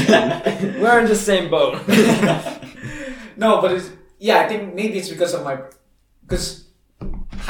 we're 0.83 0.98
in 0.98 1.06
the 1.06 1.14
same 1.30 1.46
boat. 1.54 1.78
no, 3.37 3.61
but 3.62 3.70
it's 3.78 3.90
yeah. 4.18 4.40
I 4.42 4.48
think 4.48 4.74
maybe 4.74 4.98
it's 4.98 5.09
because 5.09 5.35
of 5.35 5.44
my 5.44 5.59
because 6.26 6.60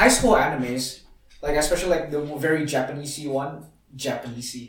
high 0.01 0.13
school 0.17 0.33
animes, 0.45 0.83
like 1.45 1.55
especially 1.63 1.89
like 1.95 2.05
the 2.15 2.21
very 2.45 2.63
Japanesey 2.73 3.25
one, 3.41 3.53
Japanesey, 4.03 4.65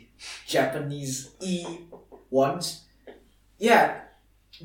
Japanese 0.53 1.15
e 1.39 1.55
ones. 2.29 2.65
Yeah, 3.57 3.83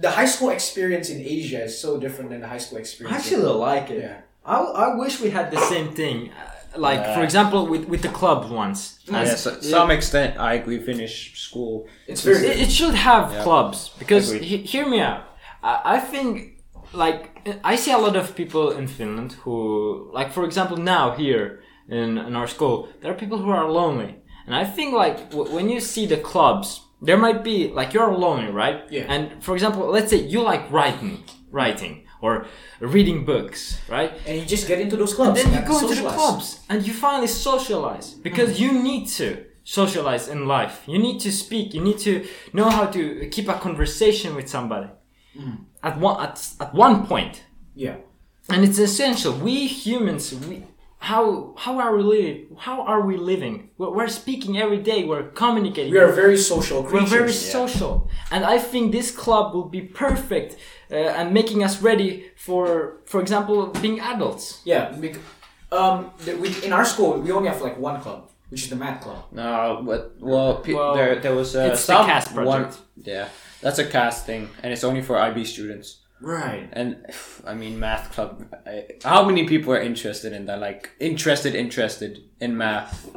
the 0.04 0.10
high 0.18 0.26
school 0.34 0.50
experience 0.58 1.08
in 1.14 1.18
Asia 1.38 1.60
is 1.68 1.74
so 1.84 1.90
different 2.04 2.28
than 2.30 2.40
the 2.44 2.48
high 2.54 2.62
school 2.66 2.78
experience. 2.78 3.16
I 3.16 3.18
actually 3.20 3.52
like 3.70 3.86
it. 3.90 4.00
yeah. 4.06 4.20
I, 4.44 4.56
I 4.84 4.86
wish 5.02 5.14
we 5.20 5.30
had 5.38 5.46
the 5.56 5.60
same 5.72 5.88
thing. 6.00 6.18
Uh, 6.32 6.54
Like 6.88 7.02
for 7.16 7.22
example, 7.28 7.60
with 7.72 7.84
with 7.92 8.02
the 8.06 8.12
club 8.20 8.40
ones. 8.62 8.78
As- 9.08 9.28
Yes, 9.28 9.44
to 9.44 9.50
some 9.76 9.88
extent, 9.98 10.30
I 10.48 10.50
agree. 10.60 10.78
Finish 10.92 11.14
school. 11.46 11.74
It's 12.10 12.22
very 12.28 12.38
It, 12.50 12.56
it 12.64 12.70
should 12.78 12.94
have 13.10 13.24
Yeah. 13.32 13.42
clubs 13.46 13.78
because 14.00 14.24
he, 14.50 14.56
hear 14.72 14.86
me 14.94 14.98
out. 15.10 15.22
I, 15.70 15.74
I 15.96 15.98
think 16.12 16.57
like 16.92 17.48
I 17.64 17.76
see 17.76 17.92
a 17.92 17.98
lot 17.98 18.16
of 18.16 18.34
people 18.34 18.70
in 18.72 18.86
Finland 18.86 19.32
who 19.44 20.10
like 20.12 20.32
for 20.32 20.44
example 20.44 20.76
now 20.76 21.12
here 21.12 21.62
in, 21.88 22.18
in 22.18 22.36
our 22.36 22.46
school 22.46 22.88
there 23.00 23.10
are 23.10 23.14
people 23.14 23.38
who 23.38 23.50
are 23.50 23.70
lonely 23.70 24.16
and 24.46 24.54
I 24.54 24.64
think 24.64 24.94
like 24.94 25.30
w- 25.30 25.54
when 25.54 25.68
you 25.68 25.80
see 25.80 26.06
the 26.06 26.16
clubs 26.16 26.82
there 27.02 27.16
might 27.16 27.44
be 27.44 27.68
like 27.68 27.92
you're 27.92 28.12
lonely 28.12 28.50
right 28.50 28.82
Yeah. 28.90 29.04
and 29.08 29.42
for 29.42 29.54
example 29.54 29.86
let's 29.88 30.10
say 30.10 30.18
you 30.18 30.42
like 30.42 30.70
writing 30.70 31.24
writing 31.50 32.04
or 32.20 32.46
reading 32.80 33.24
books 33.24 33.78
right 33.88 34.12
and 34.26 34.38
you 34.38 34.44
just 34.44 34.66
get 34.66 34.80
into 34.80 34.96
those 34.96 35.14
clubs. 35.14 35.40
And 35.40 35.52
then 35.52 35.62
you 35.62 35.68
go 35.68 35.78
into 35.78 36.02
the 36.02 36.08
clubs 36.08 36.60
and 36.68 36.86
you 36.86 36.92
finally 36.92 37.28
socialize 37.28 38.14
because 38.14 38.56
hmm. 38.56 38.62
you 38.62 38.82
need 38.82 39.06
to 39.20 39.44
socialize 39.68 40.28
in 40.28 40.48
life. 40.48 40.82
You 40.86 40.98
need 40.98 41.20
to 41.20 41.30
speak. 41.30 41.74
You 41.74 41.82
need 41.82 41.98
to 41.98 42.26
know 42.54 42.70
how 42.70 42.86
to 42.86 43.28
keep 43.30 43.48
a 43.48 43.54
conversation 43.54 44.34
with 44.34 44.48
somebody. 44.48 44.88
At 45.82 45.98
one 45.98 46.20
at, 46.26 46.36
at 46.60 46.74
one 46.74 47.06
point, 47.06 47.44
Yeah. 47.74 47.96
and 48.48 48.64
it's 48.64 48.78
essential. 48.78 49.32
We 49.32 49.66
humans, 49.68 50.32
we 50.48 50.64
how 50.98 51.54
how 51.56 51.78
are 51.78 51.96
we 51.96 52.02
living? 52.02 52.56
How 52.66 52.82
are 52.82 53.02
we 53.02 53.16
living? 53.16 53.70
We're, 53.78 53.90
we're 53.96 54.08
speaking 54.08 54.58
every 54.58 54.78
day. 54.78 55.04
We're 55.04 55.28
communicating. 55.42 55.92
We 55.92 55.98
are 56.00 56.10
very 56.12 56.36
social 56.36 56.82
creatures. 56.82 57.10
We're 57.12 57.18
creatures. 57.26 57.42
very 57.52 57.68
social, 57.68 58.08
and 58.32 58.44
I 58.44 58.58
think 58.58 58.90
this 58.92 59.10
club 59.12 59.54
will 59.54 59.68
be 59.68 59.82
perfect 59.82 60.56
uh, 60.90 60.94
and 61.18 61.32
making 61.32 61.62
us 61.62 61.80
ready 61.82 62.10
for, 62.36 62.96
for 63.06 63.20
example, 63.20 63.66
being 63.82 64.00
adults. 64.00 64.60
Yeah. 64.64 64.90
bec- 65.00 65.20
Um, 65.70 66.10
we, 66.42 66.48
in 66.66 66.72
our 66.72 66.86
school, 66.86 67.20
we 67.24 67.30
only 67.30 67.48
have 67.52 67.60
like 67.68 67.76
one 67.78 68.00
club, 68.00 68.20
which 68.50 68.62
is 68.64 68.68
the 68.70 68.76
math 68.76 69.00
club. 69.04 69.20
No, 69.32 69.82
but 69.88 70.00
well, 70.18 70.54
pe- 70.64 70.72
Well, 70.74 70.94
there 70.96 71.20
there 71.20 71.34
was 71.40 71.54
uh, 71.54 71.68
it's 71.72 71.84
the 71.86 71.92
some 71.92 72.06
CAS 72.06 72.24
project. 72.32 72.46
one. 72.48 72.66
Yeah, 73.12 73.28
that's 73.60 73.78
a 73.78 73.84
CAS 73.84 74.24
thing, 74.24 74.48
and 74.62 74.72
it's 74.72 74.84
only 74.84 75.02
for 75.02 75.18
IB 75.18 75.44
students. 75.44 75.98
Right. 76.20 76.68
And 76.72 77.06
I 77.46 77.54
mean, 77.54 77.78
math 77.78 78.12
club. 78.12 78.52
I, 78.66 78.86
how 79.04 79.24
many 79.24 79.46
people 79.46 79.72
are 79.72 79.80
interested 79.80 80.32
in 80.32 80.46
that? 80.46 80.60
Like 80.60 80.90
interested, 80.98 81.54
interested 81.54 82.24
in 82.40 82.56
math. 82.56 83.14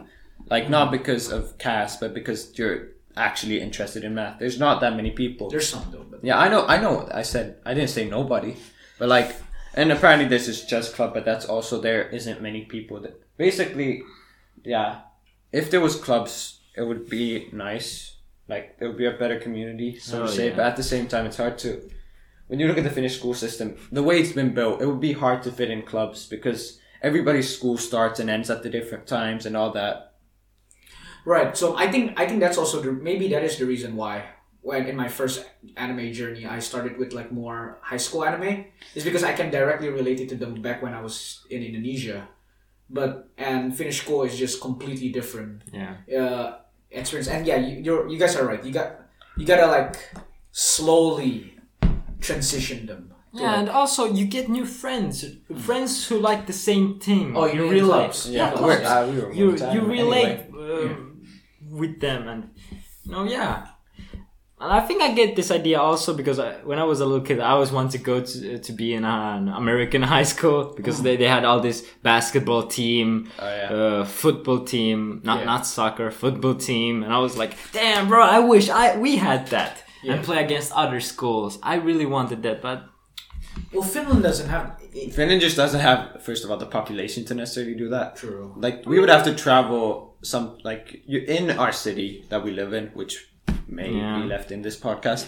Like 0.49 0.69
not 0.69 0.91
because 0.91 1.31
of 1.31 1.57
CAS, 1.57 1.97
but 1.97 2.13
because 2.13 2.57
you're 2.57 2.89
actually 3.15 3.59
interested 3.59 4.03
in 4.03 4.15
math. 4.15 4.39
There's 4.39 4.59
not 4.59 4.81
that 4.81 4.95
many 4.95 5.11
people. 5.11 5.49
There's 5.49 5.69
some 5.69 5.85
though, 5.91 6.05
but 6.09 6.23
Yeah, 6.23 6.37
I 6.37 6.49
know. 6.49 6.65
I 6.67 6.79
know. 6.79 7.09
I 7.11 7.23
said 7.23 7.57
I 7.65 7.73
didn't 7.73 7.89
say 7.89 8.07
nobody, 8.07 8.55
but 8.99 9.09
like, 9.09 9.35
and 9.73 9.91
apparently 9.91 10.27
this 10.27 10.47
is 10.47 10.65
just 10.65 10.95
club, 10.95 11.13
but 11.13 11.25
that's 11.25 11.45
also 11.45 11.81
there 11.81 12.07
isn't 12.09 12.41
many 12.41 12.65
people 12.65 12.99
that 13.01 13.21
basically, 13.37 14.03
yeah. 14.63 15.01
If 15.51 15.69
there 15.69 15.81
was 15.81 15.97
clubs, 15.97 16.61
it 16.77 16.83
would 16.83 17.09
be 17.09 17.49
nice. 17.51 18.10
Like 18.51 18.65
it 18.79 18.85
would 18.87 18.97
be 18.99 19.07
a 19.07 19.15
better 19.21 19.39
community, 19.39 19.97
so 19.97 20.23
Oh, 20.23 20.25
to 20.27 20.31
say. 20.31 20.47
yeah. 20.49 20.55
But 20.57 20.65
at 20.71 20.75
the 20.75 20.83
same 20.93 21.07
time, 21.07 21.25
it's 21.25 21.37
hard 21.43 21.57
to. 21.63 21.69
When 22.47 22.59
you 22.59 22.67
look 22.67 22.77
at 22.77 22.83
the 22.83 22.91
Finnish 22.99 23.15
school 23.15 23.33
system, 23.33 23.67
the 23.95 24.03
way 24.03 24.19
it's 24.19 24.35
been 24.35 24.53
built, 24.53 24.81
it 24.81 24.85
would 24.89 24.99
be 24.99 25.13
hard 25.15 25.39
to 25.47 25.51
fit 25.55 25.71
in 25.71 25.87
clubs 25.87 26.27
because 26.27 26.79
everybody's 27.01 27.47
school 27.57 27.77
starts 27.79 28.19
and 28.19 28.27
ends 28.29 28.49
at 28.51 28.59
the 28.63 28.69
different 28.69 29.07
times 29.07 29.45
and 29.47 29.55
all 29.55 29.71
that. 29.71 29.95
right. 31.25 31.55
So 31.55 31.75
I 31.77 31.87
think 31.91 32.19
I 32.19 32.25
think 32.27 32.39
that's 32.43 32.57
also 32.57 32.81
the, 32.81 32.91
maybe 32.91 33.27
that 33.29 33.43
is 33.43 33.57
the 33.57 33.65
reason 33.65 33.95
why 33.95 34.25
when 34.61 34.85
in 34.91 34.95
my 34.95 35.07
first 35.07 35.45
anime 35.77 36.11
journey 36.13 36.45
I 36.45 36.59
started 36.59 36.97
with 36.99 37.13
like 37.13 37.31
more 37.31 37.79
high 37.81 37.97
school 37.97 38.23
anime 38.25 38.65
is 38.95 39.03
because 39.03 39.23
I 39.23 39.33
can 39.33 39.49
directly 39.49 39.89
relate 39.89 40.19
it 40.19 40.29
to 40.29 40.35
them 40.35 40.61
back 40.61 40.81
when 40.83 40.93
I 40.93 41.01
was 41.01 41.45
in 41.49 41.63
Indonesia, 41.63 42.27
but 42.89 43.29
and 43.37 43.75
Finnish 43.75 44.01
school 44.03 44.23
is 44.23 44.37
just 44.37 44.61
completely 44.61 45.09
different. 45.09 45.63
Yeah. 45.73 45.95
uh, 46.19 46.57
experience. 46.91 47.27
And 47.27 47.45
yeah, 47.47 47.57
you, 47.57 47.81
you're 47.81 48.07
you 48.07 48.17
guys 48.19 48.35
are 48.35 48.45
right. 48.45 48.63
You 48.63 48.71
got 48.71 48.99
you 49.37 49.45
gotta 49.45 49.67
like 49.67 49.95
slowly 50.51 51.55
transition 52.19 52.85
them. 52.85 53.13
Yeah, 53.33 53.47
like- 53.47 53.57
and 53.59 53.69
also 53.69 54.05
you 54.11 54.25
get 54.25 54.49
new 54.49 54.65
friends, 54.65 55.23
friends 55.65 56.07
who 56.07 56.19
like 56.19 56.47
the 56.47 56.53
same 56.53 56.99
thing. 56.99 57.35
Oh, 57.35 57.45
you 57.45 57.53
in 57.53 57.59
mean 57.61 57.71
real 57.71 57.87
life. 57.87 58.25
Yeah, 58.27 58.51
we're- 58.59 58.83
clubs. 58.83 58.91
uh, 58.91 59.07
we 59.31 59.37
You 59.37 59.47
you 59.73 59.81
relate 59.87 60.39
anyway. 60.51 60.85
um, 60.91 61.23
with 61.71 61.99
them, 62.01 62.27
and 62.27 62.49
you 63.05 63.11
know, 63.11 63.23
yeah. 63.23 63.67
And 64.61 64.71
I 64.71 64.79
think 64.87 65.01
I 65.01 65.11
get 65.13 65.35
this 65.35 65.49
idea 65.49 65.79
also 65.79 66.13
because 66.13 66.37
I, 66.37 66.49
when 66.69 66.77
I 66.77 66.83
was 66.83 66.99
a 66.99 67.05
little 67.05 67.25
kid, 67.25 67.39
I 67.39 67.49
always 67.55 67.71
wanted 67.71 67.91
to 67.97 67.97
go 68.11 68.15
to 68.31 68.59
to 68.67 68.71
be 68.81 68.93
in 68.93 69.03
an 69.05 69.47
American 69.49 70.01
high 70.15 70.23
school 70.33 70.73
because 70.77 71.01
they, 71.01 71.15
they 71.17 71.27
had 71.27 71.43
all 71.45 71.59
this 71.59 71.79
basketball 72.03 72.63
team, 72.67 73.07
Oh, 73.39 73.55
yeah. 73.61 73.73
uh, 73.77 74.05
football 74.05 74.59
team, 74.73 75.21
not 75.23 75.39
Yeah. 75.39 75.45
not 75.53 75.65
soccer, 75.65 76.11
football 76.11 76.55
team, 76.55 76.93
and 77.03 77.11
I 77.11 77.19
was 77.27 77.35
like, 77.37 77.53
damn, 77.73 78.07
bro, 78.07 78.21
I 78.37 78.39
wish 78.53 78.69
I 78.69 78.97
we 79.05 79.11
had 79.17 79.47
that 79.47 79.73
Yeah. 80.03 80.13
and 80.13 80.23
play 80.27 80.39
against 80.45 80.71
other 80.83 80.99
schools. 81.13 81.51
I 81.63 81.75
really 81.89 82.05
wanted 82.05 82.39
that, 82.43 82.61
but 82.61 82.77
Well, 83.73 83.83
Finland 83.95 84.23
doesn't 84.23 84.49
have. 84.49 84.65
It, 84.93 85.13
Finland 85.13 85.41
just 85.41 85.57
doesn't 85.57 85.81
have, 85.89 85.99
first 86.27 86.43
of 86.43 86.51
all, 86.51 86.57
the 86.65 86.71
population 86.79 87.25
to 87.25 87.33
necessarily 87.33 87.75
do 87.83 87.89
that. 87.89 88.07
True. 88.15 88.53
Like 88.65 88.77
we 88.91 88.99
would 88.99 89.09
have 89.15 89.23
to 89.29 89.33
travel 89.45 89.83
some 90.31 90.45
like 90.69 90.85
you're 91.11 91.23
in 91.37 91.45
our 91.63 91.71
city 91.85 92.09
that 92.29 92.43
we 92.45 92.51
live 92.51 92.71
in, 92.79 92.85
which 92.99 93.13
may 93.71 93.91
Yeah. 93.91 94.19
be 94.21 94.27
left 94.27 94.51
in 94.51 94.61
this 94.61 94.77
podcast. 94.79 95.25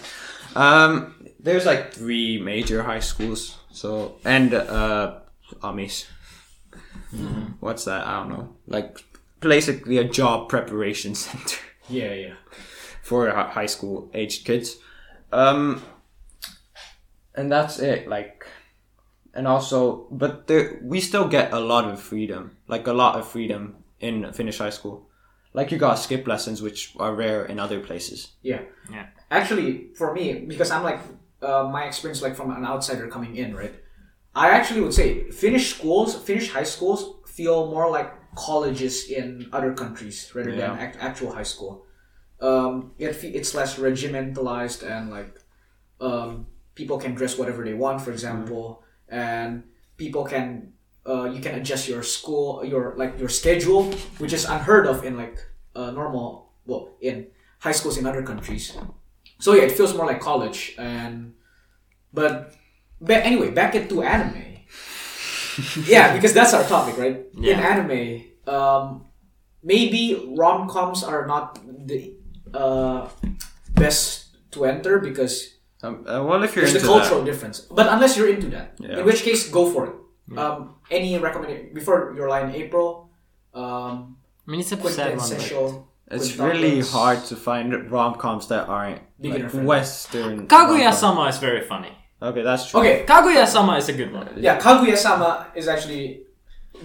Um, 0.56 1.14
there's 1.40 1.66
like 1.66 1.92
three 1.92 2.38
major 2.40 2.82
high 2.82 3.00
schools. 3.00 3.58
So 3.72 4.16
and 4.24 4.54
uh, 4.54 5.20
Amis. 5.62 6.06
What's 7.60 7.84
that? 7.84 8.06
I 8.06 8.18
don't 8.20 8.28
know. 8.30 8.56
Like 8.66 8.98
basically 9.40 9.98
a 9.98 10.04
job 10.04 10.48
preparation 10.48 11.14
center 11.24 11.58
yeah, 11.88 12.12
yeah. 12.12 12.34
for 13.02 13.30
hi- 13.30 13.50
high 13.50 13.66
school 13.66 14.10
aged 14.14 14.44
kids. 14.44 14.76
Um, 15.32 15.82
and 17.34 17.50
that's 17.50 17.78
it. 17.78 18.08
Like, 18.08 18.46
and 19.34 19.46
also, 19.48 20.06
but 20.10 20.46
there, 20.46 20.78
we 20.82 21.00
still 21.00 21.26
get 21.28 21.52
a 21.52 21.58
lot 21.58 21.84
of 21.88 22.00
freedom, 22.00 22.56
like 22.68 22.86
a 22.86 22.92
lot 22.92 23.16
of 23.18 23.26
freedom 23.26 23.76
in 24.00 24.32
Finnish 24.32 24.58
high 24.58 24.70
school. 24.70 25.08
Like 25.54 25.70
you 25.72 25.78
got 25.78 25.94
skip 25.98 26.26
lessons, 26.26 26.60
which 26.60 26.92
are 26.98 27.14
rare 27.14 27.44
in 27.46 27.58
other 27.58 27.80
places. 27.80 28.32
Yeah. 28.42 28.62
Yeah. 28.90 29.06
Actually, 29.30 29.88
for 29.96 30.12
me, 30.12 30.44
because 30.46 30.70
I'm 30.70 30.82
like 30.82 31.00
uh, 31.40 31.64
my 31.72 31.84
experience, 31.84 32.20
like 32.22 32.34
from 32.36 32.50
an 32.50 32.64
outsider 32.66 33.08
coming 33.08 33.36
in, 33.36 33.54
right? 33.56 33.74
I 34.34 34.50
actually 34.50 34.80
would 34.80 34.92
say 34.94 35.30
Finnish 35.30 35.74
schools, 35.74 36.16
Finnish 36.16 36.50
high 36.50 36.64
schools 36.64 37.20
feel 37.28 37.70
more 37.70 37.88
like 37.88 38.12
colleges 38.34 39.08
in 39.08 39.48
other 39.52 39.72
countries 39.72 40.30
rather 40.34 40.50
than 40.74 40.78
act- 40.78 40.98
actual 41.00 41.32
high 41.32 41.44
school. 41.46 41.86
Um, 42.40 42.92
it, 42.98 43.14
fe- 43.14 43.30
it's 43.30 43.54
less 43.54 43.78
regimentalized 43.78 44.82
and 44.84 45.08
like 45.10 45.38
um, 46.00 46.46
people 46.74 46.98
can 46.98 47.14
dress 47.14 47.38
whatever 47.38 47.64
they 47.64 47.74
want, 47.74 48.02
for 48.02 48.10
example, 48.10 48.82
and 49.08 49.62
people 49.96 50.24
can 50.24 50.73
uh, 51.06 51.24
you 51.24 51.40
can 51.40 51.54
adjust 51.60 51.88
your 51.88 52.02
school 52.02 52.64
your 52.64 52.94
like 52.96 53.18
your 53.18 53.28
schedule, 53.28 53.92
which 54.18 54.32
is 54.32 54.44
unheard 54.44 54.86
of 54.86 55.04
in 55.04 55.16
like 55.16 55.38
uh, 55.76 55.90
normal 55.90 56.50
well 56.66 56.88
in 57.00 57.26
high 57.60 57.72
schools 57.72 57.96
in 57.98 58.06
other 58.06 58.22
countries. 58.22 58.76
So 59.40 59.54
yeah, 59.54 59.62
it 59.64 59.72
feels 59.72 59.94
more 59.94 60.06
like 60.06 60.20
college 60.20 60.74
and 60.78 61.34
but 62.12 62.54
but 63.00 63.24
anyway, 63.24 63.50
back 63.50 63.74
into 63.74 64.02
anime. 64.02 64.42
yeah, 65.86 66.14
because 66.14 66.32
that's 66.32 66.52
our 66.54 66.64
topic, 66.64 66.98
right? 66.98 67.26
In 67.36 67.58
anime, 67.60 68.24
um, 68.46 69.04
maybe 69.62 70.32
rom 70.36 70.68
coms 70.68 71.04
are 71.04 71.26
not 71.26 71.58
the 71.86 72.14
uh, 72.52 73.08
best 73.74 74.34
to 74.52 74.64
enter 74.64 74.98
because 74.98 75.54
Um, 75.84 76.00
uh, 76.08 76.24
well, 76.24 76.40
if 76.42 76.56
you're 76.56 76.64
there's 76.64 76.80
the 76.80 76.88
cultural 76.88 77.20
that, 77.20 77.28
difference. 77.28 77.60
But 77.68 77.92
unless 77.92 78.16
you're 78.16 78.32
into 78.32 78.48
that, 78.56 78.72
Yeah. 78.80 79.00
in 79.00 79.04
which 79.04 79.20
case, 79.22 79.50
go 79.52 79.68
for 79.68 79.84
it. 79.92 79.94
Um, 80.36 80.76
any 80.90 81.18
recommendation 81.18 81.74
before 81.74 82.14
your 82.16 82.28
lie 82.28 82.40
in 82.42 82.54
April? 82.54 83.10
Um, 83.52 84.16
I 84.46 84.50
mean, 84.50 84.60
it's 84.60 84.72
a 84.72 84.76
sad 84.90 85.16
one. 85.18 85.28
but- 85.28 85.84
it's 86.10 86.32
quintuplets. 86.32 86.52
really 86.52 86.80
hard 86.82 87.24
to 87.26 87.36
find 87.36 87.90
rom 87.90 88.14
coms 88.16 88.48
that 88.48 88.68
aren't 88.68 89.00
like. 89.20 89.50
Western. 89.52 90.46
Kaguya. 90.48 90.92
Sama 90.92 91.26
is 91.28 91.38
very 91.38 91.62
funny. 91.66 91.92
Okay, 92.20 92.42
that's 92.42 92.70
true. 92.70 92.80
Okay, 92.80 93.04
Kaguya 93.06 93.46
Sama 93.46 93.76
is 93.76 93.88
a 93.88 93.92
good 93.92 94.12
one. 94.12 94.28
yeah, 94.36 94.58
Kaguya-sama 94.58 95.48
is 95.54 95.66
actually 95.68 96.24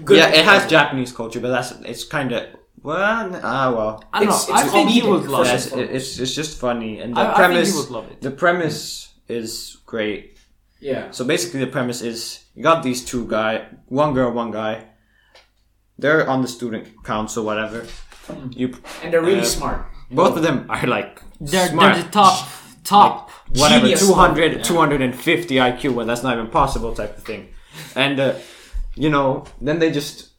good. 0.04 0.18
Yeah, 0.18 0.30
it 0.30 0.44
has 0.46 0.68
Japanese 0.68 1.12
culture, 1.12 1.40
but 1.40 1.50
that's 1.50 1.72
it's 1.84 2.04
kind 2.04 2.32
of 2.32 2.44
well, 2.82 3.40
ah, 3.44 3.74
well. 3.76 4.04
I 4.14 4.20
don't 4.20 4.30
It's- 4.30 4.48
know. 4.50 4.56
it's 4.56 4.64
I 4.64 4.68
think 4.68 4.96
you 4.96 5.04
comedic 5.04 5.10
would 5.12 5.28
love 5.30 5.48
it. 5.48 5.72
and 5.74 5.82
it's 5.82 6.18
it's 6.20 6.34
just 6.34 6.60
funny, 6.60 7.00
and 7.00 7.16
the 7.16 7.20
I, 7.20 7.24
I 7.24 7.26
think 7.28 7.36
premise 7.38 7.74
you 7.74 7.80
would 7.82 7.90
love 7.92 8.12
it. 8.12 8.22
the 8.22 8.32
premise 8.32 9.10
is 9.28 9.78
great. 9.86 10.38
Yeah, 10.82 11.12
So 11.12 11.26
basically, 11.26 11.60
the 11.60 11.68
premise 11.72 12.02
is 12.02 12.46
you 12.56 12.64
got 12.64 12.84
these 12.84 13.04
two 13.04 13.28
guy, 13.28 13.68
one 13.88 14.14
girl, 14.14 14.32
one 14.32 14.52
guy. 14.52 14.86
They're 15.98 16.28
on 16.30 16.42
the 16.42 16.48
student 16.48 17.04
council, 17.04 17.44
whatever. 17.44 17.86
You 18.52 18.74
and 19.04 19.12
they're 19.12 19.22
really 19.22 19.42
Uh, 19.42 19.44
smart. 19.58 19.86
both 20.12 20.38
of 20.38 20.44
them 20.44 20.66
are 20.70 20.86
like 20.88 21.22
They're, 21.42 21.68
smart. 21.68 21.96
they're 21.96 22.04
the 22.04 22.10
top, 22.12 22.48
top. 22.84 23.30
whatever 23.56 23.86
Genius 23.86 24.08
200 24.08 24.64
250 24.64 25.56
IQ 25.56 25.94
when 25.96 26.08
that's 26.08 26.24
not 26.24 26.34
even 26.36 26.48
possible 26.48 26.94
type 26.94 27.18
of 27.18 27.24
thing 27.24 27.50
and 27.96 28.20
uh, 28.20 28.34
you 28.96 29.10
know 29.10 29.44
then 29.60 29.80
they 29.80 29.92
just 29.92 30.30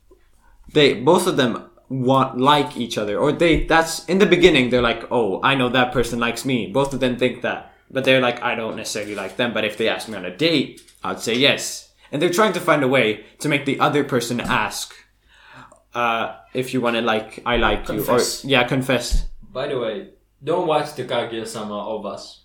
they 0.72 0.94
both 0.94 1.26
of 1.26 1.36
them 1.36 1.68
want 1.88 2.38
like 2.38 2.76
each 2.76 2.96
other 2.96 3.18
or 3.18 3.32
they 3.32 3.64
that's 3.66 4.04
in 4.06 4.18
the 4.18 4.26
beginning 4.26 4.70
they're 4.70 4.82
like 4.92 5.04
oh 5.10 5.40
I 5.42 5.54
know 5.56 5.68
that 5.70 5.92
person 5.92 6.20
likes 6.20 6.44
me 6.44 6.68
both 6.68 6.94
of 6.94 7.00
them 7.00 7.16
think 7.18 7.42
that 7.42 7.69
but 7.90 8.04
they're 8.04 8.20
like 8.20 8.42
I 8.42 8.54
don't 8.54 8.76
necessarily 8.76 9.14
like 9.14 9.36
them 9.36 9.52
but 9.52 9.64
if 9.64 9.76
they 9.76 9.88
ask 9.88 10.08
me 10.08 10.16
on 10.16 10.24
a 10.24 10.36
date 10.36 10.80
I'd 11.02 11.20
say 11.20 11.34
yes 11.34 11.92
and 12.12 12.20
they're 12.20 12.30
trying 12.30 12.52
to 12.54 12.60
find 12.60 12.82
a 12.82 12.88
way 12.88 13.24
to 13.40 13.48
make 13.48 13.64
the 13.66 13.80
other 13.80 14.04
person 14.04 14.40
ask 14.40 14.94
uh, 15.94 16.36
if 16.54 16.72
you 16.72 16.80
want 16.80 16.96
to 16.96 17.02
like 17.02 17.42
I 17.44 17.56
like 17.56 17.86
Confess. 17.86 18.44
you 18.44 18.48
or 18.48 18.50
yeah 18.50 18.64
confess 18.64 19.26
By 19.52 19.66
the 19.66 19.78
way, 19.78 20.10
don't 20.42 20.66
watch 20.66 20.94
the 20.94 21.04
Kaguya 21.04 21.46
Sama 21.46 21.74
OVAs. 21.74 22.38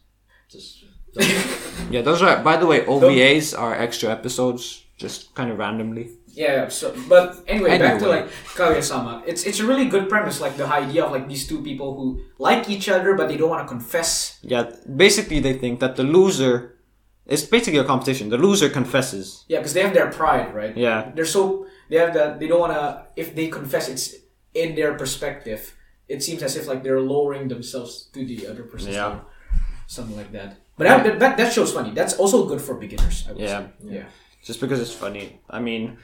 Just. 0.49 0.83
Yeah, 1.91 2.01
those 2.01 2.21
are. 2.23 2.41
By 2.43 2.57
the 2.57 2.65
way, 2.65 2.81
OVAs 2.81 3.53
are 3.57 3.75
extra 3.75 4.09
episodes, 4.09 4.83
just 4.97 5.35
kind 5.35 5.51
of 5.51 5.59
randomly. 5.59 6.09
Yeah, 6.35 6.53
yeah, 6.53 6.67
so 6.67 6.93
but 7.07 7.39
anyway, 7.47 7.77
back 7.79 7.99
to 7.99 8.07
like 8.07 8.27
Kaguya-sama. 8.55 9.23
It's 9.25 9.43
it's 9.47 9.59
a 9.63 9.65
really 9.65 9.85
good 9.87 10.09
premise, 10.09 10.41
like 10.41 10.57
the 10.57 10.67
idea 10.67 11.05
of 11.05 11.11
like 11.15 11.27
these 11.31 11.47
two 11.47 11.63
people 11.63 11.95
who 11.95 12.19
like 12.37 12.69
each 12.69 12.87
other 12.89 13.15
but 13.15 13.27
they 13.29 13.37
don't 13.37 13.49
want 13.49 13.63
to 13.65 13.69
confess. 13.75 14.37
Yeah, 14.43 14.63
basically 14.85 15.39
they 15.39 15.53
think 15.57 15.79
that 15.79 15.95
the 15.95 16.03
loser. 16.03 16.75
It's 17.25 17.41
basically 17.41 17.79
a 17.79 17.83
competition. 17.87 18.29
The 18.29 18.37
loser 18.37 18.69
confesses. 18.69 19.45
Yeah, 19.47 19.57
because 19.59 19.73
they 19.73 19.81
have 19.81 19.93
their 19.95 20.11
pride, 20.11 20.53
right? 20.53 20.75
Yeah. 20.77 21.09
They're 21.15 21.25
so 21.25 21.65
they 21.89 21.97
have 21.97 22.13
that 22.13 22.39
they 22.39 22.47
don't 22.47 22.59
want 22.59 22.73
to. 22.73 23.07
If 23.15 23.33
they 23.33 23.47
confess, 23.47 23.89
it's 23.89 24.13
in 24.53 24.75
their 24.75 24.93
perspective. 24.93 25.73
It 26.07 26.21
seems 26.21 26.43
as 26.43 26.55
if 26.55 26.67
like 26.67 26.83
they're 26.83 27.01
lowering 27.01 27.47
themselves 27.47 28.09
to 28.13 28.19
the 28.25 28.45
other 28.45 28.63
person. 28.63 28.91
Yeah. 28.93 29.21
Something 29.87 30.17
like 30.17 30.31
that. 30.33 30.57
But 30.77 30.83
that, 30.85 31.19
that, 31.19 31.37
that 31.37 31.53
show's 31.53 31.71
funny. 31.73 31.91
That's 31.95 32.13
also 32.19 32.45
good 32.45 32.61
for 32.61 32.75
beginners. 32.75 33.25
I 33.27 33.31
would 33.31 33.41
Yeah. 33.41 33.59
say. 33.59 33.65
Yeah. 33.89 34.05
Just 34.43 34.59
because 34.61 34.79
it's 34.79 34.93
funny. 34.93 35.39
I 35.49 35.59
mean, 35.59 35.97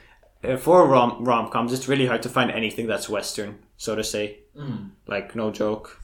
for 0.58 0.86
rom 0.86 1.24
rom 1.24 1.50
coms, 1.50 1.72
it's 1.72 1.88
really 1.88 2.06
hard 2.06 2.22
to 2.22 2.28
find 2.28 2.50
anything 2.50 2.86
that's 2.86 3.08
Western, 3.08 3.58
so 3.76 3.94
to 3.94 4.04
say. 4.04 4.38
Like 5.06 5.34
no 5.34 5.50
joke. 5.50 5.98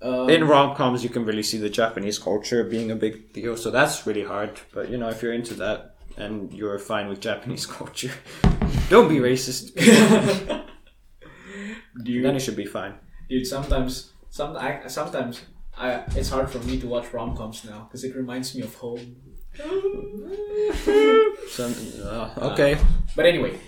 Um, 0.00 0.28
In 0.28 0.44
rom 0.48 0.74
coms, 0.74 1.04
you 1.04 1.10
can 1.10 1.24
really 1.24 1.44
see 1.44 1.58
the 1.58 1.70
Japanese 1.70 2.18
culture 2.18 2.64
being 2.64 2.90
a 2.90 2.96
big 2.96 3.32
deal, 3.32 3.56
so 3.56 3.70
that's 3.70 4.04
really 4.06 4.24
hard. 4.24 4.60
But 4.74 4.90
you 4.90 4.98
know, 4.98 5.08
if 5.08 5.22
you're 5.22 5.32
into 5.32 5.54
that 5.54 5.94
and 6.16 6.52
you're 6.52 6.78
fine 6.78 7.08
with 7.08 7.20
Japanese 7.20 7.66
culture, 7.78 8.10
don't 8.88 9.08
be 9.08 9.16
racist. 9.18 9.74
dude, 12.04 12.24
then 12.24 12.36
it 12.36 12.40
should 12.40 12.56
be 12.56 12.66
fine. 12.66 12.94
dude, 13.28 13.46
sometimes, 13.46 14.12
some, 14.30 14.56
I, 14.56 14.86
sometimes, 14.88 15.42
I, 15.76 16.02
it's 16.16 16.30
hard 16.30 16.50
for 16.50 16.58
me 16.60 16.80
to 16.80 16.86
watch 16.86 17.12
rom 17.12 17.36
coms 17.36 17.64
now 17.64 17.84
because 17.88 18.02
it 18.04 18.16
reminds 18.16 18.54
me 18.54 18.62
of 18.62 18.74
home. 18.74 19.16
Some, 21.48 21.74
uh, 22.02 22.30
okay. 22.52 22.78
But 23.16 23.26
anyway, 23.26 23.58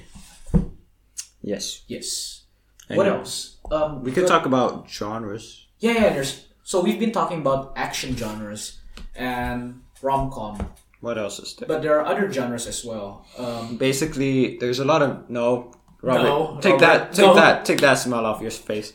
Yes. 1.43 1.83
yes. 1.89 2.45
And 2.89 2.97
what 2.97 3.07
else? 3.07 3.59
Um, 3.71 4.03
We 4.03 4.13
could 4.13 4.27
talk 4.27 4.47
about 4.47 4.89
genres. 4.89 5.67
Yeah, 5.79 5.93
yeah. 5.93 6.13
There's 6.15 6.47
so 6.63 6.81
we've 6.81 6.99
been 6.99 7.13
talking 7.13 7.41
about 7.41 7.73
action 7.77 8.17
genres 8.17 8.81
and 9.15 9.83
rom 10.03 10.31
com, 10.31 10.71
What 11.01 11.19
else 11.19 11.39
is 11.39 11.55
there? 11.57 11.69
but 11.69 11.83
there 11.83 11.99
are 12.01 12.05
other 12.07 12.33
genres 12.33 12.67
as 12.67 12.85
well. 12.85 13.27
Um, 13.39 13.77
Basically, 13.77 14.57
there's 14.59 14.79
a 14.81 14.85
lot 14.85 15.03
of 15.03 15.29
no. 15.29 15.73
Robert, 16.03 16.23
No, 16.25 16.59
take 16.61 16.73
Robert, 16.75 16.87
that, 16.87 17.13
take 17.15 17.27
no. 17.27 17.35
that, 17.35 17.65
take 17.65 17.81
that 17.81 17.95
smile 17.95 18.27
off 18.27 18.41
your 18.43 18.51
face. 18.51 18.93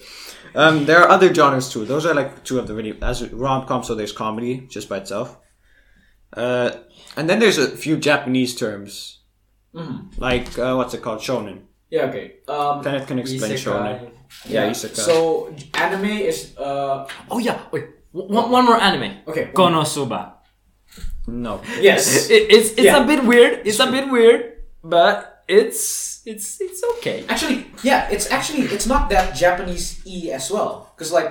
Um, 0.56 0.86
there 0.86 1.00
are 1.02 1.10
other 1.10 1.34
genres 1.34 1.70
too. 1.70 1.86
Those 1.86 2.06
are 2.06 2.14
like 2.14 2.44
two 2.44 2.60
of 2.60 2.68
the 2.68 2.74
really 2.76 2.98
as 3.02 3.28
rom 3.34 3.66
com. 3.68 3.84
So 3.84 3.94
there's 3.96 4.12
comedy 4.12 4.68
just 4.70 4.90
by 4.90 4.98
itself, 4.98 5.38
uh, 6.34 6.72
and 7.16 7.28
then 7.30 7.40
there's 7.40 7.58
a 7.58 7.68
few 7.70 7.98
Japanese 7.98 8.56
terms 8.56 9.19
like 10.18 10.58
uh, 10.58 10.76
what's 10.76 10.94
it 10.94 11.02
called, 11.02 11.20
shonen. 11.20 11.62
yeah, 11.90 12.10
okay. 12.10 12.38
Um, 12.48 12.84
Kenneth 12.84 13.08
can 13.08 13.20
explain 13.20 13.54
shonen. 13.58 14.12
Yeah, 14.46 14.70
isekai. 14.70 14.96
So 14.96 15.50
anime 15.74 16.06
is 16.30 16.54
uh 16.58 17.08
Oh 17.32 17.40
yeah, 17.40 17.58
wait. 17.72 17.86
One, 18.12 18.50
one 18.50 18.66
more 18.66 18.78
anime. 18.82 19.22
okay. 19.28 19.50
Konosuba. 19.54 20.34
no, 21.28 21.62
Yes. 21.82 22.30
It, 22.34 22.50
it's 22.50 22.70
it's 22.74 22.90
Yeah. 22.90 23.04
a 23.04 23.06
bit 23.06 23.22
weird. 23.26 23.62
It's 23.66 23.80
a 23.80 23.90
bit 23.90 24.10
weird, 24.10 24.66
but 24.84 25.44
it's 25.48 26.22
it's 26.26 26.58
it's 26.62 26.82
okay. 26.98 27.26
Actually, 27.30 27.66
yeah, 27.86 28.10
it's 28.10 28.30
actually 28.34 28.66
it's 28.70 28.86
not 28.90 29.10
that 29.10 29.34
Japanese 29.38 30.02
e 30.06 30.30
as 30.34 30.50
well, 30.50 30.90
because 30.94 31.10
like 31.14 31.30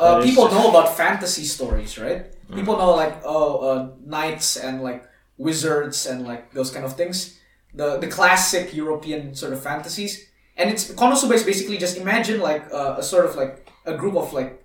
uh, 0.00 0.20
That 0.20 0.24
is- 0.24 0.32
people 0.32 0.48
know 0.52 0.68
about 0.72 0.96
fantasy 0.96 1.44
stories, 1.44 1.96
right? 2.00 2.32
Mm. 2.48 2.56
People 2.60 2.76
know 2.80 2.92
like 2.96 3.20
oh, 3.24 3.60
uh, 3.64 3.80
knights 4.04 4.56
and 4.56 4.80
like 4.84 5.04
wizards 5.36 6.04
and 6.08 6.24
like 6.28 6.52
those 6.52 6.70
kind 6.72 6.84
of 6.84 6.96
things. 6.96 7.37
The 7.74 7.98
the 7.98 8.08
classic 8.08 8.74
European 8.74 9.34
sort 9.34 9.52
of 9.52 9.62
fantasies, 9.62 10.26
and 10.56 10.70
it's 10.70 10.90
Konosuba 10.92 11.34
is 11.34 11.44
basically 11.44 11.78
just 11.78 11.96
imagine 11.96 12.40
like 12.40 12.72
uh, 12.72 12.96
a 12.98 13.02
sort 13.02 13.24
of 13.26 13.36
like 13.36 13.68
a 13.86 13.94
group 13.94 14.16
of 14.16 14.32
like 14.32 14.64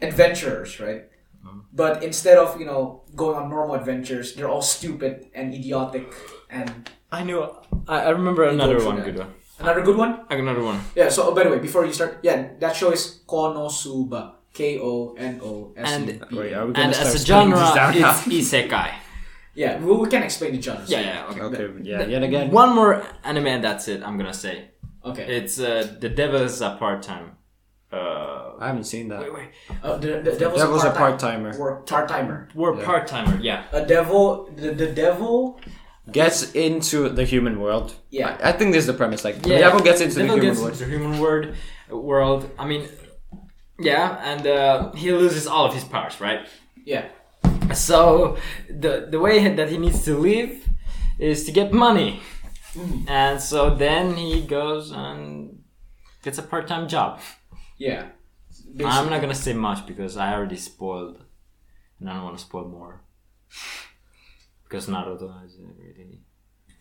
adventurers, 0.00 0.80
right? 0.80 1.04
Mm. 1.44 1.62
But 1.72 2.02
instead 2.02 2.38
of 2.38 2.58
you 2.60 2.66
know 2.66 3.02
going 3.16 3.36
on 3.36 3.50
normal 3.50 3.74
adventures, 3.74 4.34
they're 4.34 4.48
all 4.48 4.62
stupid 4.62 5.26
and 5.34 5.54
idiotic. 5.54 6.12
And 6.50 6.90
I 7.12 7.24
knew. 7.24 7.42
I, 7.86 8.02
I 8.06 8.10
remember 8.10 8.44
another 8.44 8.84
one 8.84 8.96
that. 8.96 9.04
good 9.04 9.18
one. 9.18 9.34
another 9.58 9.82
good 9.82 9.96
one, 9.96 10.20
Another 10.30 10.62
one. 10.62 10.80
yeah. 10.94 11.08
So 11.08 11.28
oh, 11.28 11.34
by 11.34 11.44
the 11.44 11.50
way, 11.50 11.58
before 11.58 11.84
you 11.84 11.92
start, 11.92 12.18
yeah, 12.22 12.54
that 12.60 12.76
show 12.76 12.90
is 12.92 13.20
Konosuba, 13.26 14.34
K 14.52 14.78
O 14.78 15.14
N 15.18 15.40
O 15.42 15.72
S 15.76 15.98
U 16.00 16.06
B. 16.06 16.36
Wait, 16.36 16.54
are 16.54 16.66
we 16.66 16.72
gonna 16.72 16.86
And 16.86 16.94
as 16.94 17.14
a 17.14 17.18
genre, 17.18 17.58
these 17.92 18.02
it's 18.02 18.52
isekai. 18.52 19.07
Yeah, 19.62 19.72
we, 19.84 19.90
we 20.02 20.06
can 20.14 20.22
explain 20.28 20.50
the 20.56 20.62
genres. 20.66 20.88
Yeah, 20.94 21.00
yeah, 21.08 21.30
okay. 21.30 21.42
Okay, 21.48 21.66
yeah, 21.90 22.06
yet 22.14 22.22
again. 22.28 22.46
One 22.62 22.70
more 22.78 22.92
anime, 23.30 23.48
and 23.56 23.62
that's 23.68 23.84
it. 23.92 24.00
I'm 24.06 24.16
gonna 24.20 24.40
say 24.46 24.54
Okay. 25.10 25.26
it's 25.38 25.54
uh, 25.58 25.96
the 26.02 26.08
Devil's 26.20 26.60
a 26.68 26.70
part 26.82 27.00
time. 27.12 27.26
Uh, 27.98 28.52
I 28.62 28.66
haven't 28.70 28.84
seen 28.94 29.08
that. 29.08 29.20
wait, 29.22 29.34
wait. 29.38 29.48
Uh, 29.82 29.96
the, 30.02 30.08
the 30.26 30.32
devil's, 30.42 30.60
Devil's 30.62 30.84
a 30.84 30.90
a 30.90 30.92
part 30.92 31.18
part-timer. 31.18 31.50
Or 31.60 31.68
part 31.92 32.06
timer. 32.14 32.38
We're 32.54 32.74
Yeah. 32.78 32.84
part 32.90 33.04
timer. 33.14 33.36
Yeah. 33.50 33.60
A 33.72 33.82
devil. 33.96 34.22
The, 34.60 34.68
the 34.82 34.90
devil. 35.04 35.36
Gets 36.20 36.38
into 36.66 37.08
the 37.18 37.24
human 37.32 37.54
world. 37.64 37.88
Yeah. 38.10 38.36
I, 38.42 38.48
I 38.50 38.52
think 38.56 38.68
this 38.74 38.82
is 38.86 38.90
the 38.92 38.98
premise. 39.02 39.24
Like, 39.28 39.36
the 39.42 39.56
devil 39.64 39.80
gets 39.88 40.00
into 40.04 40.16
Devil 40.20 40.36
the 40.36 40.42
human 40.42 40.48
gets 40.50 40.60
world. 40.60 40.72
into 40.72 40.84
the 40.84 40.90
human 40.96 41.14
world. 41.24 41.46
World. 42.12 42.42
I 42.62 42.64
mean, 42.70 42.82
yeah, 43.90 44.18
and 44.30 44.46
uh, 44.46 44.92
he 44.92 45.12
loses 45.12 45.46
all 45.46 45.64
of 45.68 45.72
his 45.74 45.84
powers, 45.84 46.20
right? 46.20 46.40
Yeah. 46.84 47.04
So 47.74 48.36
the 48.68 49.08
the 49.10 49.20
way 49.20 49.54
that 49.54 49.68
he 49.68 49.78
needs 49.78 50.04
to 50.04 50.16
live 50.16 50.68
is 51.18 51.44
to 51.44 51.52
get 51.52 51.72
money, 51.72 52.20
and 53.06 53.40
so 53.40 53.74
then 53.74 54.16
he 54.16 54.40
goes 54.42 54.90
and 54.90 55.62
gets 56.22 56.38
a 56.38 56.42
part 56.42 56.66
time 56.66 56.88
job. 56.88 57.20
Yeah. 57.76 58.08
I'm 58.84 59.10
not 59.10 59.20
gonna 59.20 59.34
say 59.34 59.52
much 59.52 59.86
because 59.86 60.16
I 60.16 60.34
already 60.34 60.56
spoiled, 60.56 61.24
and 62.00 62.08
I 62.08 62.14
don't 62.14 62.24
want 62.24 62.38
to 62.38 62.44
spoil 62.44 62.68
more. 62.68 63.02
Because 64.64 64.86
Naruto 64.86 65.44
is 65.46 65.56
already. 65.58 66.20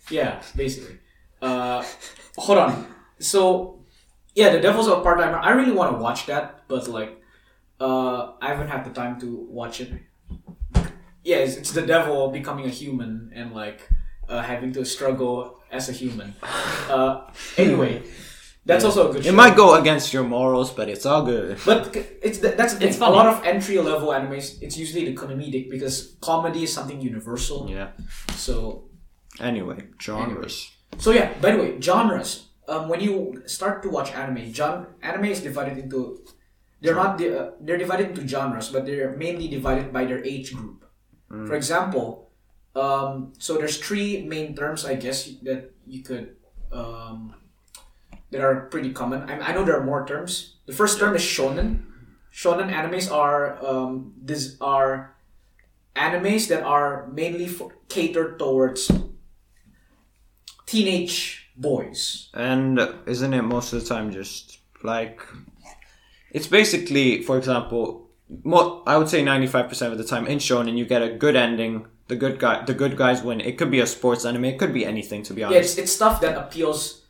Yeah, 0.09 0.41
basically. 0.55 0.99
Uh, 1.41 1.83
hold 2.37 2.57
on. 2.57 2.87
So, 3.19 3.85
yeah, 4.35 4.49
the 4.49 4.59
devil's 4.59 4.87
a 4.87 4.99
part 4.99 5.19
timer. 5.19 5.37
I 5.37 5.51
really 5.51 5.71
want 5.71 5.93
to 5.93 5.97
watch 5.97 6.25
that, 6.25 6.67
but 6.67 6.87
like, 6.87 7.21
uh, 7.79 8.33
I 8.41 8.47
haven't 8.49 8.67
had 8.69 8.85
the 8.85 8.91
time 8.91 9.19
to 9.21 9.47
watch 9.49 9.81
it. 9.81 9.91
Yeah, 11.27 11.43
it's, 11.45 11.55
it's 11.61 11.71
the 11.79 11.85
devil 11.95 12.31
becoming 12.39 12.65
a 12.71 12.75
human 12.81 13.31
and 13.35 13.47
like 13.63 13.79
uh, 14.31 14.41
having 14.51 14.71
to 14.77 14.81
struggle 14.85 15.59
as 15.77 15.89
a 15.89 15.95
human. 16.01 16.29
Uh, 16.87 17.27
anyway, 17.57 17.93
that's 18.69 18.85
also 18.87 19.01
a 19.09 19.13
good. 19.13 19.21
It 19.27 19.29
show. 19.35 19.41
might 19.43 19.55
go 19.63 19.75
against 19.81 20.13
your 20.15 20.23
morals, 20.23 20.69
but 20.71 20.87
it's 20.93 21.05
all 21.05 21.23
good. 21.33 21.59
But 21.65 21.91
it's 22.23 22.39
that's 22.39 22.73
the 22.73 22.79
thing. 22.79 22.87
It's 22.87 23.01
a 23.03 23.11
lot 23.19 23.27
of 23.27 23.43
entry 23.43 23.77
level 23.91 24.09
animes. 24.17 24.55
It's 24.63 24.77
usually 24.83 25.03
the 25.09 25.15
comedic 25.21 25.69
because 25.69 26.15
comedy 26.21 26.63
is 26.63 26.71
something 26.71 26.99
universal. 27.01 27.59
Yeah. 27.69 27.91
So 28.47 28.87
Anyway, 29.39 29.79
genres. 30.01 30.71
so 30.97 31.11
yeah. 31.11 31.27
By 31.43 31.51
the 31.51 31.57
way, 31.61 31.69
genres. 31.81 32.47
Um, 32.71 32.87
when 32.89 32.99
you 33.03 33.43
start 33.45 33.83
to 33.83 33.89
watch 33.89 34.09
anime, 34.15 34.51
gen- 34.51 34.87
anime 35.03 35.25
is 35.35 35.41
divided 35.41 35.77
into. 35.77 36.23
They're 36.81 36.95
not 37.03 37.17
the, 37.19 37.27
uh, 37.39 37.51
they're 37.59 37.77
divided 37.85 38.07
into 38.11 38.23
genres, 38.27 38.69
but 38.69 38.85
they're 38.85 39.11
mainly 39.17 39.47
divided 39.47 39.91
by 39.91 40.05
their 40.05 40.23
age 40.23 40.53
group. 40.55 40.86
For 41.29 41.55
example, 41.55 42.29
um, 42.75 43.33
so 43.37 43.57
there's 43.57 43.77
three 43.77 44.23
main 44.23 44.55
terms 44.55 44.85
I 44.85 44.95
guess 44.95 45.25
that 45.43 45.71
you 45.85 46.03
could 46.03 46.35
um, 46.71 47.35
that 48.31 48.41
are 48.41 48.67
pretty 48.71 48.93
common. 48.93 49.23
I, 49.23 49.39
I 49.39 49.53
know 49.53 49.65
there 49.65 49.77
are 49.77 49.83
more 49.83 50.05
terms. 50.05 50.55
The 50.65 50.73
first 50.73 50.99
term 50.99 51.15
is 51.15 51.21
shonen. 51.21 51.83
Shonen 52.31 52.71
animes 52.71 53.11
are 53.11 53.63
um, 53.65 54.13
this 54.21 54.55
are 54.61 55.15
animes 55.95 56.47
that 56.47 56.63
are 56.63 57.07
mainly 57.07 57.47
for, 57.47 57.73
catered 57.89 58.39
towards 58.39 58.91
teenage 60.65 61.49
boys. 61.57 62.29
And 62.33 62.79
isn't 63.05 63.33
it 63.33 63.41
most 63.41 63.73
of 63.73 63.81
the 63.81 63.89
time 63.89 64.11
just 64.11 64.59
like 64.83 65.21
it's 66.31 66.47
basically, 66.47 67.23
for 67.23 67.37
example, 67.37 68.06
mo 68.43 68.83
I 68.85 68.97
would 68.97 69.09
say 69.09 69.23
ninety 69.23 69.47
five 69.47 69.69
percent 69.69 69.91
of 69.91 69.97
the 69.97 70.03
time 70.03 70.27
in 70.27 70.37
shonen 70.39 70.77
you 70.77 70.85
get 70.85 71.01
a 71.01 71.09
good 71.09 71.35
ending. 71.35 71.87
The 72.07 72.15
good 72.15 72.39
guy, 72.39 72.63
the 72.63 72.73
good 72.73 72.95
guys 72.95 73.21
win. 73.21 73.41
It 73.41 73.57
could 73.57 73.69
be 73.69 73.81
a 73.81 73.87
sports 73.87 74.23
anime. 74.23 74.45
It 74.45 74.57
could 74.57 74.73
be 74.73 74.85
anything, 74.85 75.23
to 75.23 75.33
be 75.33 75.41
Yeah, 75.41 75.47
honest. 75.47 75.77
it's, 75.77 75.77
it's 75.77 75.91
stuff 75.91 76.21
that 76.21 76.37
appeals 76.37 77.03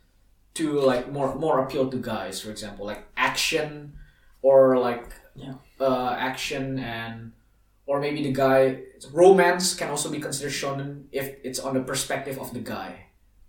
to 0.55 0.71
like 0.81 1.11
more 1.11 1.35
more 1.35 1.59
appeal 1.63 1.87
to 1.91 1.97
guys. 1.97 2.41
For 2.41 2.49
example, 2.49 2.85
like 2.87 3.05
action 3.15 3.93
or 4.41 4.79
like 4.79 5.13
Yeah. 5.35 5.53
uh, 5.79 6.15
action 6.17 6.79
and 6.79 7.33
or 7.85 7.99
maybe 8.01 8.23
the 8.23 8.33
guy 8.33 8.81
romance 9.13 9.75
can 9.75 9.89
also 9.89 10.09
be 10.09 10.17
considered 10.19 10.51
shonen 10.51 11.05
if 11.11 11.35
it's 11.43 11.59
on 11.59 11.75
the 11.75 11.81
perspective 11.81 12.39
of 12.39 12.53
the 12.53 12.59
guy. 12.59 13.05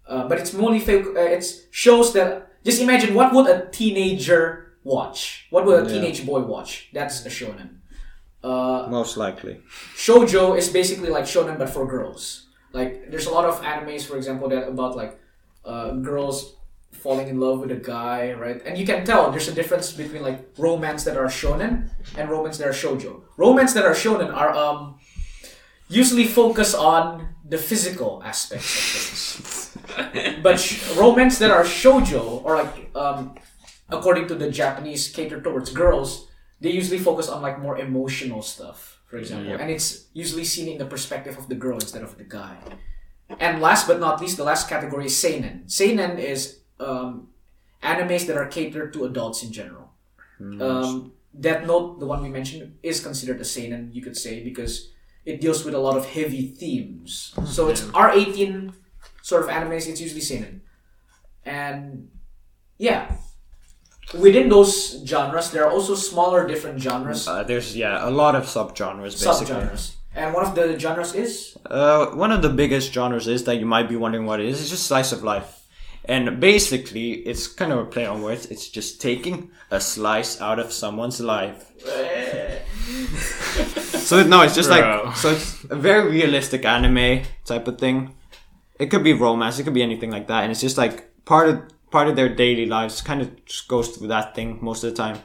Uh, 0.07 0.29
but 0.29 0.39
it's 0.39 0.53
mostly 0.53 0.81
fake. 0.81 1.07
Uh, 1.17 1.21
it's 1.33 1.65
shows 1.71 2.13
that 2.13 2.61
just 2.63 2.81
imagine 2.81 3.15
what 3.15 3.33
would 3.33 3.49
a 3.49 3.69
teenager 3.73 4.68
watch? 4.95 5.47
What 5.51 5.63
would 5.67 5.87
a 5.87 5.89
teenage 5.93 6.21
boy 6.31 6.41
watch? 6.55 6.89
That's 6.97 7.17
a 7.27 7.31
shonen. 7.39 7.71
Uh, 8.43 8.87
Most 8.99 9.17
likely. 9.17 9.55
shoujo 10.05 10.57
is 10.61 10.69
basically 10.81 11.11
like 11.17 11.25
shonen 11.25 11.57
but 11.59 11.69
for 11.75 11.85
girls. 11.87 12.23
Like 12.73 13.11
there's 13.11 13.27
a 13.27 13.35
lot 13.39 13.45
of 13.51 13.61
animes, 13.73 14.03
for 14.09 14.17
example, 14.17 14.49
that 14.53 14.65
about 14.69 14.97
like 15.03 15.13
uh, 15.65 15.91
girls 16.11 16.37
falling 16.93 17.29
in 17.29 17.39
love 17.41 17.61
with 17.63 17.71
a 17.71 17.81
guy, 17.95 18.33
right? 18.45 18.59
And 18.67 18.77
you 18.79 18.87
can 18.91 19.05
tell 19.05 19.31
there's 19.31 19.49
a 19.49 19.55
difference 19.61 19.93
between 19.93 20.23
like 20.29 20.39
romance 20.59 21.05
that 21.05 21.17
are 21.17 21.31
shonen 21.41 21.73
and 22.19 22.25
romance 22.31 22.57
that 22.59 22.67
are 22.73 22.79
shoujo. 22.83 23.23
Romance 23.37 23.73
that 23.75 23.85
are 23.85 23.95
shonen 24.03 24.31
are 24.43 24.53
um 24.65 24.79
usually 25.89 26.27
focus 26.27 26.75
on 26.75 27.29
the 27.49 27.59
physical 27.59 28.23
aspects 28.25 28.69
of 28.77 29.45
things, 29.85 30.41
but 30.47 30.57
sh- 30.61 30.79
romance 30.97 31.39
that 31.43 31.51
are 31.51 31.65
shoujo 31.65 32.45
or 32.45 32.57
like 32.63 32.73
um 32.95 33.35
according 33.91 34.29
to 34.29 34.35
the 34.35 34.51
Japanese 34.51 35.09
catered 35.09 35.45
towards 35.45 35.71
girls, 35.73 36.29
they 36.61 36.71
usually 36.71 36.99
focus 36.99 37.29
on 37.29 37.43
like 37.43 37.59
more 37.61 37.79
emotional 37.79 38.43
stuff, 38.43 39.01
for 39.07 39.17
example, 39.17 39.51
Yep. 39.53 39.61
and 39.61 39.71
it's 39.71 40.07
usually 40.13 40.45
seen 40.45 40.69
in 40.69 40.79
the 40.79 40.87
perspective 40.87 41.39
of 41.39 41.49
the 41.49 41.55
girl 41.55 41.77
instead 41.77 42.03
of 42.03 42.19
the 42.19 42.25
guy. 42.25 42.57
And 43.41 43.61
last 43.61 43.87
but 43.87 44.01
not 44.01 44.21
least, 44.21 44.37
the 44.37 44.45
last 44.45 44.69
category 44.69 45.07
is 45.07 45.17
seinen. 45.17 45.69
Seinen 45.69 46.19
is 46.19 46.61
um, 46.81 47.29
animes 47.83 48.27
that 48.27 48.37
are 48.37 48.47
catered 48.47 48.93
to 48.95 49.05
adults 49.05 49.43
in 49.43 49.53
general. 49.53 49.93
Um, 50.41 51.13
Death 51.39 51.67
Note, 51.67 52.01
the 52.01 52.07
one 52.07 52.23
we 52.23 52.29
mentioned, 52.31 52.79
is 52.83 53.01
considered 53.01 53.41
a 53.41 53.45
seinen, 53.45 53.91
you 53.93 54.01
could 54.03 54.17
say, 54.17 54.43
because 54.43 54.91
it 55.25 55.41
deals 55.41 55.65
with 55.65 55.75
a 55.75 55.79
lot 55.79 55.97
of 55.97 56.07
heavy 56.07 56.49
themes. 56.49 57.35
So 57.45 57.69
it's 57.69 57.85
R 57.93 58.11
eighteen 58.17 58.73
sort 59.23 59.43
of 59.45 59.49
animes. 59.51 59.87
It's 59.89 60.01
usually 60.01 60.23
seinen, 60.23 60.63
and 61.45 62.09
yeah, 62.79 63.13
within 64.15 64.49
those 64.49 65.03
genres, 65.05 65.51
there 65.51 65.67
are 65.67 65.71
also 65.73 65.95
smaller 65.95 66.47
different 66.47 66.81
genres, 66.81 67.27
Uh, 67.29 67.43
there's 67.43 67.77
yeah 67.77 68.09
a 68.09 68.11
lot 68.11 68.35
of 68.35 68.45
subgenres 68.45 69.13
basically. 69.25 69.55
subgenres, 69.55 69.93
and 70.15 70.35
one 70.35 70.45
of 70.47 70.55
the 70.55 70.79
genres 70.79 71.15
is 71.15 71.57
Uh, 71.71 72.07
one 72.15 72.33
of 72.33 72.43
the 72.43 72.49
biggest 72.49 72.93
genres 72.93 73.29
is 73.29 73.45
that 73.45 73.57
you 73.57 73.67
might 73.67 73.89
be 73.89 73.97
wondering 73.97 74.27
what 74.27 74.41
it 74.41 74.47
is. 74.47 74.61
It's 74.61 74.71
just 74.71 74.87
slice 74.87 75.13
of 75.13 75.23
life, 75.23 75.61
and 76.05 76.41
basically 76.41 77.13
it's 77.31 77.47
kind 77.47 77.73
of 77.73 77.79
a 77.79 77.85
play 77.85 78.07
on 78.07 78.23
words. 78.23 78.47
It's 78.47 78.69
just 78.69 79.01
taking 79.01 79.51
a 79.71 79.81
slice 79.81 80.41
out 80.41 80.59
of 80.59 80.73
someone's 80.73 81.21
life. 81.21 81.65
so 84.09 84.23
no, 84.23 84.43
it's 84.43 84.55
just 84.55 84.69
Bro. 84.71 85.03
like 85.05 85.17
so 85.17 85.31
it's 85.33 85.65
a 85.71 85.77
very 85.77 86.11
realistic 86.11 86.65
anime 86.65 87.23
type 87.45 87.69
of 87.69 87.79
thing. 87.79 88.15
It 88.79 88.91
could 88.91 89.03
be 89.05 89.13
romance, 89.13 89.59
it 89.59 89.65
could 89.65 89.75
be 89.75 89.83
anything 89.83 90.11
like 90.11 90.27
that, 90.29 90.43
and 90.45 90.51
it's 90.53 90.61
just 90.61 90.79
like 90.79 91.05
part 91.25 91.49
of 91.49 91.63
part 91.91 92.09
of 92.09 92.17
their 92.17 92.29
daily 92.29 92.67
lives. 92.67 93.01
Kind 93.03 93.21
of 93.23 93.31
goes 93.69 93.89
through 93.89 94.09
that 94.09 94.35
thing 94.35 94.59
most 94.61 94.85
of 94.85 94.91
the 94.91 94.97
time. 94.97 95.19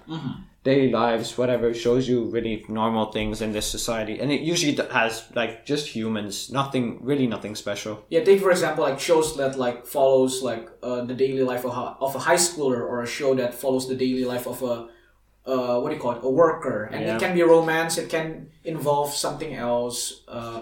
Daily 0.64 0.92
lives, 0.92 1.38
whatever, 1.38 1.74
shows 1.74 2.08
you 2.08 2.24
really 2.24 2.64
normal 2.70 3.12
things 3.12 3.42
in 3.42 3.52
this 3.52 3.66
society, 3.70 4.20
and 4.22 4.32
it 4.32 4.40
usually 4.40 4.74
has 4.94 5.26
like 5.36 5.66
just 5.66 5.90
humans, 5.90 6.50
nothing 6.52 7.00
really, 7.04 7.28
nothing 7.28 7.54
special. 7.56 8.06
Yeah, 8.10 8.24
take 8.24 8.40
for 8.40 8.50
example 8.50 8.86
like 8.86 8.98
shows 8.98 9.36
that 9.36 9.58
like 9.60 9.86
follows 9.86 10.42
like 10.42 10.70
uh, 10.82 11.02
the 11.04 11.14
daily 11.16 11.44
life 11.44 11.66
of 11.66 11.76
a, 11.78 11.98
of 12.06 12.16
a 12.16 12.20
high 12.20 12.38
schooler 12.40 12.80
or 12.80 13.02
a 13.02 13.08
show 13.08 13.34
that 13.36 13.54
follows 13.54 13.90
the 13.90 13.96
daily 13.96 14.24
life 14.24 14.48
of 14.48 14.64
a 14.64 14.88
uh, 15.46 15.82
what 15.82 15.90
do 15.90 15.96
you 15.96 16.02
call 16.02 16.14
it 16.14 16.24
a 16.24 16.30
worker 16.30 16.86
and 16.94 17.04
Yeah. 17.04 17.16
it 17.16 17.20
can 17.20 17.36
be 17.36 17.44
romance 17.44 17.98
it 17.98 18.10
can 18.10 18.48
involve 18.64 19.10
something 19.14 19.54
else 19.54 20.24
uh, 20.30 20.62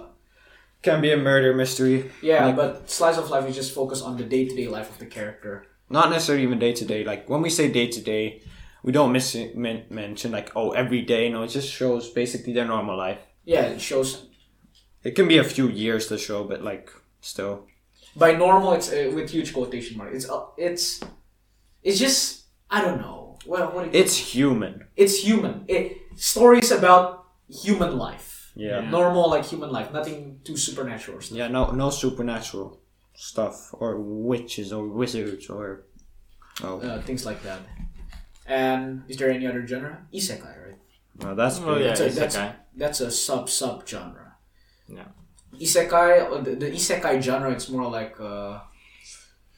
Can 0.81 0.99
be 1.01 1.11
a 1.11 1.17
murder 1.17 1.53
mystery. 1.53 2.09
yeah 2.23 2.47
Like- 2.47 2.55
but 2.55 2.89
slice 2.89 3.17
of 3.19 3.29
life 3.29 3.45
is 3.47 3.55
just 3.55 3.71
focus 3.75 4.01
on 4.01 4.17
the 4.17 4.23
day-to-day 4.23 4.67
life 4.67 4.89
of 4.89 4.97
the 4.97 5.05
character 5.05 5.67
not 5.91 6.09
necessarily 6.09 6.43
even 6.43 6.59
day 6.59 6.73
to 6.73 6.85
day. 6.85 7.03
Like 7.03 7.29
when 7.29 7.41
we 7.41 7.49
say 7.49 7.71
day 7.71 7.87
to 7.87 8.01
day, 8.01 8.41
we 8.83 8.91
don't 8.91 9.11
miss 9.11 9.35
men- 9.55 9.85
mention 9.89 10.31
like 10.31 10.51
oh 10.55 10.71
every 10.71 11.01
day. 11.01 11.29
No, 11.29 11.43
it 11.43 11.49
just 11.49 11.69
shows 11.69 12.09
basically 12.09 12.53
their 12.53 12.65
normal 12.67 12.97
life. 12.97 13.19
Yeah, 13.45 13.65
it 13.75 13.81
shows 13.81 14.27
It 15.03 15.15
can 15.15 15.27
be 15.27 15.37
a 15.39 15.43
few 15.43 15.67
years 15.67 16.07
to 16.07 16.17
show, 16.17 16.43
but 16.43 16.61
like 16.63 16.89
still. 17.21 17.67
by 18.15 18.31
normal 18.33 18.73
it's 18.73 18.89
uh, 18.91 19.11
with 19.15 19.29
huge 19.31 19.53
quotation 19.53 19.97
mark. 19.97 20.13
It's 20.13 20.29
uh, 20.29 20.45
it's 20.57 20.99
it's 21.83 21.99
just 21.99 22.45
I 22.69 22.81
don't 22.81 22.99
know. 23.01 23.37
Well, 23.45 23.71
what 23.73 23.81
do 23.85 23.97
you- 23.97 24.03
It's 24.03 24.17
human. 24.35 24.73
it's 24.95 25.15
human. 25.27 25.63
It 25.67 25.97
stories 26.15 26.71
about 26.71 27.25
human 27.63 27.97
life. 27.97 28.51
Yeah. 28.55 28.81
Normal 28.89 29.29
like 29.29 29.45
human 29.45 29.71
life. 29.71 29.91
Nothing 29.93 30.39
too 30.43 30.57
supernatural 30.57 31.17
or. 31.17 31.21
Yeah, 31.31 31.47
no 31.47 31.71
no 31.71 31.89
supernatural 31.89 32.80
stuff 33.21 33.69
or 33.81 34.01
witches 34.01 34.73
or 34.73 34.87
wizards 34.89 35.45
or 35.49 35.85
oh 36.63 36.81
Uh, 36.81 36.99
things 37.05 37.25
like 37.25 37.41
that. 37.43 37.61
And 38.47 39.03
is 39.07 39.17
there 39.17 39.29
any 39.29 39.45
other 39.45 39.61
genre? 39.67 40.07
Isekai, 40.13 40.53
right? 40.65 40.79
well, 41.21 41.35
that's 41.35 41.59
Oh 41.59 41.77
yeah, 41.77 41.93
That's 41.93 42.01
a- 42.01 42.09
that's- 42.19 42.35
isekai. 42.35 42.55
That's 42.75 42.99
a 43.01 43.11
sub 43.11 43.49
sub 43.49 43.87
genre. 43.87 44.35
Yeah. 44.87 45.09
Isekai, 45.53 46.43
the, 46.45 46.55
the 46.55 46.69
isekai 46.71 47.21
genre, 47.21 47.51
it's 47.51 47.69
more 47.69 47.85
like 47.91 48.15
uh, 48.19 48.59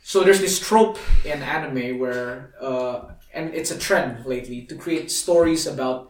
so 0.04 0.24
there's 0.26 0.42
this 0.42 0.60
trope 0.60 0.98
in 1.24 1.40
anime 1.42 2.00
where 2.00 2.54
uh, 2.60 3.14
and 3.34 3.54
it's 3.56 3.72
a 3.72 3.80
trend 3.80 4.26
lately 4.26 4.66
to 4.68 4.76
create 4.76 5.10
stories 5.10 5.66
about 5.66 6.10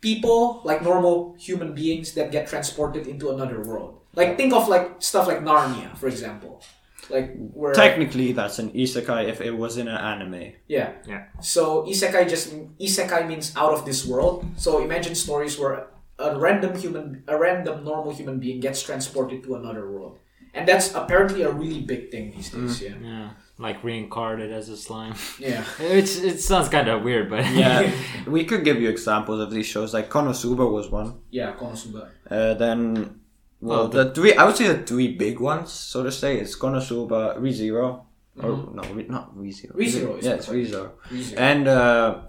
people 0.00 0.60
like 0.64 0.82
normal 0.82 1.36
human 1.38 1.74
beings 1.74 2.14
that 2.14 2.32
get 2.32 2.48
transported 2.48 3.06
into 3.06 3.30
another 3.30 3.62
world. 3.62 4.01
Like 4.14 4.36
think 4.36 4.52
of 4.52 4.68
like 4.68 5.00
stuff 5.00 5.26
like 5.26 5.40
Narnia, 5.40 5.96
for 5.96 6.08
example. 6.08 6.62
Like 7.10 7.34
where 7.52 7.74
Technically, 7.74 8.32
that's 8.32 8.58
an 8.58 8.70
isekai 8.70 9.28
if 9.28 9.40
it 9.40 9.50
was 9.56 9.76
in 9.76 9.88
an 9.88 9.96
anime. 9.96 10.52
yeah. 10.68 10.92
Yeah. 11.06 11.24
So 11.40 11.82
isekai 11.84 12.28
just 12.28 12.54
isekai 12.78 13.26
means 13.26 13.52
out 13.56 13.72
of 13.72 13.84
this 13.84 14.06
world. 14.06 14.44
So 14.56 14.82
imagine 14.82 15.14
stories 15.14 15.58
where 15.58 15.88
a 16.18 16.38
random 16.38 16.76
human, 16.78 17.24
a 17.26 17.36
random 17.36 17.84
normal 17.84 18.12
human 18.14 18.38
being 18.38 18.60
gets 18.60 18.82
transported 18.82 19.42
to 19.44 19.56
another 19.56 19.90
world, 19.90 20.18
and 20.54 20.68
that's 20.68 20.94
apparently 20.94 21.42
a 21.42 21.50
really 21.50 21.80
big 21.80 22.10
thing 22.12 22.30
these 22.30 22.50
days. 22.50 22.80
Yeah. 22.80 22.94
Yeah, 23.02 23.30
like 23.58 23.82
reincarnated 23.82 24.52
as 24.52 24.68
a 24.68 24.76
slime. 24.76 25.14
Yeah. 25.40 25.64
It's 25.80 26.16
it 26.22 26.38
sounds 26.40 26.68
kind 26.68 26.86
of 26.88 27.02
weird, 27.02 27.28
but 27.28 27.44
Yeah, 27.50 27.90
we 28.26 28.44
could 28.44 28.62
give 28.62 28.80
you 28.80 28.88
examples 28.88 29.40
of 29.40 29.50
these 29.50 29.66
shows. 29.66 29.92
Like 29.92 30.08
Konosuba 30.08 30.70
was 30.70 30.88
one. 30.90 31.18
Yeah. 31.30 31.54
Konosuba. 31.58 32.10
Uh, 32.30 32.54
then, 32.54 33.20
well, 33.62 33.86
Well, 33.86 33.88
the 33.88 34.10
three 34.12 34.34
I 34.34 34.44
would 34.44 34.56
say 34.56 34.66
the 34.68 34.82
three 34.82 35.14
big 35.16 35.38
ones, 35.40 35.70
so 35.72 36.02
to 36.02 36.10
say, 36.12 36.38
is 36.40 36.56
Konosuba, 36.56 37.38
ReZero, 37.38 38.04
or 38.42 38.50
no, 38.74 38.82
re, 38.92 39.06
not 39.08 39.30
ReZero. 39.36 39.72
ReZero 39.76 40.18
is 40.18 40.26
Yeah, 40.26 40.34
it's 40.34 40.46
quite- 40.46 40.58
ReZero. 40.66 40.90
Reason. 41.10 41.38
And 41.38 41.68
uh, 41.68 42.22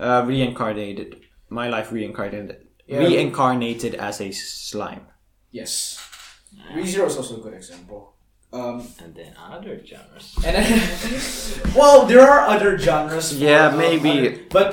uh, 0.00 0.22
reincarnated. 0.26 1.20
My 1.50 1.68
life 1.68 1.90
reincarnated. 1.92 2.66
Yeah. 2.86 2.98
Reincarnated 2.98 3.94
as 3.96 4.20
a 4.20 4.30
slime. 4.32 5.06
yes. 5.50 6.00
ReZero 6.72 7.06
is 7.10 7.16
also 7.18 7.38
a 7.38 7.42
good 7.42 7.54
example. 7.54 8.14
Um, 8.52 8.86
and 9.02 9.10
then 9.18 9.34
other 9.36 9.82
genres. 9.84 10.30
and 10.46 10.54
then, 10.54 10.70
well, 11.74 12.06
there 12.06 12.22
are 12.22 12.46
other 12.46 12.78
genres. 12.78 13.34
Yeah, 13.34 13.68
uh, 13.74 13.76
maybe. 13.76 14.10
other- 14.28 14.38
but 14.54 14.70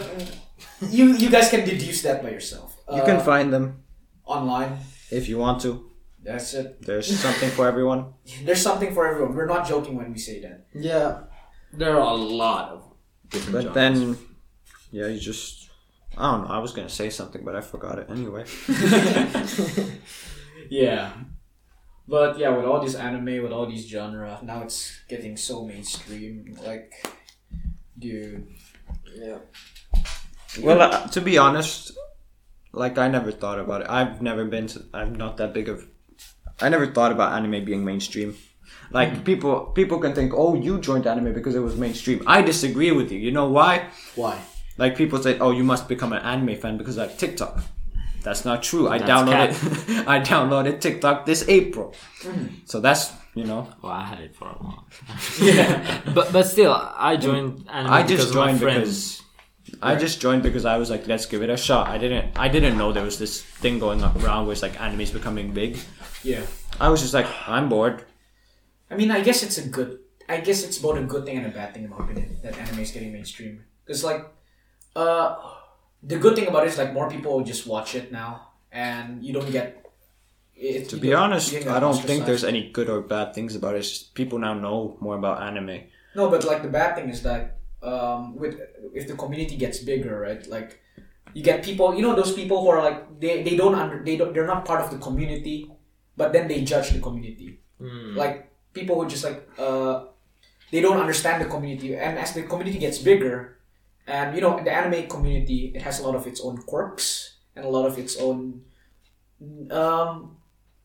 you 0.93 1.17
you 1.17 1.29
guys 1.33 1.49
can 1.49 1.65
deduce 1.65 2.01
that 2.05 2.21
by 2.21 2.29
yourself. 2.29 2.77
You 2.93 3.01
can 3.01 3.17
Uh, 3.17 3.25
find 3.25 3.49
them 3.51 3.81
online. 4.25 4.77
If 5.11 5.27
you 5.29 5.37
want 5.37 5.61
to. 5.61 5.89
That's 6.23 6.53
it. 6.53 6.81
There's 6.81 7.07
something 7.19 7.49
for 7.49 7.67
everyone. 7.67 8.13
There's 8.45 8.61
something 8.61 8.93
for 8.93 9.07
everyone. 9.07 9.35
We're 9.35 9.47
not 9.47 9.67
joking 9.67 9.95
when 9.95 10.11
we 10.11 10.19
say 10.19 10.39
that. 10.41 10.65
Yeah. 10.73 11.23
There 11.73 11.95
are 11.95 12.11
a 12.11 12.15
lot 12.15 12.69
of 12.69 12.83
different 13.29 13.53
But 13.53 13.73
genres. 13.73 13.75
then, 13.75 14.17
yeah, 14.91 15.07
you 15.07 15.19
just. 15.19 15.69
I 16.17 16.31
don't 16.31 16.43
know. 16.47 16.53
I 16.53 16.59
was 16.59 16.73
gonna 16.73 16.89
say 16.89 17.09
something, 17.09 17.43
but 17.45 17.55
I 17.55 17.61
forgot 17.61 17.97
it 17.99 18.07
anyway. 18.09 18.45
Yeah. 20.69 21.11
But 22.07 22.37
yeah, 22.37 22.49
with 22.55 22.65
all 22.65 22.81
this 22.81 22.95
anime, 22.95 23.41
with 23.43 23.51
all 23.51 23.65
these 23.67 23.87
genre, 23.87 24.39
now 24.43 24.63
it's 24.63 24.99
getting 25.09 25.37
so 25.37 25.65
mainstream. 25.65 26.57
Like, 26.65 26.91
dude. 27.97 28.47
yeah. 29.15 29.37
Well, 30.61 30.81
uh, 30.81 31.07
to 31.07 31.21
be 31.21 31.37
honest, 31.37 31.91
like 32.73 32.97
I 32.97 33.07
never 33.07 33.31
thought 33.31 33.59
about 33.59 33.81
it. 33.81 33.87
I've 33.89 34.21
never 34.21 34.45
been. 34.45 34.67
To, 34.67 34.85
I'm 34.93 35.15
not 35.15 35.37
that 35.37 35.53
big 35.53 35.69
of. 35.69 35.87
I 36.59 36.69
never 36.69 36.87
thought 36.87 37.11
about 37.11 37.33
anime 37.33 37.65
being 37.65 37.83
mainstream. 37.83 38.35
Like 38.91 39.09
hmm. 39.09 39.23
people, 39.23 39.65
people 39.67 39.99
can 39.99 40.13
think, 40.13 40.33
"Oh, 40.35 40.55
you 40.55 40.79
joined 40.79 41.07
anime 41.07 41.33
because 41.33 41.55
it 41.55 41.59
was 41.59 41.75
mainstream." 41.75 42.23
I 42.27 42.41
disagree 42.41 42.91
with 42.91 43.11
you. 43.11 43.19
You 43.19 43.31
know 43.31 43.49
why? 43.49 43.87
Why? 44.15 44.39
Like 44.77 44.95
people 44.95 45.21
say, 45.21 45.37
"Oh, 45.39 45.51
you 45.51 45.63
must 45.63 45.87
become 45.87 46.13
an 46.13 46.21
anime 46.23 46.57
fan 46.57 46.77
because 46.77 46.97
I 46.97 47.07
have 47.07 47.17
TikTok." 47.17 47.63
That's 48.23 48.45
not 48.45 48.61
true. 48.61 48.87
I 48.87 48.99
That's 48.99 49.09
downloaded. 49.09 50.07
I 50.07 50.19
downloaded 50.19 50.79
TikTok 50.79 51.25
this 51.25 51.47
April, 51.47 51.95
hmm. 52.21 52.47
so 52.65 52.79
that's 52.79 53.13
you 53.33 53.45
know. 53.45 53.67
Well, 53.81 53.91
I 53.91 54.03
had 54.05 54.19
it 54.19 54.35
for 54.35 54.45
a 54.45 54.63
long 54.63 54.85
time. 55.07 55.17
Yeah. 55.41 56.01
but 56.13 56.31
but 56.31 56.43
still, 56.43 56.73
I 56.73 57.17
joined 57.17 57.67
anime 57.69 57.93
I 57.93 58.03
because 58.03 58.19
just 58.19 58.29
of 58.29 58.35
my 58.35 58.47
joined 58.47 58.59
friends. 58.59 58.79
because 58.81 59.21
I 59.81 59.95
just 59.95 60.19
joined 60.19 60.43
because 60.43 60.65
I 60.65 60.77
was 60.77 60.89
like, 60.89 61.07
let's 61.07 61.25
give 61.25 61.41
it 61.41 61.49
a 61.49 61.57
shot. 61.57 61.87
I 61.87 61.97
didn't 61.97 62.37
I 62.37 62.47
didn't 62.47 62.77
know 62.77 62.91
there 62.91 63.03
was 63.03 63.17
this 63.19 63.41
thing 63.41 63.79
going 63.79 64.01
around 64.01 64.45
where 64.45 64.53
it's 64.53 64.61
like 64.61 64.79
anime's 64.81 65.11
becoming 65.11 65.53
big. 65.53 65.77
yeah. 66.23 66.41
I 66.79 66.89
was 66.89 67.01
just 67.01 67.13
like, 67.13 67.27
I'm 67.47 67.69
bored. 67.69 68.05
I 68.89 68.95
mean, 68.95 69.11
I 69.11 69.21
guess 69.21 69.43
it's 69.43 69.57
a 69.57 69.67
good. 69.67 69.99
I 70.27 70.37
guess 70.39 70.63
it's 70.63 70.77
both 70.77 70.97
a 70.97 71.03
good 71.03 71.25
thing 71.25 71.37
and 71.37 71.47
a 71.47 71.49
bad 71.49 71.73
thing, 71.73 71.83
in 71.83 71.89
my 71.89 71.97
opinion, 71.97 72.37
that 72.43 72.57
anime 72.57 72.79
is 72.79 72.91
getting 72.91 73.11
mainstream. 73.11 73.63
Because 73.83 74.03
like, 74.03 74.25
uh, 74.95 75.35
the 76.01 76.17
good 76.17 76.35
thing 76.35 76.47
about 76.47 76.63
it 76.63 76.69
is 76.69 76.77
like 76.77 76.93
more 76.93 77.09
people 77.09 77.43
just 77.43 77.67
watch 77.67 77.95
it 77.95 78.11
now, 78.11 78.47
and 78.71 79.23
you 79.23 79.33
don't 79.33 79.51
get. 79.51 79.77
It, 80.55 80.89
To 80.89 80.97
be 80.97 81.13
honest, 81.13 81.51
you 81.51 81.59
don't 81.59 81.67
get 81.67 81.75
I 81.75 81.79
don't 81.79 81.99
think 81.99 82.25
there's 82.25 82.43
any 82.43 82.69
good 82.71 82.89
or 82.89 83.01
bad 83.01 83.33
things 83.33 83.55
about 83.55 83.75
it. 83.75 83.85
People 84.13 84.37
now 84.39 84.53
know 84.53 84.97
more 84.99 85.15
about 85.15 85.41
anime. 85.41 85.83
No, 86.15 86.29
but 86.29 86.43
like 86.43 86.61
the 86.61 86.69
bad 86.69 86.95
thing 86.95 87.09
is 87.09 87.23
that 87.23 87.57
um, 87.83 88.35
with 88.35 88.59
if 88.93 89.07
the 89.07 89.15
community 89.15 89.57
gets 89.57 89.79
bigger, 89.79 90.19
right? 90.19 90.45
Like 90.47 90.79
you 91.33 91.43
get 91.43 91.63
people, 91.63 91.95
you 91.95 92.01
know, 92.01 92.15
those 92.15 92.33
people 92.33 92.61
who 92.61 92.69
are 92.69 92.81
like 92.81 93.19
they, 93.19 93.43
they 93.43 93.55
don't 93.55 93.75
under 93.75 94.03
they 94.03 94.17
don't 94.17 94.33
they're 94.33 94.47
not 94.47 94.65
part 94.65 94.81
of 94.81 94.91
the 94.91 94.97
community, 94.97 95.71
but 96.17 96.33
then 96.33 96.47
they 96.47 96.61
judge 96.63 96.91
the 96.91 96.99
community. 96.99 97.59
Hmm. 97.79 98.15
Like 98.15 98.51
people 98.73 99.01
who 99.01 99.09
just 99.09 99.23
like 99.23 99.47
uh, 99.57 100.05
they 100.71 100.81
don't 100.81 100.99
understand 100.99 101.41
the 101.43 101.49
community, 101.49 101.95
and 101.95 102.17
as 102.17 102.33
the 102.33 102.43
community 102.43 102.79
gets 102.79 102.97
bigger, 102.99 103.57
and 104.07 104.35
you 104.35 104.41
know 104.41 104.61
the 104.63 104.71
anime 104.71 105.07
community 105.07 105.71
it 105.75 105.81
has 105.81 105.99
a 105.99 106.03
lot 106.03 106.15
of 106.15 106.27
its 106.27 106.41
own 106.41 106.57
quirks 106.63 107.37
and 107.55 107.65
a 107.65 107.69
lot 107.69 107.85
of 107.85 107.97
its 107.97 108.17
own 108.17 108.61
um, 109.71 110.37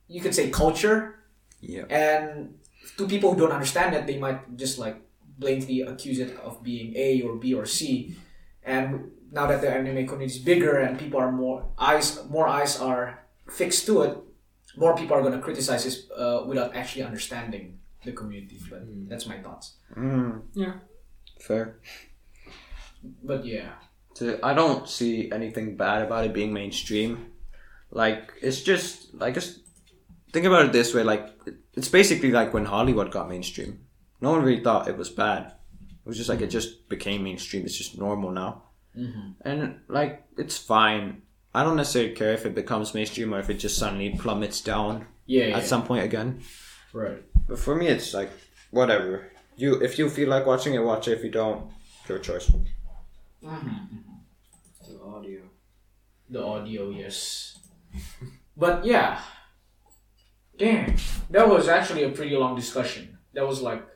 you 0.09 0.21
could 0.21 0.35
say 0.35 0.51
culture 0.51 1.15
Yeah. 1.61 1.85
and 1.91 2.55
to 2.97 3.07
people 3.09 3.33
who 3.33 3.39
don't 3.41 3.53
understand 3.53 3.95
that, 3.95 4.07
they 4.07 4.19
might 4.19 4.57
just 4.57 4.79
like 4.79 4.97
blatantly 5.39 5.83
accuse 5.83 6.19
it 6.19 6.37
of 6.39 6.63
being 6.63 6.95
A 6.97 7.23
or 7.23 7.37
B 7.37 7.55
or 7.55 7.67
C. 7.67 8.17
And 8.63 9.11
now 9.31 9.47
that 9.47 9.61
the 9.61 9.71
anime 9.71 10.07
community 10.07 10.39
is 10.39 10.39
bigger 10.39 10.79
and 10.79 10.99
people 10.99 11.21
are 11.21 11.31
more 11.33 11.67
eyes, 11.79 12.25
more 12.29 12.49
eyes 12.49 12.81
are 12.81 13.21
fixed 13.51 13.87
to 13.87 14.03
it, 14.03 14.19
more 14.77 14.97
people 14.97 15.17
are 15.17 15.21
going 15.23 15.33
to 15.35 15.41
criticize 15.41 15.85
this 15.85 16.07
uh, 16.17 16.45
without 16.47 16.75
actually 16.75 17.03
understanding 17.03 17.79
the 18.05 18.13
community. 18.13 18.59
But 18.71 18.83
that's 19.09 19.27
my 19.27 19.39
thoughts. 19.39 19.77
Mm, 19.97 20.43
Yeah. 20.55 20.75
fair. 21.41 21.79
But 23.23 23.45
yeah, 23.47 23.73
To, 24.17 24.39
I 24.45 24.55
don't 24.55 24.89
see 24.89 25.31
anything 25.31 25.77
bad 25.77 26.03
about 26.03 26.25
it 26.25 26.33
being 26.35 26.53
mainstream. 26.53 27.31
Like 27.91 28.33
it's 28.43 28.63
just 28.63 29.15
like 29.15 29.35
just 29.35 29.61
think 30.33 30.45
about 30.47 30.67
it 30.67 30.73
this 30.73 30.93
way. 30.95 31.05
Like 31.05 31.29
it's 31.75 31.89
basically 31.89 32.33
like 32.33 32.53
when 32.53 32.65
Hollywood 32.65 33.11
got 33.13 33.29
mainstream. 33.29 33.86
No 34.21 34.31
one 34.33 34.43
really 34.43 34.63
thought 34.63 34.89
it 34.89 34.97
was 34.97 35.11
bad. 35.11 35.53
It 35.83 36.09
was 36.09 36.17
just 36.17 36.29
like 36.29 36.41
it 36.41 36.49
just 36.49 36.89
became 36.89 37.25
mainstream. 37.25 37.65
It's 37.65 37.77
just 37.77 37.99
normal 37.99 38.31
now. 38.31 38.63
Mm-hmm. 38.97 39.49
And 39.49 39.81
like 39.89 40.25
it's 40.39 40.57
fine. 40.57 41.23
I 41.55 41.65
don't 41.65 41.77
necessarily 41.77 42.13
care 42.13 42.33
if 42.33 42.47
it 42.47 42.55
becomes 42.55 42.95
mainstream 42.95 43.35
or 43.35 43.39
if 43.39 43.51
it 43.51 43.55
just 43.55 43.79
suddenly 43.79 44.11
plummets 44.11 44.61
down 44.61 45.07
yeah, 45.27 45.47
yeah. 45.47 45.57
at 45.59 45.65
some 45.65 45.85
point 45.85 46.05
again. 46.05 46.43
right. 46.93 47.23
But 47.49 47.59
for 47.59 47.75
me, 47.75 47.89
it's 47.89 48.15
like 48.15 48.31
whatever. 48.71 49.31
You 49.57 49.81
if 49.83 49.99
you 49.99 50.09
feel 50.11 50.29
like 50.29 50.47
watching 50.47 50.75
it, 50.75 50.83
watch 50.83 51.09
it. 51.09 51.19
If 51.19 51.25
you 51.25 51.31
don't, 51.31 51.71
your 52.09 52.19
choice. 52.19 52.51
Mm-hmm. 53.43 53.97
The 54.89 55.03
audio. 55.03 55.41
The 56.29 56.45
audio, 56.45 56.91
yes. 56.91 57.59
but 58.57 58.85
yeah. 58.85 59.21
Damn. 60.59 60.97
That 61.31 61.49
was 61.49 61.69
actually 61.69 62.05
a 62.05 62.11
pretty 62.11 62.35
long 62.37 62.57
discussion. 62.57 63.19
That 63.35 63.47
was 63.47 63.61
like 63.61 63.87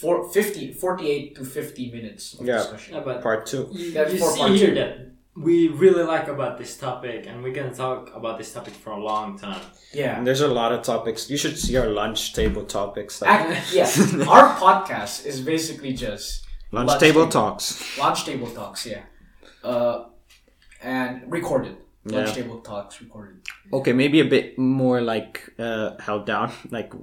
four, 0.00 0.30
50, 0.32 0.72
48 0.72 1.34
to 1.36 1.44
50 1.44 1.90
minutes 1.90 2.34
of 2.38 2.46
Yeah. 2.46 2.58
discussion. 2.58 2.94
Yeah, 2.94 3.00
but 3.04 3.22
Part 3.22 3.46
two. 3.46 3.68
you, 3.72 3.90
That's 3.92 4.12
you 4.12 4.18
for 4.20 4.30
see 4.32 4.38
part 4.40 4.52
here 4.52 4.68
two. 4.68 4.74
that 4.74 4.92
we 5.36 5.68
really 5.68 6.02
like 6.04 6.28
about 6.28 6.58
this 6.58 6.76
topic, 6.76 7.26
and 7.28 7.42
we 7.42 7.52
can 7.52 7.72
talk 7.74 8.10
about 8.14 8.36
this 8.38 8.52
topic 8.52 8.74
for 8.74 8.90
a 8.90 9.02
long 9.10 9.38
time. 9.38 9.62
Yeah. 9.92 10.16
And 10.16 10.26
there's 10.26 10.40
a 10.42 10.48
lot 10.60 10.70
of 10.72 10.82
topics. 10.82 11.30
You 11.30 11.36
should 11.36 11.56
see 11.58 11.76
our 11.76 11.88
lunch 11.88 12.34
table 12.34 12.64
topics. 12.64 13.20
Like, 13.22 13.30
Act, 13.30 13.72
yeah. 13.72 13.84
Our 14.34 14.48
podcast 14.64 15.26
is 15.26 15.40
basically 15.40 15.92
just 15.92 16.44
Lunch, 16.72 16.88
Lunch 16.88 17.00
table 17.00 17.22
table. 17.22 17.32
talks. 17.32 17.98
Lunch 17.98 18.24
table 18.24 18.50
talks, 18.50 18.86
yeah. 18.86 19.02
Uh, 19.64 20.04
and 20.82 21.22
recorded. 21.30 21.76
Lunch 22.04 22.32
table 22.32 22.60
talks 22.60 23.00
recorded. 23.02 23.40
Okay, 23.72 23.92
maybe 23.92 24.20
a 24.20 24.24
bit 24.24 24.58
more 24.58 25.02
like 25.02 25.52
uh, 25.58 25.98
held 26.00 26.24
down, 26.24 26.50
like 26.70 26.94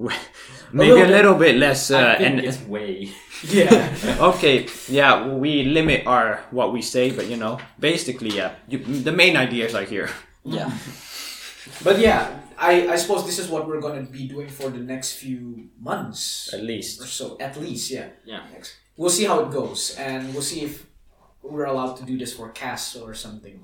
maybe 0.71 0.91
a 0.91 0.95
little 0.95 1.07
little, 1.07 1.33
bit. 1.35 1.53
bit 1.53 1.55
less. 1.57 1.91
Uh, 1.91 2.15
I 2.15 2.17
think 2.17 2.29
and 2.29 2.45
it's 2.45 2.61
way. 2.61 3.09
Yeah. 3.43 3.93
okay, 4.33 4.65
yeah, 4.89 5.27
we 5.27 5.61
limit 5.61 6.07
our 6.07 6.41
what 6.49 6.73
we 6.73 6.81
say, 6.81 7.11
but 7.11 7.27
you 7.27 7.37
know, 7.37 7.59
basically, 7.79 8.31
yeah, 8.31 8.55
you, 8.67 8.79
the 8.79 9.11
main 9.11 9.37
ideas 9.37 9.75
are 9.75 9.83
here. 9.83 10.09
Yeah. 10.43 10.71
but 11.83 11.99
yeah, 11.99 12.39
I, 12.57 12.87
I 12.87 12.95
suppose 12.95 13.23
this 13.25 13.37
is 13.37 13.47
what 13.47 13.67
we're 13.67 13.79
going 13.79 14.03
to 14.03 14.11
be 14.11 14.27
doing 14.27 14.49
for 14.49 14.71
the 14.71 14.79
next 14.79 15.13
few 15.13 15.69
months 15.79 16.51
At 16.51 16.63
least, 16.63 16.99
or 16.99 17.03
least. 17.03 17.13
so. 17.15 17.37
At 17.39 17.57
least, 17.57 17.91
yeah. 17.91 18.07
Yeah. 18.25 18.41
Next. 18.51 18.77
We'll 18.97 19.11
see 19.11 19.25
how 19.25 19.41
it 19.41 19.51
goes, 19.51 19.95
and 19.99 20.33
we'll 20.33 20.41
see 20.41 20.61
if 20.61 20.87
we're 21.43 21.65
allowed 21.65 21.97
to 21.97 22.03
do 22.03 22.17
this 22.17 22.33
for 22.33 22.49
casts 22.49 22.95
or 22.95 23.13
something. 23.13 23.63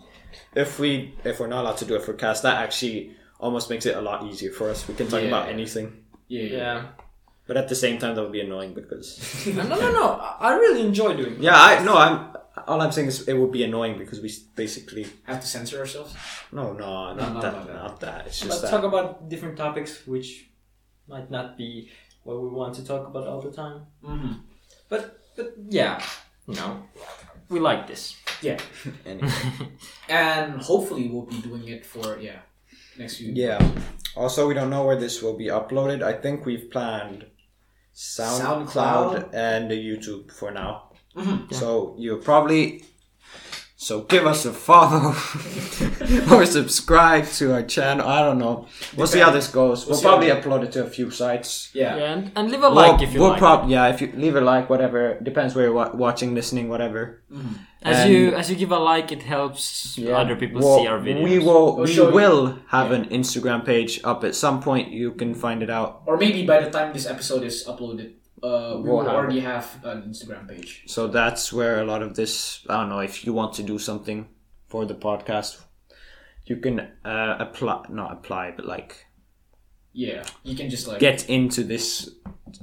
If 0.55 0.79
we 0.79 1.15
if 1.23 1.39
we're 1.39 1.47
not 1.47 1.61
allowed 1.63 1.77
to 1.77 1.85
do 1.85 1.95
it 1.95 2.03
for 2.03 2.13
CAS, 2.13 2.41
that 2.41 2.61
actually 2.61 3.15
almost 3.39 3.69
makes 3.69 3.85
it 3.85 3.95
a 3.95 4.01
lot 4.01 4.23
easier 4.25 4.51
for 4.51 4.69
us. 4.69 4.87
We 4.87 4.93
can 4.95 5.07
talk 5.07 5.21
Yeah. 5.21 5.27
about 5.27 5.49
anything, 5.49 5.87
Yeah. 6.27 6.43
Yeah. 6.43 6.77
but 7.47 7.57
at 7.57 7.67
the 7.67 7.75
same 7.75 7.97
time, 7.99 8.15
that 8.15 8.21
would 8.23 8.31
be 8.31 8.41
annoying 8.41 8.73
because 8.73 9.07
no, 9.47 9.63
no, 9.63 9.91
no. 9.91 10.05
I 10.19 10.49
I 10.49 10.55
really 10.55 10.81
enjoy 10.85 11.11
doing. 11.15 11.35
yeah, 11.41 11.55
I 11.69 11.83
no, 11.83 11.95
I'm 11.97 12.15
all 12.67 12.79
I'm 12.81 12.91
saying 12.91 13.07
is 13.09 13.27
it 13.27 13.33
would 13.33 13.51
be 13.51 13.63
annoying 13.63 13.97
because 13.97 14.19
we 14.21 14.29
basically 14.55 15.05
Have 15.23 15.41
to 15.41 15.47
censor 15.47 15.79
ourselves. 15.79 16.13
no, 16.51 16.71
no, 16.73 17.13
not 17.15 17.33
no, 17.33 17.41
that, 17.41 17.53
no, 17.53 17.63
no. 17.65 17.73
not 17.83 17.99
that. 18.05 18.27
It's 18.27 18.39
But 18.41 18.47
just 18.49 18.61
that. 18.61 18.71
talk 18.71 18.83
about 18.83 19.27
different 19.31 19.57
topics 19.57 20.05
which 20.07 20.29
might 21.07 21.29
not 21.31 21.57
be 21.57 21.89
what 22.23 22.39
we 22.41 22.47
want 22.49 22.75
to 22.79 22.83
talk 22.85 23.03
about 23.11 23.25
all 23.27 23.41
the 23.41 23.51
time. 23.51 23.77
Mm-hmm. 24.05 24.33
But 24.87 25.19
but 25.35 25.47
yeah, 25.67 25.99
you 26.47 26.55
know, 26.55 26.71
we 27.49 27.59
like 27.59 27.87
this. 27.87 28.15
Yeah. 28.43 28.59
Anyway. 29.05 29.31
And 30.09 30.61
hopefully 30.61 31.07
we'll 31.11 31.25
be 31.35 31.39
doing 31.41 31.67
it 31.67 31.85
for, 31.85 32.19
yeah, 32.19 32.39
next 32.97 33.17
few 33.17 33.31
Yeah. 33.33 33.59
Also, 34.15 34.47
we 34.47 34.53
don't 34.53 34.69
know 34.69 34.85
where 34.85 34.99
this 34.99 35.21
will 35.23 35.37
be 35.37 35.47
uploaded. 35.47 36.03
I 36.03 36.13
think 36.13 36.45
we've 36.45 36.69
planned 36.69 37.25
SoundCloud, 37.95 38.67
SoundCloud. 38.73 39.29
and 39.33 39.71
YouTube 39.71 40.31
for 40.31 40.51
now. 40.51 40.91
Mhm. 41.15 41.53
So 41.53 41.95
you'll 41.97 42.19
probably. 42.19 42.85
So 43.83 44.01
give 44.03 44.25
us 44.25 44.45
a 44.45 44.53
follow 44.53 45.09
or 46.31 46.45
subscribe 46.45 47.25
to 47.39 47.53
our 47.53 47.63
channel. 47.63 48.07
I 48.07 48.21
don't 48.21 48.39
know. 48.39 48.67
We'll 48.95 49.07
see 49.07 49.19
how 49.19 49.29
this 49.31 49.47
goes. 49.47 49.85
We'll, 49.85 49.97
see 49.97 50.03
how 50.05 50.11
probably 50.11 50.29
it- 50.29 50.41
upload 50.43 50.63
it 50.63 50.71
to 50.73 50.85
a 50.85 50.89
few 50.89 51.11
sites. 51.11 51.69
Yeah. 51.73 51.97
Yeah, 51.97 52.13
and, 52.13 52.31
and 52.35 52.49
leave 52.51 52.63
a 52.63 52.69
We'll- 52.69 52.75
like 52.93 53.01
if 53.01 53.13
you 53.13 53.19
we'll 53.19 53.31
like. 53.31 53.39
prob- 53.39 53.69
yeah, 53.69 53.87
if 53.93 53.99
you 54.01 54.11
leave 54.15 54.35
a 54.37 54.41
like, 54.41 54.69
whatever 54.69 55.19
depends 55.21 55.53
where 55.53 55.65
you're 55.65 55.73
wa- 55.73 55.91
watching, 55.93 56.33
listening, 56.33 56.69
whatever. 56.69 57.21
Mm-hmm. 57.31 57.53
as 57.81 57.97
and- 57.99 58.11
you 58.13 58.33
as 58.35 58.49
you 58.49 58.55
give 58.55 58.71
a 58.71 58.79
like, 58.79 59.11
it 59.11 59.23
helps 59.23 59.99
other 59.99 60.35
people 60.37 60.61
We'll- 60.61 60.79
see 60.79 60.87
our 60.87 60.99
videos. 60.99 61.23
We 61.23 61.39
will. 61.39 61.75
We'll 61.75 61.85
we 61.85 61.93
show 61.93 62.07
you- 62.07 62.15
will 62.15 62.59
have 62.69 62.91
an 62.91 63.05
Instagram 63.09 63.65
page 63.65 63.99
up 64.05 64.23
at 64.23 64.33
some 64.35 64.61
point. 64.61 64.91
You 64.91 65.11
can 65.11 65.33
find 65.35 65.61
it 65.61 65.69
out. 65.69 66.03
Or 66.05 66.15
maybe 66.17 66.45
by 66.45 66.61
the 66.63 66.69
time 66.71 66.93
this 66.93 67.05
episode 67.05 67.43
is 67.43 67.65
uploaded, 67.67 68.13
uh, 68.43 68.77
we 68.77 68.89
will 68.89 69.07
already 69.07 69.39
have 69.39 69.79
an 69.83 70.01
Instagram 70.03 70.47
page. 70.49 70.83
So 70.87 71.07
that's 71.07 71.53
where 71.53 71.79
a 71.79 71.85
lot 71.85 72.01
of 72.01 72.15
this. 72.15 72.65
I 72.69 72.81
don't 72.81 72.89
know 72.89 72.99
if 72.99 73.25
you 73.25 73.31
want 73.33 73.53
to 73.55 73.63
do 73.63 73.79
something 73.79 74.27
for 74.67 74.85
the 74.85 74.95
podcast, 74.95 75.61
you 76.45 76.57
can 76.57 76.79
uh, 77.05 77.37
apply, 77.39 77.85
not 77.89 78.11
apply, 78.11 78.51
but 78.51 78.65
like 78.65 79.05
Yeah. 79.93 80.23
You 80.43 80.55
can 80.55 80.69
just 80.69 80.87
like 80.87 80.99
get 80.99 81.29
into 81.29 81.63
this, 81.63 82.09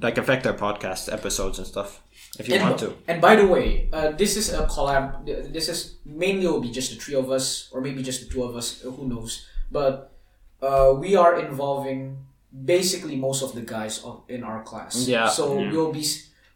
like 0.02 0.18
affect 0.18 0.46
our 0.46 0.54
podcast 0.54 1.10
episodes 1.12 1.58
and 1.58 1.66
stuff 1.66 2.02
if 2.38 2.48
you 2.48 2.56
and, 2.56 2.64
want 2.64 2.78
to. 2.80 2.94
And 3.08 3.20
by 3.20 3.36
the 3.36 3.46
way, 3.46 3.88
uh, 3.92 4.10
this 4.10 4.36
is 4.36 4.52
a 4.52 4.66
collab. 4.66 5.24
This 5.52 5.68
is 5.68 5.96
mainly 6.04 6.46
will 6.46 6.60
be 6.60 6.70
just 6.70 6.90
the 6.92 6.98
three 7.00 7.14
of 7.14 7.30
us, 7.30 7.70
or 7.72 7.80
maybe 7.80 8.02
just 8.02 8.20
the 8.20 8.28
two 8.32 8.42
of 8.42 8.54
us. 8.54 8.80
Who 8.82 9.08
knows? 9.08 9.46
But 9.70 10.12
uh, 10.60 10.94
we 10.98 11.16
are 11.16 11.40
involving 11.40 12.26
basically 12.64 13.16
most 13.16 13.42
of 13.42 13.54
the 13.54 13.62
guys 13.62 14.02
of, 14.04 14.22
in 14.28 14.42
our 14.44 14.62
class. 14.62 15.06
Yeah. 15.08 15.28
So 15.28 15.58
Yeah. 15.58 15.72
we'll 15.72 15.92
be 15.92 16.04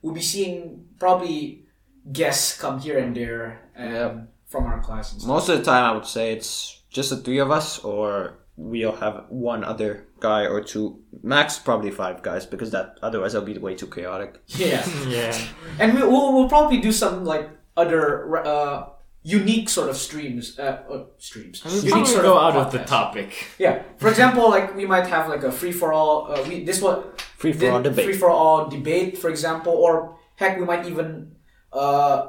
we'll 0.02 0.14
be 0.14 0.22
seeing 0.22 0.84
probably 0.98 1.66
guests 2.12 2.58
come 2.60 2.78
here 2.80 2.98
and 2.98 3.16
there 3.16 3.70
um, 3.76 3.88
Yep. 3.92 4.28
from 4.46 4.64
our 4.64 4.80
class. 4.80 5.12
And 5.12 5.20
stuff. 5.22 5.28
Most 5.28 5.48
of 5.48 5.58
the 5.58 5.64
time, 5.64 5.84
I 5.84 5.92
would 5.94 6.06
say 6.06 6.32
it's 6.32 6.82
just 6.90 7.10
the 7.10 7.16
three 7.16 7.38
of 7.38 7.50
us, 7.50 7.78
or 7.80 8.38
we'll 8.56 8.96
have 8.96 9.24
one 9.30 9.64
other 9.64 10.06
guy 10.20 10.46
or 10.46 10.60
two, 10.60 11.00
max 11.22 11.58
probably 11.58 11.90
five 11.90 12.22
guys, 12.22 12.46
because 12.46 12.70
that 12.70 12.98
otherwise 13.02 13.32
that'll 13.32 13.46
be 13.46 13.56
way 13.58 13.74
too 13.74 13.86
chaotic. 13.88 14.40
Yeah. 14.46 14.86
yeah. 15.08 15.36
and 15.78 15.94
we, 15.94 16.02
we'll, 16.02 16.32
we'll 16.34 16.48
probably 16.48 16.78
do 16.78 16.92
some 16.92 17.24
like 17.24 17.48
other 17.76 18.36
uh, 18.46 18.90
unique 19.24 19.68
sort 19.68 19.88
of 19.88 19.96
streams. 19.96 20.58
Uh, 20.58 20.82
uh, 20.88 21.04
streams. 21.18 21.62
And 21.64 21.82
we 21.82 21.88
Unique 21.88 22.06
sort 22.06 22.22
go 22.22 22.38
of 22.38 22.54
out 22.54 22.66
of 22.66 22.72
the 22.72 22.84
topic. 22.84 23.48
Yeah. 23.58 23.82
For 23.96 24.08
example, 24.08 24.50
like 24.50 24.76
we 24.76 24.86
might 24.86 25.06
have 25.06 25.28
like 25.28 25.42
a 25.42 25.50
free 25.50 25.72
for 25.72 25.92
all. 25.92 26.30
Uh, 26.30 26.44
we 26.46 26.62
this 26.64 26.80
what 26.80 27.20
Free 27.38 27.52
for 27.52 27.70
all 27.70 27.82
debate. 27.82 28.04
Free 28.04 28.14
for 28.14 28.30
all 28.30 28.68
debate, 28.68 29.18
for 29.18 29.28
example, 29.28 29.72
or 29.72 30.16
heck, 30.36 30.58
we 30.58 30.64
might 30.64 30.86
even, 30.86 31.34
uh, 31.72 32.28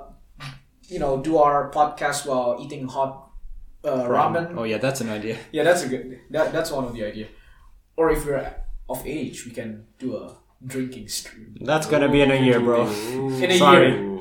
you 0.88 1.00
know, 1.00 1.22
do 1.22 1.38
our 1.38 1.72
podcast 1.72 2.26
while 2.26 2.58
eating 2.60 2.88
hot 2.88 3.30
uh, 3.84 4.04
ramen. 4.08 4.56
Oh 4.58 4.64
yeah, 4.64 4.78
that's 4.78 5.02
an 5.02 5.10
idea. 5.10 5.38
Yeah, 5.52 5.64
that's 5.64 5.84
a 5.84 5.90
good. 5.90 6.20
That 6.32 6.52
that's 6.52 6.72
one 6.72 6.86
of 6.86 6.94
the 6.94 7.06
idea. 7.06 7.28
Or 7.98 8.10
if 8.10 8.26
we're 8.26 8.56
of 8.90 9.06
age, 9.06 9.46
we 9.46 9.52
can 9.52 9.86
do 10.00 10.18
a 10.18 10.36
drinking 10.66 11.08
stream 11.08 11.56
That's 11.62 11.86
gonna 11.88 12.10
be 12.10 12.22
in 12.22 12.32
a 12.32 12.36
year, 12.36 12.60
bro. 12.60 12.88
in 12.88 13.52
a 13.52 13.58
Sorry. 13.58 13.92
year. 13.92 14.20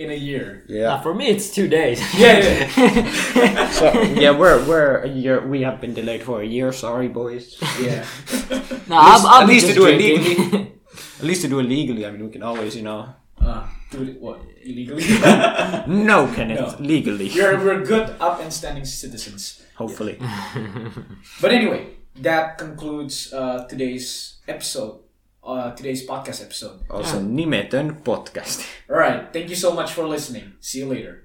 In 0.00 0.08
a 0.10 0.14
year. 0.16 0.64
Yeah. 0.66 0.96
Nah, 0.96 1.00
for 1.04 1.12
me, 1.12 1.28
it's 1.28 1.52
two 1.52 1.68
days. 1.68 2.00
Yeah, 2.16 2.40
yeah. 2.40 3.68
So 3.70 3.92
yeah, 4.16 4.32
we're 4.32 4.64
we're 4.64 5.04
a 5.04 5.08
year. 5.08 5.44
We 5.46 5.60
have 5.68 5.76
been 5.84 5.92
delayed 5.92 6.22
for 6.24 6.40
a 6.40 6.46
year. 6.56 6.72
Sorry, 6.72 7.08
boys. 7.08 7.60
Yeah. 7.78 8.06
no, 8.88 8.96
I'll, 8.96 9.26
I'll 9.28 9.42
at 9.44 9.48
least 9.48 9.66
to 9.68 9.74
just 9.74 9.78
do 9.80 9.86
it 9.92 10.00
legally. 10.00 10.72
At 11.20 11.26
least 11.28 11.42
to 11.44 11.48
do 11.48 11.60
it 11.60 11.68
legally. 11.68 12.06
I 12.06 12.10
mean, 12.10 12.24
we 12.24 12.30
can 12.32 12.42
always, 12.42 12.74
you 12.74 12.82
know. 12.82 13.12
Uh, 13.38 13.68
do 13.90 14.02
it 14.08 14.16
what 14.20 14.40
illegally? 14.64 15.04
No, 15.86 16.26
Kenneth, 16.34 16.80
No. 16.80 16.86
legally. 16.86 17.28
we're 17.36 17.60
we're 17.62 17.84
good, 17.84 18.16
up 18.20 18.40
and 18.40 18.50
standing 18.50 18.86
citizens. 18.86 19.60
Hopefully. 19.76 20.16
But 21.42 21.52
anyway, 21.52 21.82
that 22.16 22.56
concludes 22.56 23.32
uh, 23.34 23.66
today's 23.68 24.40
episode. 24.48 25.00
Uh, 25.42 25.74
today's 25.74 26.06
podcast 26.06 26.42
episode. 26.42 26.80
Also, 26.90 27.20
nimetön 27.20 27.96
podcast. 28.04 28.60
All 28.90 28.96
right. 28.96 29.32
Thank 29.32 29.48
you 29.48 29.56
so 29.56 29.72
much 29.72 29.92
for 29.92 30.06
listening. 30.06 30.52
See 30.60 30.80
you 30.80 30.86
later. 30.86 31.22